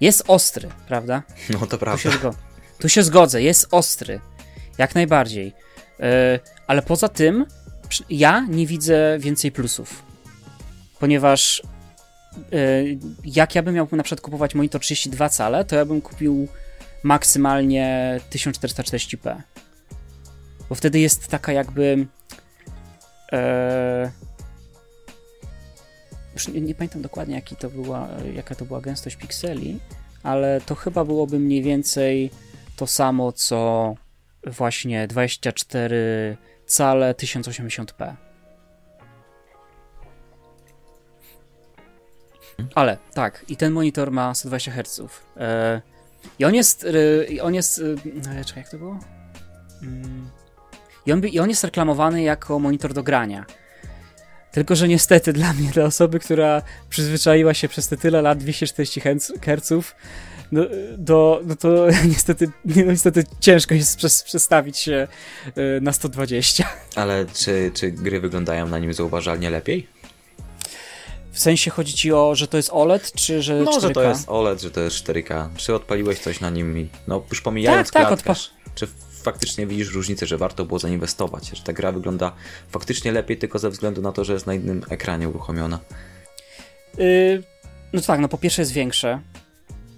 [0.01, 1.23] jest ostry, prawda?
[1.51, 2.29] No to Tu się, prawda.
[2.31, 2.35] zgo-
[2.79, 4.21] tu się zgodzę, jest ostry.
[4.79, 5.53] Jak najbardziej.
[6.01, 7.47] E, ale poza tym
[8.11, 10.03] ja nie widzę więcej plusów.
[11.01, 11.63] Ponieważ
[12.53, 16.49] yy, jak ja bym miał na przykład kupować monitor 32 cale, to ja bym kupił
[17.03, 19.37] maksymalnie 1440p.
[20.69, 22.07] Bo wtedy jest taka jakby.
[23.33, 24.11] E,
[26.35, 29.81] już nie, nie, pamiętam dokładnie, jaki to była, jaka to była gęstość pikseli,
[30.23, 32.31] ale to chyba byłoby mniej więcej
[32.77, 33.95] to samo co
[34.47, 38.15] właśnie 24 cale 1080p.
[42.75, 45.01] Ale tak, i ten monitor ma 120 Hz.
[45.37, 45.81] E,
[46.39, 46.87] I on jest.
[47.39, 47.83] E, on jest.
[48.39, 48.99] E, czekaj, jak to było?
[49.83, 50.31] Mm.
[51.07, 53.45] I on, I on jest reklamowany jako monitor do grania.
[54.53, 59.01] Tylko, że niestety dla mnie, dla osoby, która przyzwyczaiła się przez te tyle lat 240
[59.01, 59.95] Hz,
[60.53, 60.63] no,
[60.99, 65.09] do, no to niestety, no niestety ciężko jest przestawić się
[65.81, 66.69] na 120.
[66.97, 69.89] Ale czy, czy gry wyglądają na nim zauważalnie lepiej?
[71.33, 73.81] W sensie chodzi ci o, że to jest OLED, czy że No, 4K?
[73.81, 75.49] że to jest OLED, że to jest 4K.
[75.57, 76.89] Czy odpaliłeś coś na nim?
[77.09, 78.39] No, już pomijając tak, klatkę, tak,
[78.75, 78.87] czy
[79.25, 82.33] faktycznie widzisz różnicę, że warto było zainwestować, że ta gra wygląda
[82.69, 85.81] faktycznie lepiej tylko ze względu na to, że jest na innym ekranie uruchomiona?
[86.99, 87.43] Yy,
[87.93, 89.21] no tak, no po pierwsze jest większe.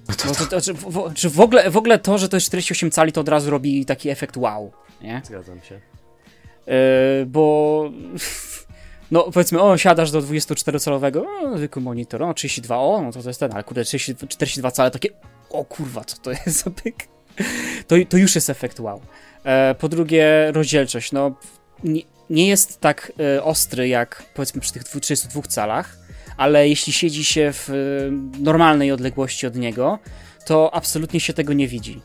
[0.09, 2.37] No to, no to, to, czy, w, czy w, ogóle, w ogóle to, że to
[2.37, 4.73] jest 48 cali, to od razu robi taki efekt wow,
[5.03, 5.23] nie?
[5.25, 5.81] Zgadzam się.
[6.67, 7.91] Yy, bo
[9.11, 13.29] no powiedzmy, o, siadasz do 24-calowego, o, zwykły monitor, o, 32, o, no to to
[13.29, 15.09] jest ten, ale kurde, 30, 42 cale, takie,
[15.51, 17.16] o kurwa, co to jest za pyk?
[17.87, 19.01] To, to już jest efekt wow.
[19.45, 21.35] E, po drugie, rozdzielczość, no,
[21.85, 25.97] nie, nie jest tak e, ostry jak, powiedzmy, przy tych 32 calach,
[26.37, 27.75] ale jeśli siedzi się w e,
[28.43, 29.99] normalnej odległości od niego,
[30.47, 32.01] to absolutnie się tego nie widzi.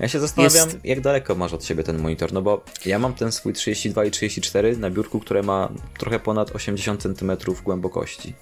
[0.00, 0.84] Ja się zastanawiam, jest...
[0.84, 4.10] jak daleko masz od siebie ten monitor, no bo ja mam ten swój 32 i
[4.10, 7.32] 34 na biurku, które ma trochę ponad 80 cm
[7.64, 8.34] głębokości.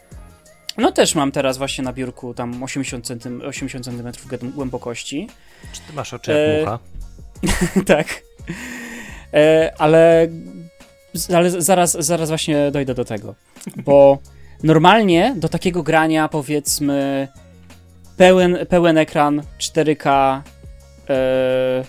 [0.79, 5.29] No też mam teraz właśnie na biurku tam 80 cm, 80 cm głębokości.
[5.73, 6.61] Czy ty masz oczy jak e...
[6.61, 6.79] mucha?
[7.95, 8.23] tak.
[9.35, 10.29] E, ale,
[11.35, 13.35] ale zaraz, zaraz właśnie dojdę do tego,
[13.77, 14.19] bo
[14.63, 17.29] normalnie do takiego grania powiedzmy
[18.17, 20.41] pełen, pełen ekran 4K
[21.11, 21.85] e,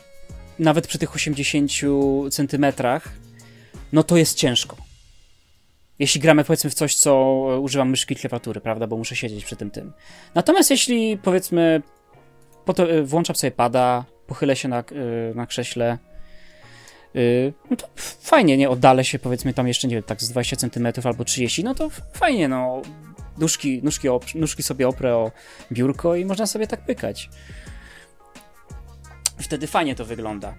[0.60, 1.72] nawet przy tych 80
[2.32, 3.10] centymetrach,
[3.94, 4.89] no to jest ciężko.
[6.00, 9.72] Jeśli gramy powiedzmy w coś, co używam myszki klawiatury, prawda, bo muszę siedzieć przy tym
[9.72, 9.94] tym.
[10.36, 11.82] Natomiast jeśli powiedzmy
[12.78, 14.84] e, włączam sobie pada, pochylę się na, e,
[15.36, 15.98] na krześle,
[17.16, 17.20] e,
[17.70, 17.88] no to
[18.22, 21.64] fajnie, nie, oddalę się powiedzmy tam jeszcze, nie wiem, tak z 20 cm albo 30,
[21.64, 22.82] no to fajnie, no,
[23.38, 25.32] nóżki, nóżki, nóżki sobie oprę o
[25.72, 27.30] biurko i można sobie tak pykać.
[29.38, 30.56] Wtedy fajnie to wygląda.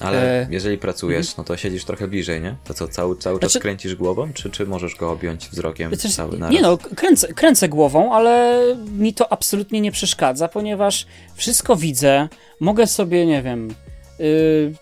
[0.00, 0.46] Ale e...
[0.50, 1.34] jeżeli pracujesz, mhm.
[1.38, 2.56] no to siedzisz trochę bliżej, nie?
[2.64, 3.62] To co, cały, cały czas znaczy...
[3.62, 6.54] kręcisz głową, czy, czy możesz go objąć wzrokiem znaczy, cały naraz?
[6.54, 8.62] Nie no, kręcę, kręcę głową, ale
[8.98, 12.28] mi to absolutnie nie przeszkadza, ponieważ wszystko widzę,
[12.60, 13.74] mogę sobie, nie wiem...
[14.18, 14.74] Yy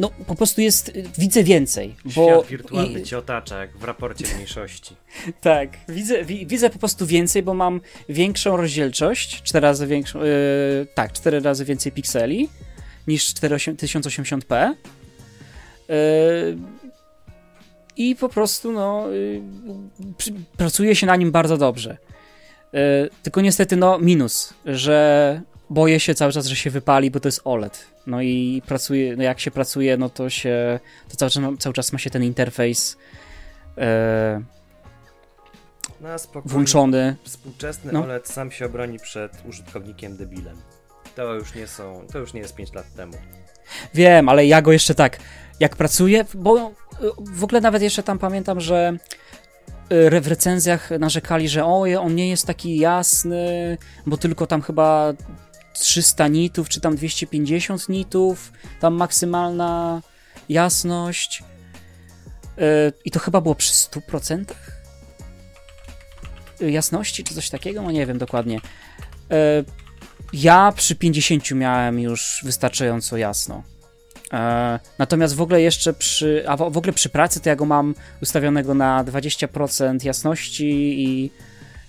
[0.00, 1.96] no po prostu jest, widzę więcej.
[2.04, 3.02] Bo Świat wirtualny i...
[3.02, 4.96] cię otacza, jak w raporcie mniejszości.
[5.40, 10.86] tak, widzę, wi, widzę po prostu więcej, bo mam większą rozdzielczość, 4 razy większą, yy,
[10.94, 12.48] tak, 4 razy więcej pikseli
[13.08, 14.74] niż 1080p.
[15.88, 16.58] Yy,
[17.96, 19.42] I po prostu, no, yy,
[20.56, 21.96] pracuje się na nim bardzo dobrze.
[22.72, 22.80] Yy,
[23.22, 25.40] tylko niestety, no, minus, że
[25.70, 27.86] boję się cały czas, że się wypali, bo to jest OLED.
[28.06, 31.92] No i pracuje, no jak się pracuje, no to się, to cały czas, cały czas
[31.92, 32.96] ma się ten interfejs
[33.78, 34.42] e,
[36.00, 36.08] no,
[36.44, 37.16] włączony.
[37.24, 38.02] Współczesny no.
[38.04, 40.56] OLED sam się obroni przed użytkownikiem debilem.
[41.16, 43.12] To już nie są, to już nie jest 5 lat temu.
[43.94, 45.18] Wiem, ale ja go jeszcze tak,
[45.60, 46.72] jak pracuję, bo
[47.18, 48.96] w ogóle nawet jeszcze tam pamiętam, że
[49.88, 55.12] e, w recenzjach narzekali, że o, on nie jest taki jasny, bo tylko tam chyba
[55.72, 60.02] 300 nitów, czy tam 250 nitów, tam maksymalna
[60.48, 61.42] jasność.
[62.56, 62.64] Yy,
[63.04, 64.44] I to chyba było przy 100%
[66.60, 68.60] jasności, czy coś takiego, no nie wiem dokładnie.
[70.32, 73.62] Ja przy 50 miałem już wystarczająco jasno.
[74.32, 74.38] Yy,
[74.98, 78.74] natomiast w ogóle jeszcze przy, a w ogóle przy pracy to ja go mam ustawionego
[78.74, 81.30] na 20% jasności i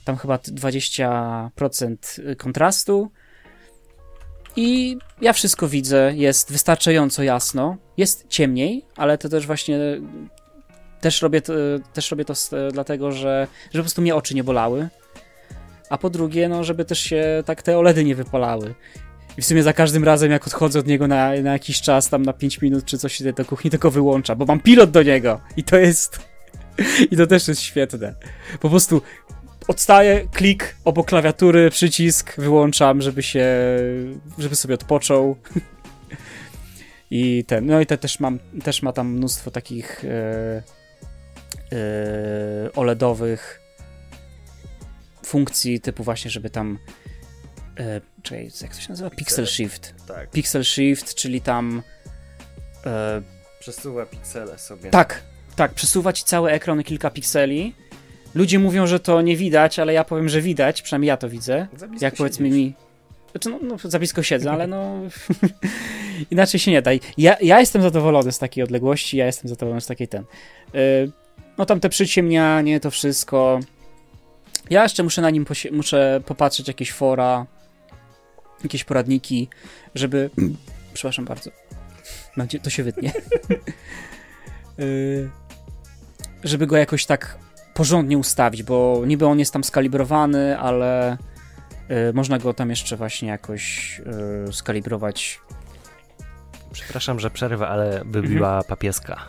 [0.06, 1.96] tam chyba 20%
[2.38, 3.12] kontrastu
[4.56, 7.78] i ja wszystko widzę, jest wystarczająco jasno.
[7.98, 9.80] Jest ciemniej, ale to też właśnie
[11.02, 11.54] też robię to,
[11.94, 12.34] też robię to
[12.72, 14.90] dlatego, że, że po prostu mnie oczy nie bolały.
[15.92, 18.76] A po drugie, no, żeby też się tak te OLEDy nie wypalały.
[19.38, 22.24] I w sumie za każdym razem, jak odchodzę od niego na, na jakiś czas, tam
[22.24, 25.42] na 5 minut czy coś do kuchni, tylko wyłącza, bo mam pilot do niego.
[25.58, 26.20] I to jest.
[27.12, 28.16] I to też jest świetne.
[28.60, 29.02] Po prostu
[29.68, 33.46] odstaję, klik obok klawiatury, przycisk, wyłączam, żeby się.
[34.38, 35.36] żeby sobie odpoczął.
[37.12, 37.66] I ten.
[37.66, 38.40] No i te też mam.
[38.64, 40.06] Też ma tam mnóstwo takich.
[40.06, 40.64] E,
[41.72, 43.61] e, OLEDowych
[45.32, 46.80] funkcji, typu właśnie, żeby tam
[47.80, 49.10] e, czekaj, jak to się nazywa?
[49.10, 49.94] Pixel Shift.
[50.08, 50.30] Tak.
[50.30, 51.84] Pixel Shift, czyli tam
[52.86, 53.22] e,
[53.60, 54.90] Przesuwa piksele sobie.
[54.90, 55.24] tak,
[55.56, 57.76] tak, przesuwać cały ekran kilka pikseli.
[58.36, 61.68] Ludzie mówią, że to nie widać, ale ja powiem, że widać, przynajmniej ja to widzę.
[62.02, 62.58] Jak powiedzmy siedzisz.
[62.58, 62.74] mi.
[63.32, 65.02] Znaczy, no, no za blisko siedzę, ale no.
[66.32, 66.92] inaczej się nie da.
[67.18, 70.24] Ja, ja jestem zadowolony z takiej odległości, ja jestem zadowolony z takiej ten.
[70.74, 71.12] Yy,
[71.58, 73.60] no tam te przyciemnianie, to wszystko.
[74.72, 77.46] Ja jeszcze muszę na nim muszę popatrzeć jakieś fora,
[78.64, 79.50] jakieś poradniki,
[79.96, 80.30] żeby.
[80.94, 81.52] Przepraszam bardzo.
[82.50, 83.12] Cie- To się wytnie.
[84.78, 85.30] Yy,
[86.44, 87.38] żeby go jakoś tak
[87.74, 91.18] porządnie ustawić, bo niby on jest tam skalibrowany, ale
[92.10, 94.00] y, można go tam jeszcze właśnie jakoś
[94.50, 95.40] y, skalibrować.
[96.72, 99.28] Przepraszam, że przerwę, ale wybiła papieska.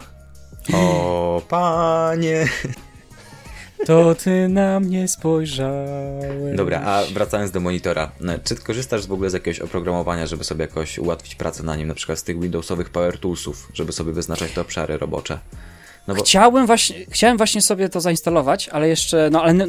[0.74, 2.46] O, panie.
[3.86, 6.56] To ty na mnie spojrzałeś.
[6.56, 8.12] Dobra, a wracając do monitora.
[8.20, 11.88] No, Czy korzystasz w ogóle z jakiegoś oprogramowania, żeby sobie jakoś ułatwić pracę na nim,
[11.88, 15.38] na przykład z tych Windowsowych Power Toolsów, żeby sobie wyznaczać te obszary robocze?
[16.08, 19.66] No bo Chciałem właśnie, chciałem właśnie sobie to zainstalować, ale jeszcze, no ale,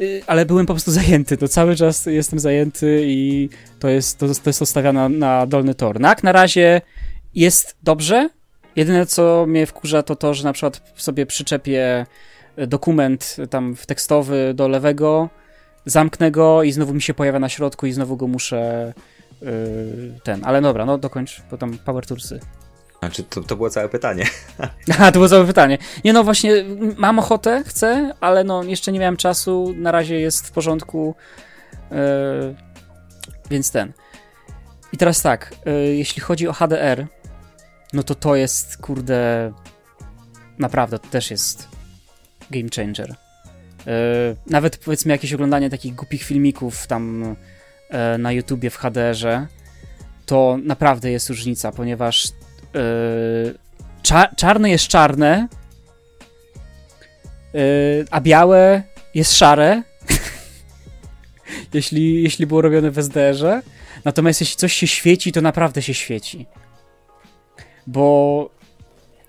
[0.00, 3.48] y, ale byłem po prostu zajęty, to cały czas jestem zajęty i
[3.78, 6.00] to jest, to, to jest ustawiane na, na dolny tor.
[6.00, 6.80] No, jak na razie
[7.34, 8.28] jest dobrze,
[8.76, 12.06] jedyne co mnie wkurza to to, że na przykład sobie przyczepię
[12.56, 15.28] dokument tam w tekstowy do lewego,
[15.86, 18.92] zamknę go i znowu mi się pojawia na środku i znowu go muszę
[19.42, 22.40] y, ten, ale dobra, no dokończ, bo tam power toursy.
[22.98, 24.26] Znaczy, to, to było całe pytanie.
[24.90, 25.78] Aha, to było całe pytanie.
[26.04, 26.64] Nie no, właśnie
[26.96, 31.14] mam ochotę, chcę, ale no jeszcze nie miałem czasu, na razie jest w porządku,
[31.90, 31.96] yy,
[33.50, 33.92] więc ten.
[34.92, 37.06] I teraz tak, yy, jeśli chodzi o HDR,
[37.92, 39.52] no to to jest, kurde,
[40.58, 41.73] naprawdę, to też jest
[42.50, 43.08] game changer.
[43.08, 43.94] Yy,
[44.46, 47.36] nawet powiedzmy jakieś oglądanie takich głupich filmików tam
[47.90, 49.46] yy, na YouTubie w HDR-ze,
[50.26, 52.28] to naprawdę jest różnica, ponieważ
[54.02, 55.48] cza- czarne jest czarne,
[58.10, 58.82] a białe
[59.14, 59.82] jest szare,
[61.74, 63.62] jeśli, jeśli było robione w SDR-ze.
[64.04, 66.46] Natomiast jeśli coś się świeci, to naprawdę się świeci.
[67.86, 68.50] Bo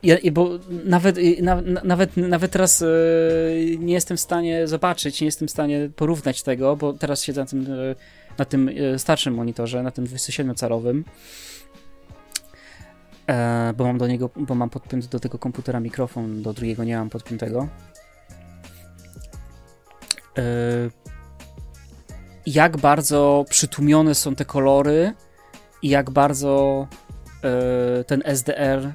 [0.06, 0.50] ja, bo
[0.86, 5.52] nawet, na, na- nawet, nawet teraz yy, nie jestem w stanie zobaczyć, nie jestem w
[5.52, 7.96] stanie porównać tego, bo teraz siedzę na tym, yy,
[8.38, 11.04] na tym yy, starszym monitorze, na tym 27-calowym.
[13.30, 16.98] E, bo mam do niego, bo mam podpięty do tego komputera mikrofon, do drugiego nie
[16.98, 17.68] mam podpiętego.
[22.46, 25.14] Jak bardzo przytłumione są te kolory
[25.82, 26.88] i jak bardzo
[28.08, 28.94] ten SDR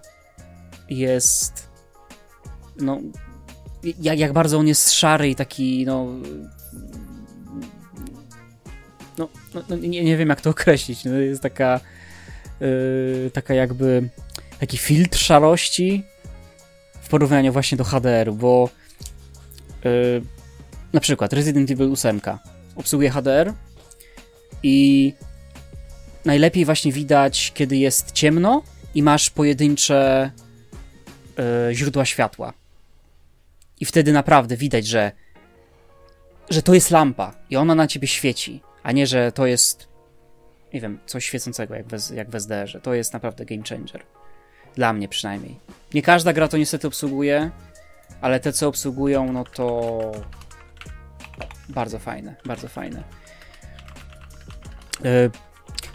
[0.91, 1.69] jest
[2.81, 3.01] no
[4.01, 6.07] jak, jak bardzo on jest szary i taki no
[9.19, 11.81] no, no, no nie, nie wiem jak to określić, no, jest taka
[12.61, 14.09] yy, taka jakby
[14.61, 16.05] taki filtr szarości
[17.03, 18.71] w porównaniu właśnie do HDR-u, bo
[19.85, 20.23] yy,
[20.93, 22.21] na przykład Resident Evil 8
[22.77, 23.53] obsługuje HDR
[24.63, 25.13] i
[26.25, 28.63] najlepiej właśnie widać, kiedy jest ciemno
[28.95, 30.31] i masz pojedyncze
[31.39, 32.53] yy, źródła światła.
[33.81, 35.13] I wtedy naprawdę widać, że
[36.51, 39.91] że to jest lampa i ona na ciebie świeci, a nie, że to jest
[40.73, 42.81] nie wiem, coś świecącego jak w, jak w SDR-ze.
[42.81, 44.03] To jest naprawdę game changer.
[44.75, 45.61] Dla mnie przynajmniej.
[45.95, 47.51] Nie każda gra to niestety obsługuje,
[48.21, 50.01] ale te, co obsługują, no to
[51.69, 53.03] bardzo fajne, bardzo fajne.
[55.05, 55.31] Yy,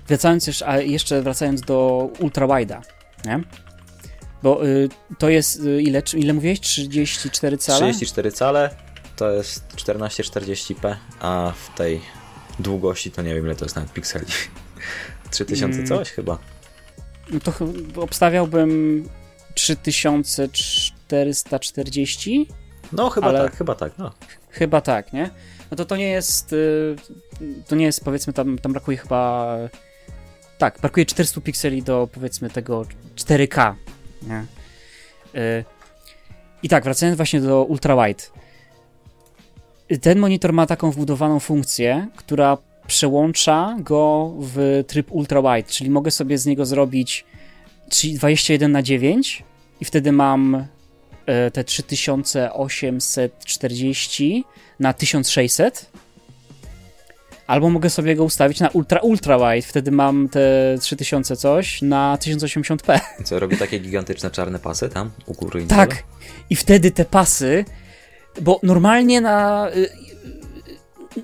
[0.07, 2.81] wracając jeszcze, jeszcze wracając do ultrawide'a,
[3.25, 3.39] nie?
[4.43, 4.89] Bo y,
[5.19, 6.59] to jest, y, ile, ile mówiłeś?
[6.59, 7.79] 34 cale?
[7.79, 8.69] 34 cale
[9.15, 12.01] to jest 1440p, a w tej
[12.59, 14.25] długości to nie wiem ile to jest nawet pikseli.
[15.31, 15.87] 3000 Mm.
[15.87, 16.37] coś chyba.
[17.31, 17.53] No to
[18.01, 19.03] obstawiałbym
[19.55, 22.47] 3440?
[22.91, 24.11] No chyba Ale- tak, chyba tak, no.
[24.49, 25.29] Chyba tak, nie?
[25.71, 26.53] No to to nie jest.
[26.53, 26.95] y,
[27.67, 29.55] To nie jest, powiedzmy, tam, tam brakuje chyba.
[30.57, 32.85] Tak, brakuje 400 pikseli do powiedzmy tego
[33.15, 33.73] 4K.
[34.27, 34.45] Nie?
[35.41, 35.63] Y,
[36.63, 38.23] I tak, wracając właśnie do ultrawide.
[40.01, 42.57] Ten monitor ma taką wbudowaną funkcję, która
[42.87, 47.25] przełącza go w tryb ultra wide, czyli mogę sobie z niego zrobić
[47.87, 49.43] 21 na 9
[49.81, 50.65] i wtedy mam
[51.25, 54.43] e, te 3840
[54.79, 55.91] na 1600
[57.47, 62.17] Albo mogę sobie go ustawić na ultra, ultra wide, wtedy mam te 3000 coś na
[62.21, 62.99] 1080p.
[63.23, 65.89] Co, robi takie gigantyczne czarne pasy tam u góry i Tak.
[65.89, 66.01] dole?
[66.49, 67.65] I wtedy te pasy,
[68.41, 69.79] bo normalnie na y,
[71.17, 71.23] y,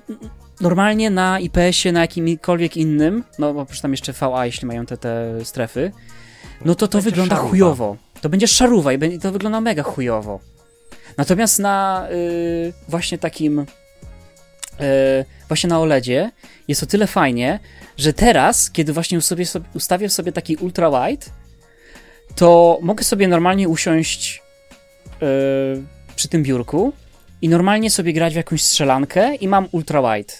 [0.60, 5.44] normalnie na IPS-ie, na jakimkolwiek innym, no oprócz tam jeszcze VA, jeśli mają te, te
[5.44, 5.92] strefy,
[6.64, 7.50] no to to będzie wygląda szaruwa.
[7.50, 7.96] chujowo.
[8.20, 10.40] To będzie szaruwa i to wygląda mega chujowo.
[11.16, 13.66] Natomiast na y, właśnie takim y,
[15.48, 16.30] właśnie na OLEDzie
[16.68, 17.60] jest o tyle fajnie,
[17.96, 19.44] że teraz, kiedy właśnie sobie,
[19.74, 21.26] ustawię sobie taki ultra wide,
[22.34, 24.42] to mogę sobie normalnie usiąść
[25.06, 25.82] y,
[26.16, 26.92] przy tym biurku
[27.42, 30.34] i normalnie sobie grać w jakąś strzelankę i mam ultra wide.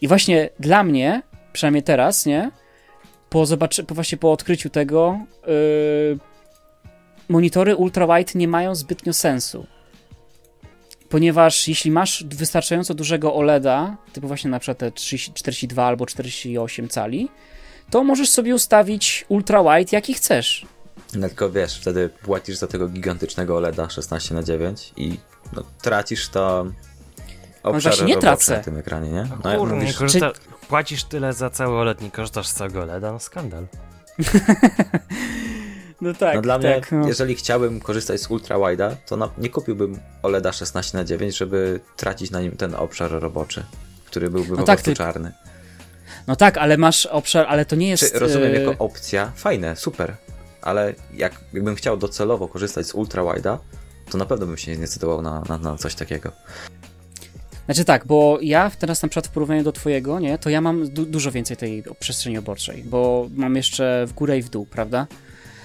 [0.00, 2.50] I właśnie dla mnie, przynajmniej teraz, nie?
[3.30, 6.18] Po, zobaczy- po właśnie po odkryciu tego, yy,
[7.28, 9.66] monitory ultrawide nie mają zbytnio sensu.
[11.12, 16.88] Ponieważ jeśli masz wystarczająco dużego OLEDa, typu właśnie na przykład te 30, 42 albo 48
[16.88, 17.28] cali,
[17.90, 20.66] to możesz sobie ustawić ultrawide jaki chcesz.
[21.14, 25.18] No tylko wiesz, wtedy płacisz za tego gigantycznego OLEDa 16 na 9 i
[25.52, 26.66] no, tracisz to
[27.62, 28.56] obszar właśnie nie tracę.
[28.56, 29.22] na tym ekranie, nie?
[29.30, 30.32] No, No, Kurde, mówisz, korzysta...
[30.68, 33.12] Płacisz tyle za cały OLED, nie korzystasz z całego OLEDa?
[33.12, 33.66] No skandal.
[36.02, 36.92] No tak, no dla mnie, tak.
[36.92, 37.06] no.
[37.08, 41.80] jeżeli chciałbym korzystać z ultra wide'a, to na, nie kupiłbym OLEDa 16 na 9 żeby
[41.96, 43.64] tracić na nim ten obszar roboczy,
[44.04, 45.32] który byłby No po tak, prostu ty- czarny.
[46.26, 48.12] No tak, ale masz obszar, ale to nie jest.
[48.12, 50.16] Czy rozumiem e, jako opcja, fajne, super,
[50.62, 53.58] ale jak, jakbym chciał docelowo korzystać z ultra wide'a,
[54.10, 56.32] to na pewno bym się nie zdecydował na, na, na coś takiego.
[57.64, 60.88] Znaczy tak, bo ja teraz na przykład w porównaniu do twojego, nie, to ja mam
[60.88, 65.06] du- dużo więcej tej przestrzeni oborczej, bo mam jeszcze w górę i w dół, prawda?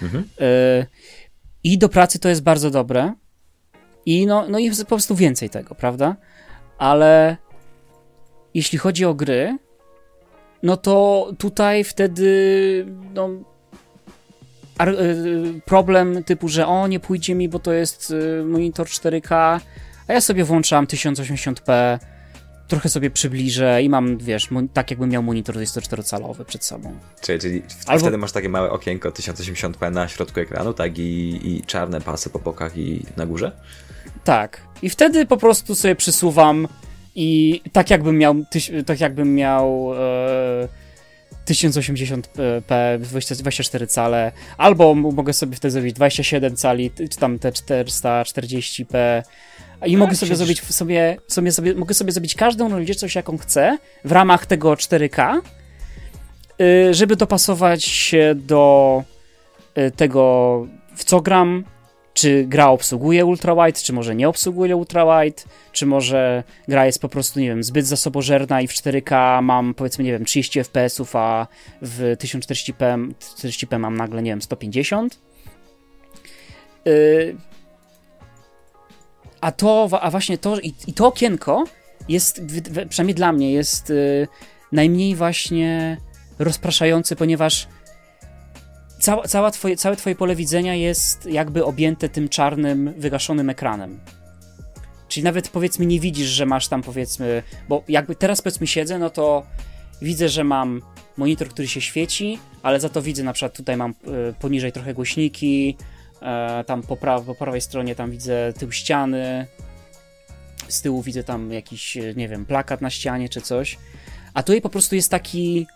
[0.02, 0.24] Mhm.
[0.40, 0.86] E,
[1.64, 3.14] I do pracy to jest bardzo dobre.
[4.06, 6.16] I no, no jest po prostu więcej tego, prawda?
[6.78, 7.38] Ale
[8.54, 9.58] jeśli chodzi o gry,
[10.64, 13.30] no to tutaj wtedy no,
[14.82, 19.60] y, problem typu, że o nie pójdzie mi, bo to jest y, monitor 4K,
[20.08, 22.00] a ja sobie włączam 1080p,
[22.68, 26.96] trochę sobie przybliżę i mam, wiesz, tak jakbym miał monitor 24-calowy przed sobą.
[27.22, 31.00] Czyli, czyli Albo- wtedy masz takie małe okienko 1080p na środku ekranu, tak?
[31.00, 33.52] I, I czarne pasy po bokach i na górze?
[34.24, 34.62] Tak.
[34.82, 36.68] I wtedy po prostu sobie przysuwam
[37.16, 40.68] i tak jakbym miał, tyś, tak jakbym miał e,
[41.48, 49.24] 1080p, 20 24 cale, albo mogę sobie wtedy zrobić 27 cali, czy tam te 440p.
[49.86, 53.78] I mogę sobie siedzisz- zrobić sobie, sobie, sobie, mogę sobie zrobić każdą rozdzielczość, jaką chcę,
[54.06, 55.36] w ramach tego 4K,
[56.62, 59.04] y, żeby dopasować się do
[59.78, 61.64] y, tego, w co gram,
[62.14, 65.42] czy gra obsługuje ultrawide, czy może nie obsługuje ultrawide,
[65.72, 70.04] czy może gra jest po prostu, nie wiem, zbyt zasobożerna i w 4K mam powiedzmy,
[70.04, 71.48] nie wiem, 30 FPS-ów, a
[71.82, 75.20] w 1040p 40p mam nagle, nie wiem, 150.
[76.86, 77.38] Yy,
[79.48, 81.64] a to, a właśnie to, i, i to okienko
[82.10, 82.42] jest,
[82.90, 84.28] przynajmniej dla mnie, jest yy,
[84.72, 85.98] najmniej właśnie
[86.40, 87.68] rozpraszający, ponieważ
[89.00, 94.00] cała, cała twoje, całe twoje pole widzenia jest jakby objęte tym czarnym, wygaszonym ekranem.
[95.08, 99.10] Czyli nawet powiedzmy nie widzisz, że masz tam powiedzmy, bo jakby teraz powiedzmy siedzę, no
[99.10, 99.46] to
[100.02, 100.82] widzę, że mam
[101.18, 104.94] monitor, który się świeci, ale za to widzę na przykład tutaj mam y, poniżej trochę
[104.94, 105.78] głośniki,
[106.68, 109.48] tam po, pra po prawej stronie tam widzę tył ściany,
[110.68, 113.78] z tyłu widzę tam jakiś, e, nie wiem, plakat na ścianie czy coś.
[114.34, 115.68] A tutaj po prostu jest taki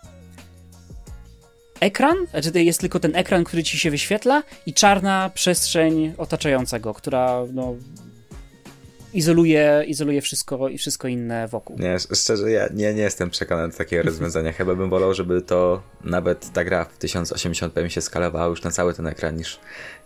[1.80, 6.94] ekran, znaczy jest tylko ten ekran, który ci się wyświetla i czarna przestrzeń otaczająca go,
[6.94, 7.76] która no,
[9.14, 11.78] izoluje, izoluje wszystko i wszystko inne wokół.
[11.80, 14.52] Nie, szczerze, ja nie, nie jestem przekonany do takiego rozwiązania.
[14.52, 18.72] Chyba bym wolał, żeby to nawet ta gra w 1080p mi się skalowała już na
[18.72, 19.60] cały ten ekran, niż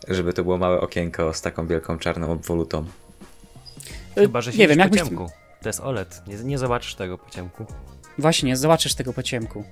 [0.07, 2.85] żeby to było małe okienko z taką wielką czarną obwolutą.
[4.15, 5.29] Chyba, że nie wiem, jak po ciemku.
[5.61, 6.21] To jest OLED.
[6.27, 7.65] Nie, nie zobaczysz tego po ciemku.
[8.17, 9.63] Właśnie, zobaczysz tego po ciemku.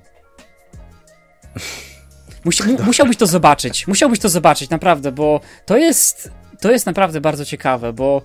[2.45, 3.87] Musi, mu, musiałbyś to zobaczyć.
[3.87, 6.31] Musiałbyś to zobaczyć, naprawdę, bo to jest,
[6.61, 8.21] to jest naprawdę bardzo ciekawe, bo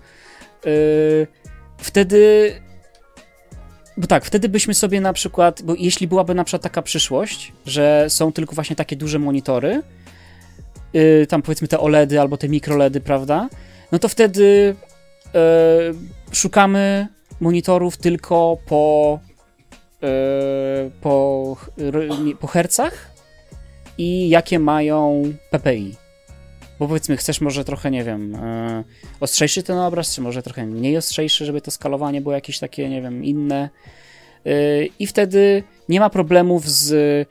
[0.64, 1.26] yy,
[1.78, 2.52] wtedy.
[3.96, 8.06] Bo tak, wtedy byśmy sobie na przykład, bo jeśli byłaby na przykład taka przyszłość, że
[8.08, 9.82] są tylko właśnie takie duże monitory,
[10.92, 13.48] yy, tam powiedzmy te OLEDy albo te mikroledy, prawda?
[13.92, 14.74] No to wtedy
[15.24, 15.94] yy,
[16.32, 17.08] szukamy
[17.40, 19.18] monitorów tylko po,
[20.02, 20.08] yy,
[21.00, 21.56] po,
[22.40, 23.10] po hercach
[23.98, 26.07] i jakie mają PPI.
[26.78, 28.84] Bo powiedzmy, chcesz może trochę, nie wiem, yy,
[29.20, 33.02] ostrzejszy ten obraz, czy może trochę mniej ostrzejszy, żeby to skalowanie było jakieś takie, nie
[33.02, 33.68] wiem, inne.
[34.44, 37.28] Yy, I wtedy nie ma problemów z,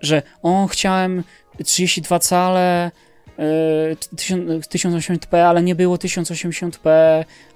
[0.00, 1.22] że o, chciałem
[1.64, 2.90] 32 cale,
[3.38, 6.90] 1080p, ale nie było 1080p,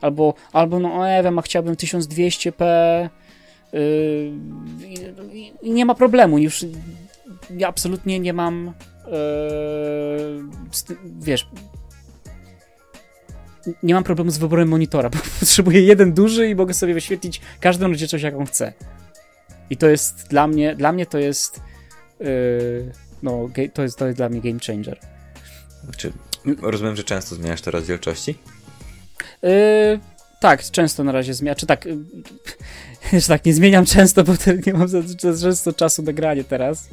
[0.00, 2.64] albo, albo no nie wiem, a chciałbym 1200p.
[3.72, 4.32] Yy,
[5.62, 6.64] nie ma problemu, już
[7.66, 8.72] absolutnie nie mam
[9.12, 10.42] yy,
[11.20, 11.48] wiesz
[13.82, 17.88] nie mam problemu z wyborem monitora, bo potrzebuję jeden duży i mogę sobie wyświetlić każdą
[17.88, 18.72] rozdzielczość jaką chcę.
[19.70, 21.60] I to jest dla mnie, dla mnie to jest
[22.20, 24.98] yy, no, to jest, to jest dla mnie game changer.
[25.96, 26.12] Czy
[26.62, 28.38] rozumiem, że często zmieniasz te rozdzielczości?
[29.42, 29.50] Yy,
[30.40, 31.56] tak, często na razie zmieniam.
[31.56, 31.84] Czy tak,
[33.12, 34.32] yy, tak, nie zmieniam często, bo
[34.66, 36.88] nie mam za, za często czasu na granie teraz.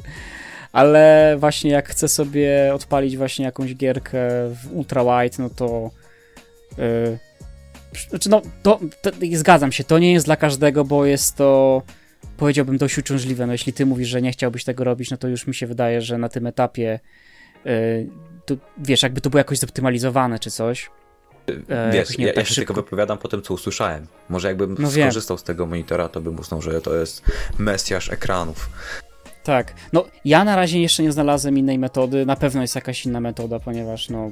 [0.76, 5.90] Ale właśnie jak chcę sobie odpalić właśnie jakąś gierkę w ultra wide, no to
[6.78, 7.18] yy,
[8.08, 11.82] znaczy no, to, to, zgadzam się, to nie jest dla każdego, bo jest to
[12.36, 13.46] powiedziałbym dość uciążliwe.
[13.46, 16.02] No jeśli ty mówisz, że nie chciałbyś tego robić, no to już mi się wydaje,
[16.02, 17.00] że na tym etapie
[17.64, 17.72] yy,
[18.46, 20.90] to, wiesz, jakby to było jakoś zoptymalizowane czy coś.
[21.68, 24.06] E, wiesz, nie, ja, tak ja się tylko wypowiadam po tym, co usłyszałem.
[24.28, 27.22] Może jakbym no skorzystał z tego monitora, to bym uznał, że to jest
[27.58, 28.70] mesjasz ekranów.
[29.46, 29.74] Tak.
[29.92, 32.26] No, ja na razie jeszcze nie znalazłem innej metody.
[32.26, 34.30] Na pewno jest jakaś inna metoda, ponieważ no,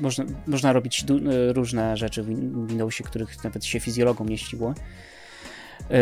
[0.00, 2.26] można, można robić e, różne rzeczy w
[2.68, 4.74] Windowsie, których nawet się fizjologom nie ścigło.
[5.90, 5.96] Yy,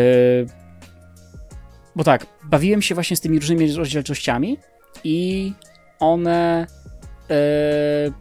[1.95, 4.57] bo tak, bawiłem się właśnie z tymi różnymi rozdzielczościami
[5.03, 5.53] i
[5.99, 6.67] one
[7.29, 8.13] Yy,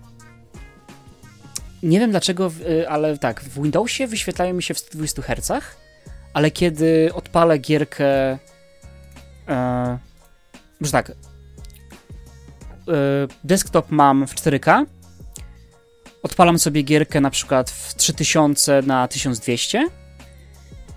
[1.82, 2.52] nie wiem dlaczego,
[2.88, 5.64] ale tak, w Windowsie wyświetlają mi się w 120 Hz,
[6.34, 8.38] ale kiedy odpalę gierkę.
[10.80, 11.12] Może tak.
[13.44, 14.86] Desktop mam w 4K.
[16.22, 19.88] Odpalam sobie gierkę na przykład w 3000 na 1200.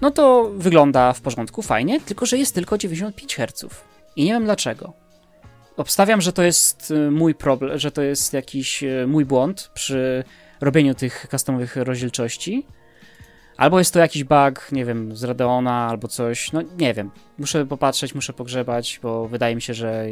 [0.02, 3.66] No to wygląda w porządku, fajnie, tylko że jest tylko 95 Hz.
[4.16, 4.94] I nie wiem dlaczego.
[5.78, 10.24] Obstawiam, że to jest y, mój problem, że to jest jakiś y, mój błąd przy
[10.62, 12.66] robieniu tych customowych rozdzielczości.
[13.58, 17.12] Albo jest to jakiś bug, nie wiem, z Radeona albo coś, no nie wiem.
[17.38, 20.06] Muszę popatrzeć, muszę pogrzebać, bo wydaje mi się, że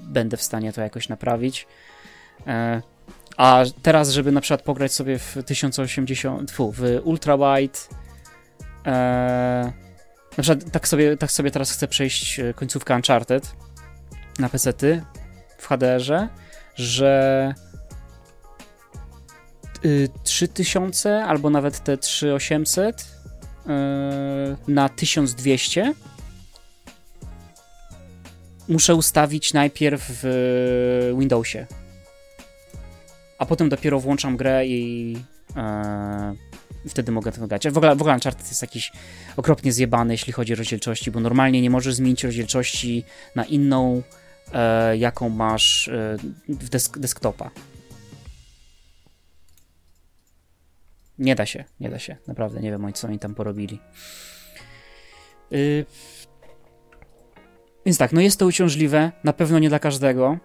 [0.00, 1.66] będę w stanie to jakoś naprawić.
[2.46, 2.82] E,
[3.36, 7.78] a teraz, żeby na przykład pograć sobie w 1080, fu, w ultra wide,
[8.86, 9.72] e,
[10.38, 13.56] na przykład tak sobie, tak sobie teraz chcę przejść e, końcówkę Uncharted,
[14.38, 15.02] na PC-ty
[15.58, 16.28] w HDR-ze,
[16.74, 17.54] że
[20.24, 23.06] 3000 y, albo nawet te 3800
[23.66, 25.94] yy, na 1200
[28.68, 31.66] muszę ustawić najpierw w Windowsie.
[33.38, 35.12] A potem dopiero włączam grę i
[36.82, 37.68] yy, wtedy mogę to grać.
[37.68, 38.92] W ogóle, w ogóle Uncharted jest jakiś
[39.36, 43.04] okropnie zjebany, jeśli chodzi o rozdzielczości, bo normalnie nie możesz zmienić rozdzielczości
[43.34, 44.02] na inną
[44.98, 45.90] jaką masz
[46.48, 47.50] w desk desktopa.
[51.20, 52.16] Nie da się, nie da się.
[52.26, 53.80] Naprawdę nie wiem, co oni tam porobili.
[55.50, 55.86] Yy...
[57.86, 60.38] Więc tak, no jest to uciążliwe, na pewno nie dla każdego.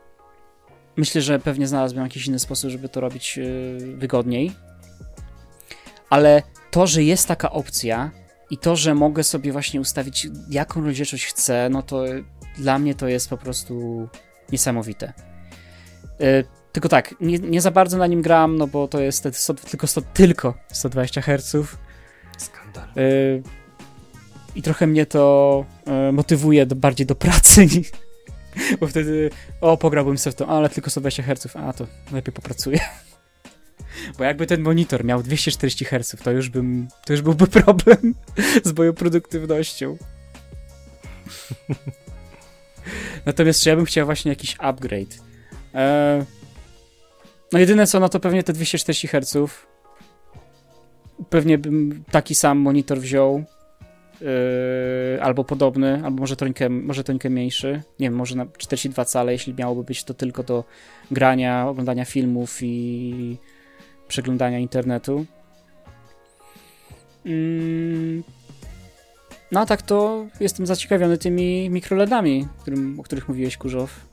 [0.97, 4.51] Myślę, że pewnie znalazłbym jakiś inny sposób, żeby to robić yy, wygodniej.
[6.09, 8.11] Ale to, że jest taka opcja
[8.49, 12.03] i to, że mogę sobie właśnie ustawić, jaką rozdzielczość chcę, no to
[12.57, 14.07] dla mnie to jest po prostu
[14.51, 15.13] niesamowite.
[16.19, 16.43] Yy,
[16.75, 19.87] tylko tak, nie, nie, za bardzo na nim gram, no bo to jest 100, tylko,
[19.87, 21.55] 100, tylko 120 Hz.
[22.37, 22.87] Skandal.
[22.95, 23.43] Yy,
[24.55, 27.67] I trochę mnie to yy, motywuje do, bardziej do pracy
[28.79, 29.29] Bo wtedy,
[29.61, 32.79] o, pograłbym sobie w to, ale tylko 120 Hz, a to lepiej popracuję.
[34.17, 38.15] Bo jakby ten monitor miał 240 Hz, to już bym, to już byłby problem
[38.63, 39.97] z moją produktywnością.
[43.25, 45.17] Natomiast czy ja bym chciał właśnie jakiś upgrade?
[45.73, 46.25] Eee,
[47.53, 49.37] no jedyne co, no to pewnie te 240 Hz.
[51.29, 53.43] Pewnie bym taki sam monitor wziął.
[54.21, 57.81] Yy, albo podobny, albo może trońkę, może trońkę mniejszy.
[57.99, 60.63] Nie wiem, może na 42 cale, jeśli miałoby być to tylko do
[61.11, 63.37] grania, oglądania filmów i
[64.07, 65.25] przeglądania internetu.
[67.25, 68.23] Mm.
[69.51, 74.05] No a tak to jestem zaciekawiony tymi mikroLEDami, którym, o których mówiłeś, Kurzow.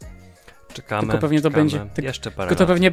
[0.75, 1.71] Czekamy, Tylko pewnie to czekamy.
[1.71, 2.93] będzie- tylko- Jeszcze parę Tylko to, pewnie,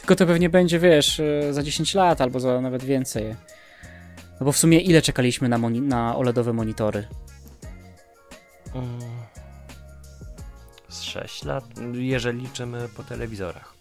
[0.00, 3.36] tylko to pewnie będzie, wiesz, e, za 10 lat albo za nawet więcej.
[4.40, 7.06] No bo w sumie ile czekaliśmy na, moni- na OLEDowe monitory?
[10.88, 13.74] Z 6 lat, jeżeli liczymy po telewizorach.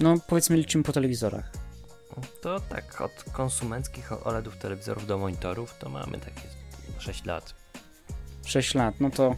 [0.00, 1.50] No powiedzmy liczymy po telewizorach.
[2.42, 6.48] To tak, od konsumenckich OLEDów telewizorów do monitorów to mamy takie
[6.98, 7.54] 6 lat.
[8.46, 9.36] 6 lat, no to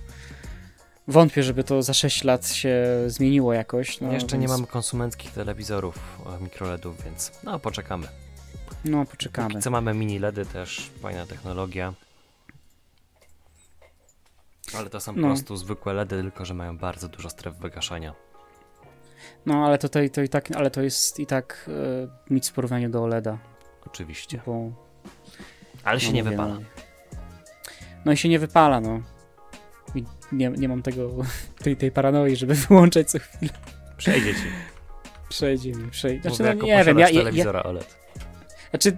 [1.08, 4.00] wątpię, żeby to za 6 lat się zmieniło jakoś.
[4.00, 5.98] No, Jeszcze nie więc- mamy konsumenckich telewizorów
[6.38, 8.08] e, mikroLEDów, więc no poczekamy.
[8.84, 9.48] No poczekamy.
[9.48, 11.94] Póki co mamy mini LEDy też, fajna technologia.
[14.78, 15.26] Ale to są po No.
[15.26, 18.14] prostu zwykłe LEDy, tylko że mają bardzo dużo stref wygaszania.
[19.46, 21.70] No ale to, to, i tak, ale to jest i tak
[22.30, 23.38] e, nic w porównaniu do OLEDa,
[23.86, 24.40] Oczywiście.
[24.46, 24.70] bo
[25.84, 26.54] Ale się no nie mówię, wypala.
[26.54, 26.60] No,
[28.04, 29.00] no i się nie wypala, no.
[30.32, 31.10] Nie, nie mam tego,
[31.64, 33.52] tej, tej paranoi, żeby wyłączać co chwilę.
[33.96, 34.40] Przejdzie ci.
[35.28, 36.30] Przejdzie mi, przejdzie.
[36.30, 37.96] Znaczy, Mówię, no, nie wiem, ja, ja, ja, telewizora OLED.
[38.70, 38.96] Znaczy,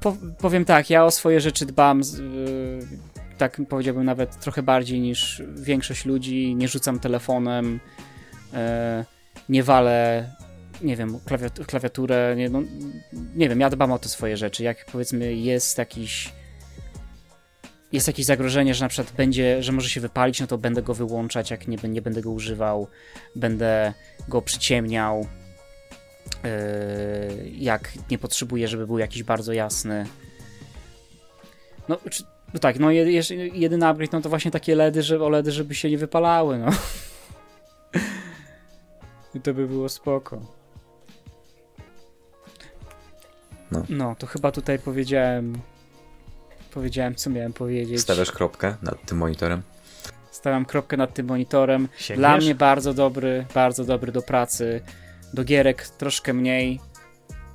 [0.00, 2.98] po, powiem tak, ja o swoje rzeczy dbam, z, yy,
[3.38, 6.54] tak powiedziałbym nawet trochę bardziej niż większość ludzi.
[6.54, 7.80] Nie rzucam telefonem,
[8.52, 8.58] yy,
[9.48, 10.28] nie walę,
[10.82, 12.34] nie wiem, klawiat klawiaturę.
[12.36, 12.62] Nie, no,
[13.36, 14.62] nie wiem, ja dbam o te swoje rzeczy.
[14.62, 16.32] Jak powiedzmy jest jakiś
[17.92, 20.94] jest jakieś zagrożenie, że na przykład będzie, że może się wypalić, no to będę go
[20.94, 22.88] wyłączać, jak nie, nie będę go używał,
[23.36, 23.92] będę
[24.28, 25.26] go przyciemniał.
[26.44, 30.06] Yy, jak nie potrzebuję, żeby był jakiś bardzo jasny.
[31.88, 32.24] No, czy,
[32.54, 35.98] no tak, no jedyny upgrade no to właśnie takie LEDy, że, OLEDy, żeby się nie
[35.98, 36.70] wypalały, no.
[39.34, 40.40] I to by było spoko.
[43.70, 43.82] No.
[43.88, 45.58] no, to chyba tutaj powiedziałem
[46.68, 48.00] powiedziałem, co miałem powiedzieć.
[48.00, 49.62] Stawiasz kropkę nad tym monitorem.
[50.30, 51.88] Stawiam kropkę nad tym monitorem.
[51.96, 52.18] Sięgniesz?
[52.18, 54.80] Dla mnie bardzo dobry, bardzo dobry do pracy.
[55.34, 56.80] Do gierek troszkę mniej.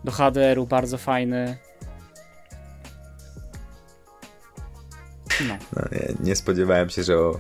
[0.03, 1.57] Do HDR-u bardzo fajny.
[5.48, 5.57] No.
[5.76, 7.40] No, nie, nie spodziewałem się, że o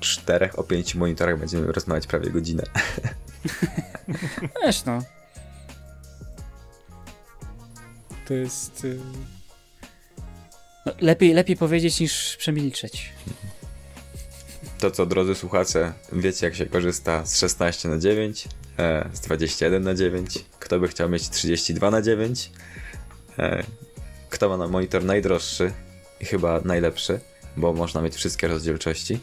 [0.00, 2.62] czterech, o pięciu monitorach będziemy rozmawiać prawie godzinę.
[4.64, 4.98] Wiesz no.
[8.26, 8.86] To jest...
[10.86, 13.12] No, lepiej, lepiej powiedzieć niż przemilczeć.
[14.78, 18.48] To co, drodzy słuchacze, wiecie jak się korzysta z 16 na 9,
[18.78, 20.44] e, z 21 na 9.
[20.58, 22.50] Kto by chciał mieć 32 na 9?
[23.38, 23.64] E,
[24.30, 25.72] kto ma na monitor najdroższy
[26.20, 27.20] i chyba najlepszy,
[27.56, 29.18] bo można mieć wszystkie rozdzielczości.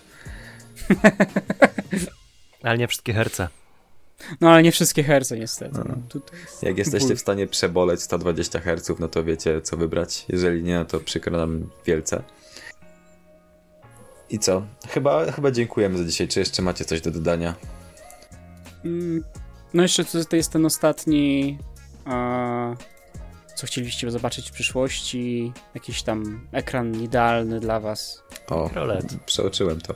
[2.63, 3.47] Ale nie wszystkie herce.
[4.41, 5.77] No ale nie wszystkie herce niestety.
[5.77, 5.83] No.
[5.87, 7.17] No, jest Jak jesteście ból.
[7.17, 10.25] w stanie przeboleć 120 Hz, no to wiecie co wybrać.
[10.29, 12.23] Jeżeli nie, no to przykro nam wielce.
[14.29, 14.65] I co?
[14.89, 16.27] Chyba, chyba dziękujemy za dzisiaj.
[16.27, 17.55] Czy jeszcze macie coś do dodania?
[18.85, 19.23] Mm,
[19.73, 21.57] No jeszcze to, to jest ten ostatni,
[22.05, 22.75] a,
[23.55, 28.23] co chcieliście zobaczyć w przyszłości, jakiś tam ekran idealny dla was.
[28.49, 29.15] O, MikroLED.
[29.25, 29.95] przeoczyłem to.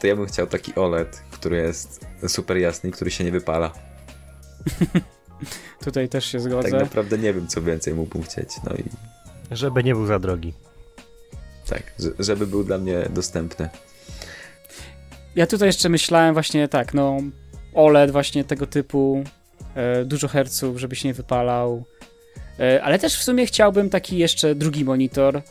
[0.00, 3.72] To ja bym chciał taki OLED, który jest super jasny i który się nie wypala.
[5.84, 6.78] Tutaj też się Tak zgodzę.
[6.78, 8.48] naprawdę nie wiem, co więcej mógłbym chcieć.
[8.64, 8.84] No i
[9.50, 10.54] Żeby nie był za drogi.
[11.68, 13.68] tak, że- żeby był dla mnie dostępny.
[15.36, 17.16] Ja tutaj jeszcze myślałem właśnie tak, no
[17.74, 19.24] OLED właśnie tego typu,
[19.74, 21.84] e, dużo herców, żeby się nie wypalał,
[22.60, 25.42] e, ale też w sumie chciałbym taki jeszcze drugi monitor, e,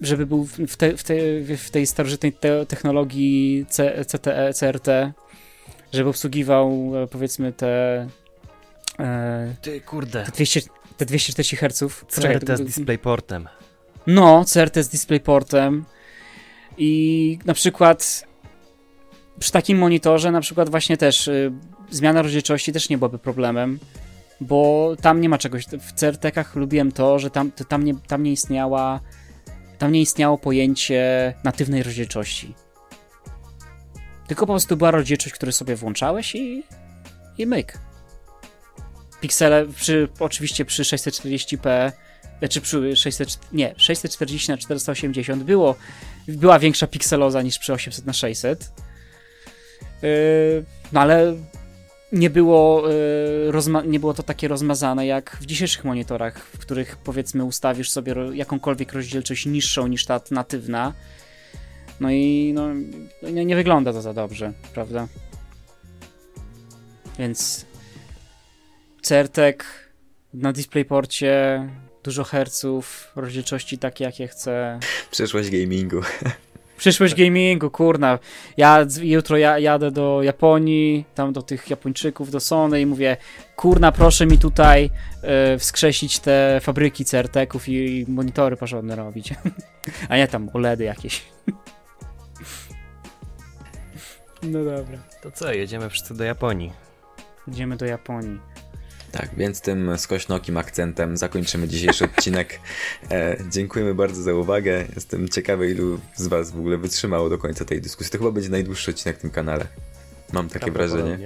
[0.00, 1.14] żeby był w, te, w, te,
[1.56, 4.88] w tej starożytnej te, technologii C, CTE, CRT,
[5.92, 8.06] żeby obsługiwał e, powiedzmy te,
[8.98, 10.24] e, Ty kurde.
[10.24, 10.60] te, 200,
[10.96, 11.84] te 240 Hz.
[12.08, 13.48] CRT z DisplayPortem.
[14.06, 15.84] No, CRT z DisplayPortem
[16.78, 18.26] i na przykład
[19.38, 21.52] przy takim monitorze na przykład właśnie też y,
[21.90, 23.78] zmiana rozdzielczości też nie byłaby problemem,
[24.40, 25.64] bo tam nie ma czegoś.
[25.66, 29.00] W CRT-kach lubiłem to, że tam, to tam, nie, tam nie istniała
[29.78, 32.54] tam nie istniało pojęcie natywnej rozdzielczości.
[34.26, 36.62] Tylko po prostu była rozdzielczość, którą sobie włączałeś i,
[37.38, 37.78] i myk.
[39.20, 41.92] Piksele przy, oczywiście przy 640p,
[42.50, 45.74] czy przy 600, nie, 640 na 480 było,
[46.28, 48.72] była większa pikseloza niż przy 800 na 600.
[50.02, 51.34] Yy, no ale
[52.12, 57.44] nie było, yy, nie było to takie rozmazane jak w dzisiejszych monitorach, w których powiedzmy
[57.44, 60.92] ustawisz sobie jakąkolwiek rozdzielczość niższą niż ta natywna.
[62.00, 62.68] No i no,
[63.30, 65.08] nie, nie wygląda to za dobrze, prawda?
[67.18, 67.66] Więc
[69.02, 69.64] Certek
[70.34, 71.62] na DisplayPorcie
[72.04, 74.80] dużo herców, rozdzielczości takie jakie chcę.
[75.10, 76.00] Przyszłość gamingu.
[76.76, 78.18] Przyszłość gamingu, kurna.
[78.56, 83.16] Ja jutro ja, jadę do Japonii, tam do tych Japończyków, do Sony i mówię,
[83.56, 84.90] kurna, proszę mi tutaj
[85.54, 89.34] y, wskrzesić te fabryki certeków i, i monitory porządne robić.
[90.08, 91.22] A nie tam OLEDy jakieś.
[94.42, 94.98] no dobra.
[95.22, 96.72] To co, jedziemy wszyscy do Japonii.
[97.46, 98.40] Jedziemy do Japonii.
[99.16, 102.60] Tak, więc tym skośnokim akcentem zakończymy dzisiejszy odcinek.
[103.10, 104.84] E, dziękujemy bardzo za uwagę.
[104.94, 108.12] Jestem ciekawy, ilu z Was w ogóle wytrzymało do końca tej dyskusji.
[108.12, 109.66] To chyba będzie najdłuższy odcinek w tym kanale.
[110.32, 111.18] Mam takie wrażenie.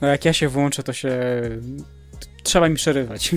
[0.00, 1.10] No jak ja się włączę, to się...
[2.42, 3.30] Trzeba mi przerywać.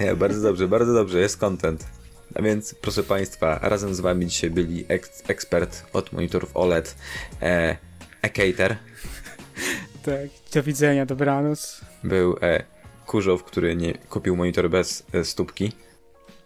[0.00, 1.86] Ja, bardzo dobrze, bardzo dobrze, jest content.
[2.34, 6.94] A więc, proszę Państwa, razem z Wami dzisiaj byli eks ekspert od monitorów OLED,
[7.42, 7.76] e,
[8.22, 8.76] Ekater.
[10.04, 11.80] Tak, do widzenia, dobranoc.
[12.04, 12.64] Był e,
[13.06, 15.72] Kurzow, który nie kupił monitor bez e, stópki.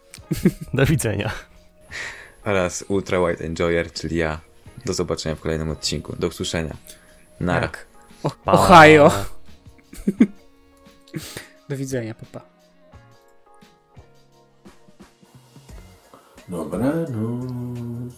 [0.74, 1.30] Do widzenia.
[2.44, 4.40] Oraz Ultra Wide Enjoyer, czyli ja.
[4.84, 6.16] Do zobaczenia w kolejnym odcinku.
[6.16, 6.76] Do usłyszenia.
[7.40, 7.60] Nara.
[7.60, 7.86] Tak.
[8.22, 9.10] O, Ohio.
[11.68, 12.40] Do widzenia, papa.
[16.48, 18.14] Dobranoc.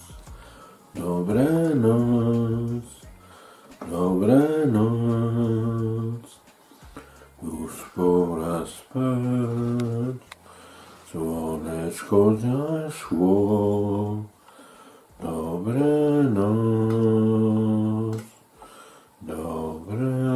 [0.94, 2.84] Dobranoc.
[3.90, 5.06] Dobranoc.
[7.46, 10.16] Już pora spać,
[11.12, 14.16] słoneczko zaszło,
[15.22, 18.16] dobre noc,
[19.22, 20.35] dobre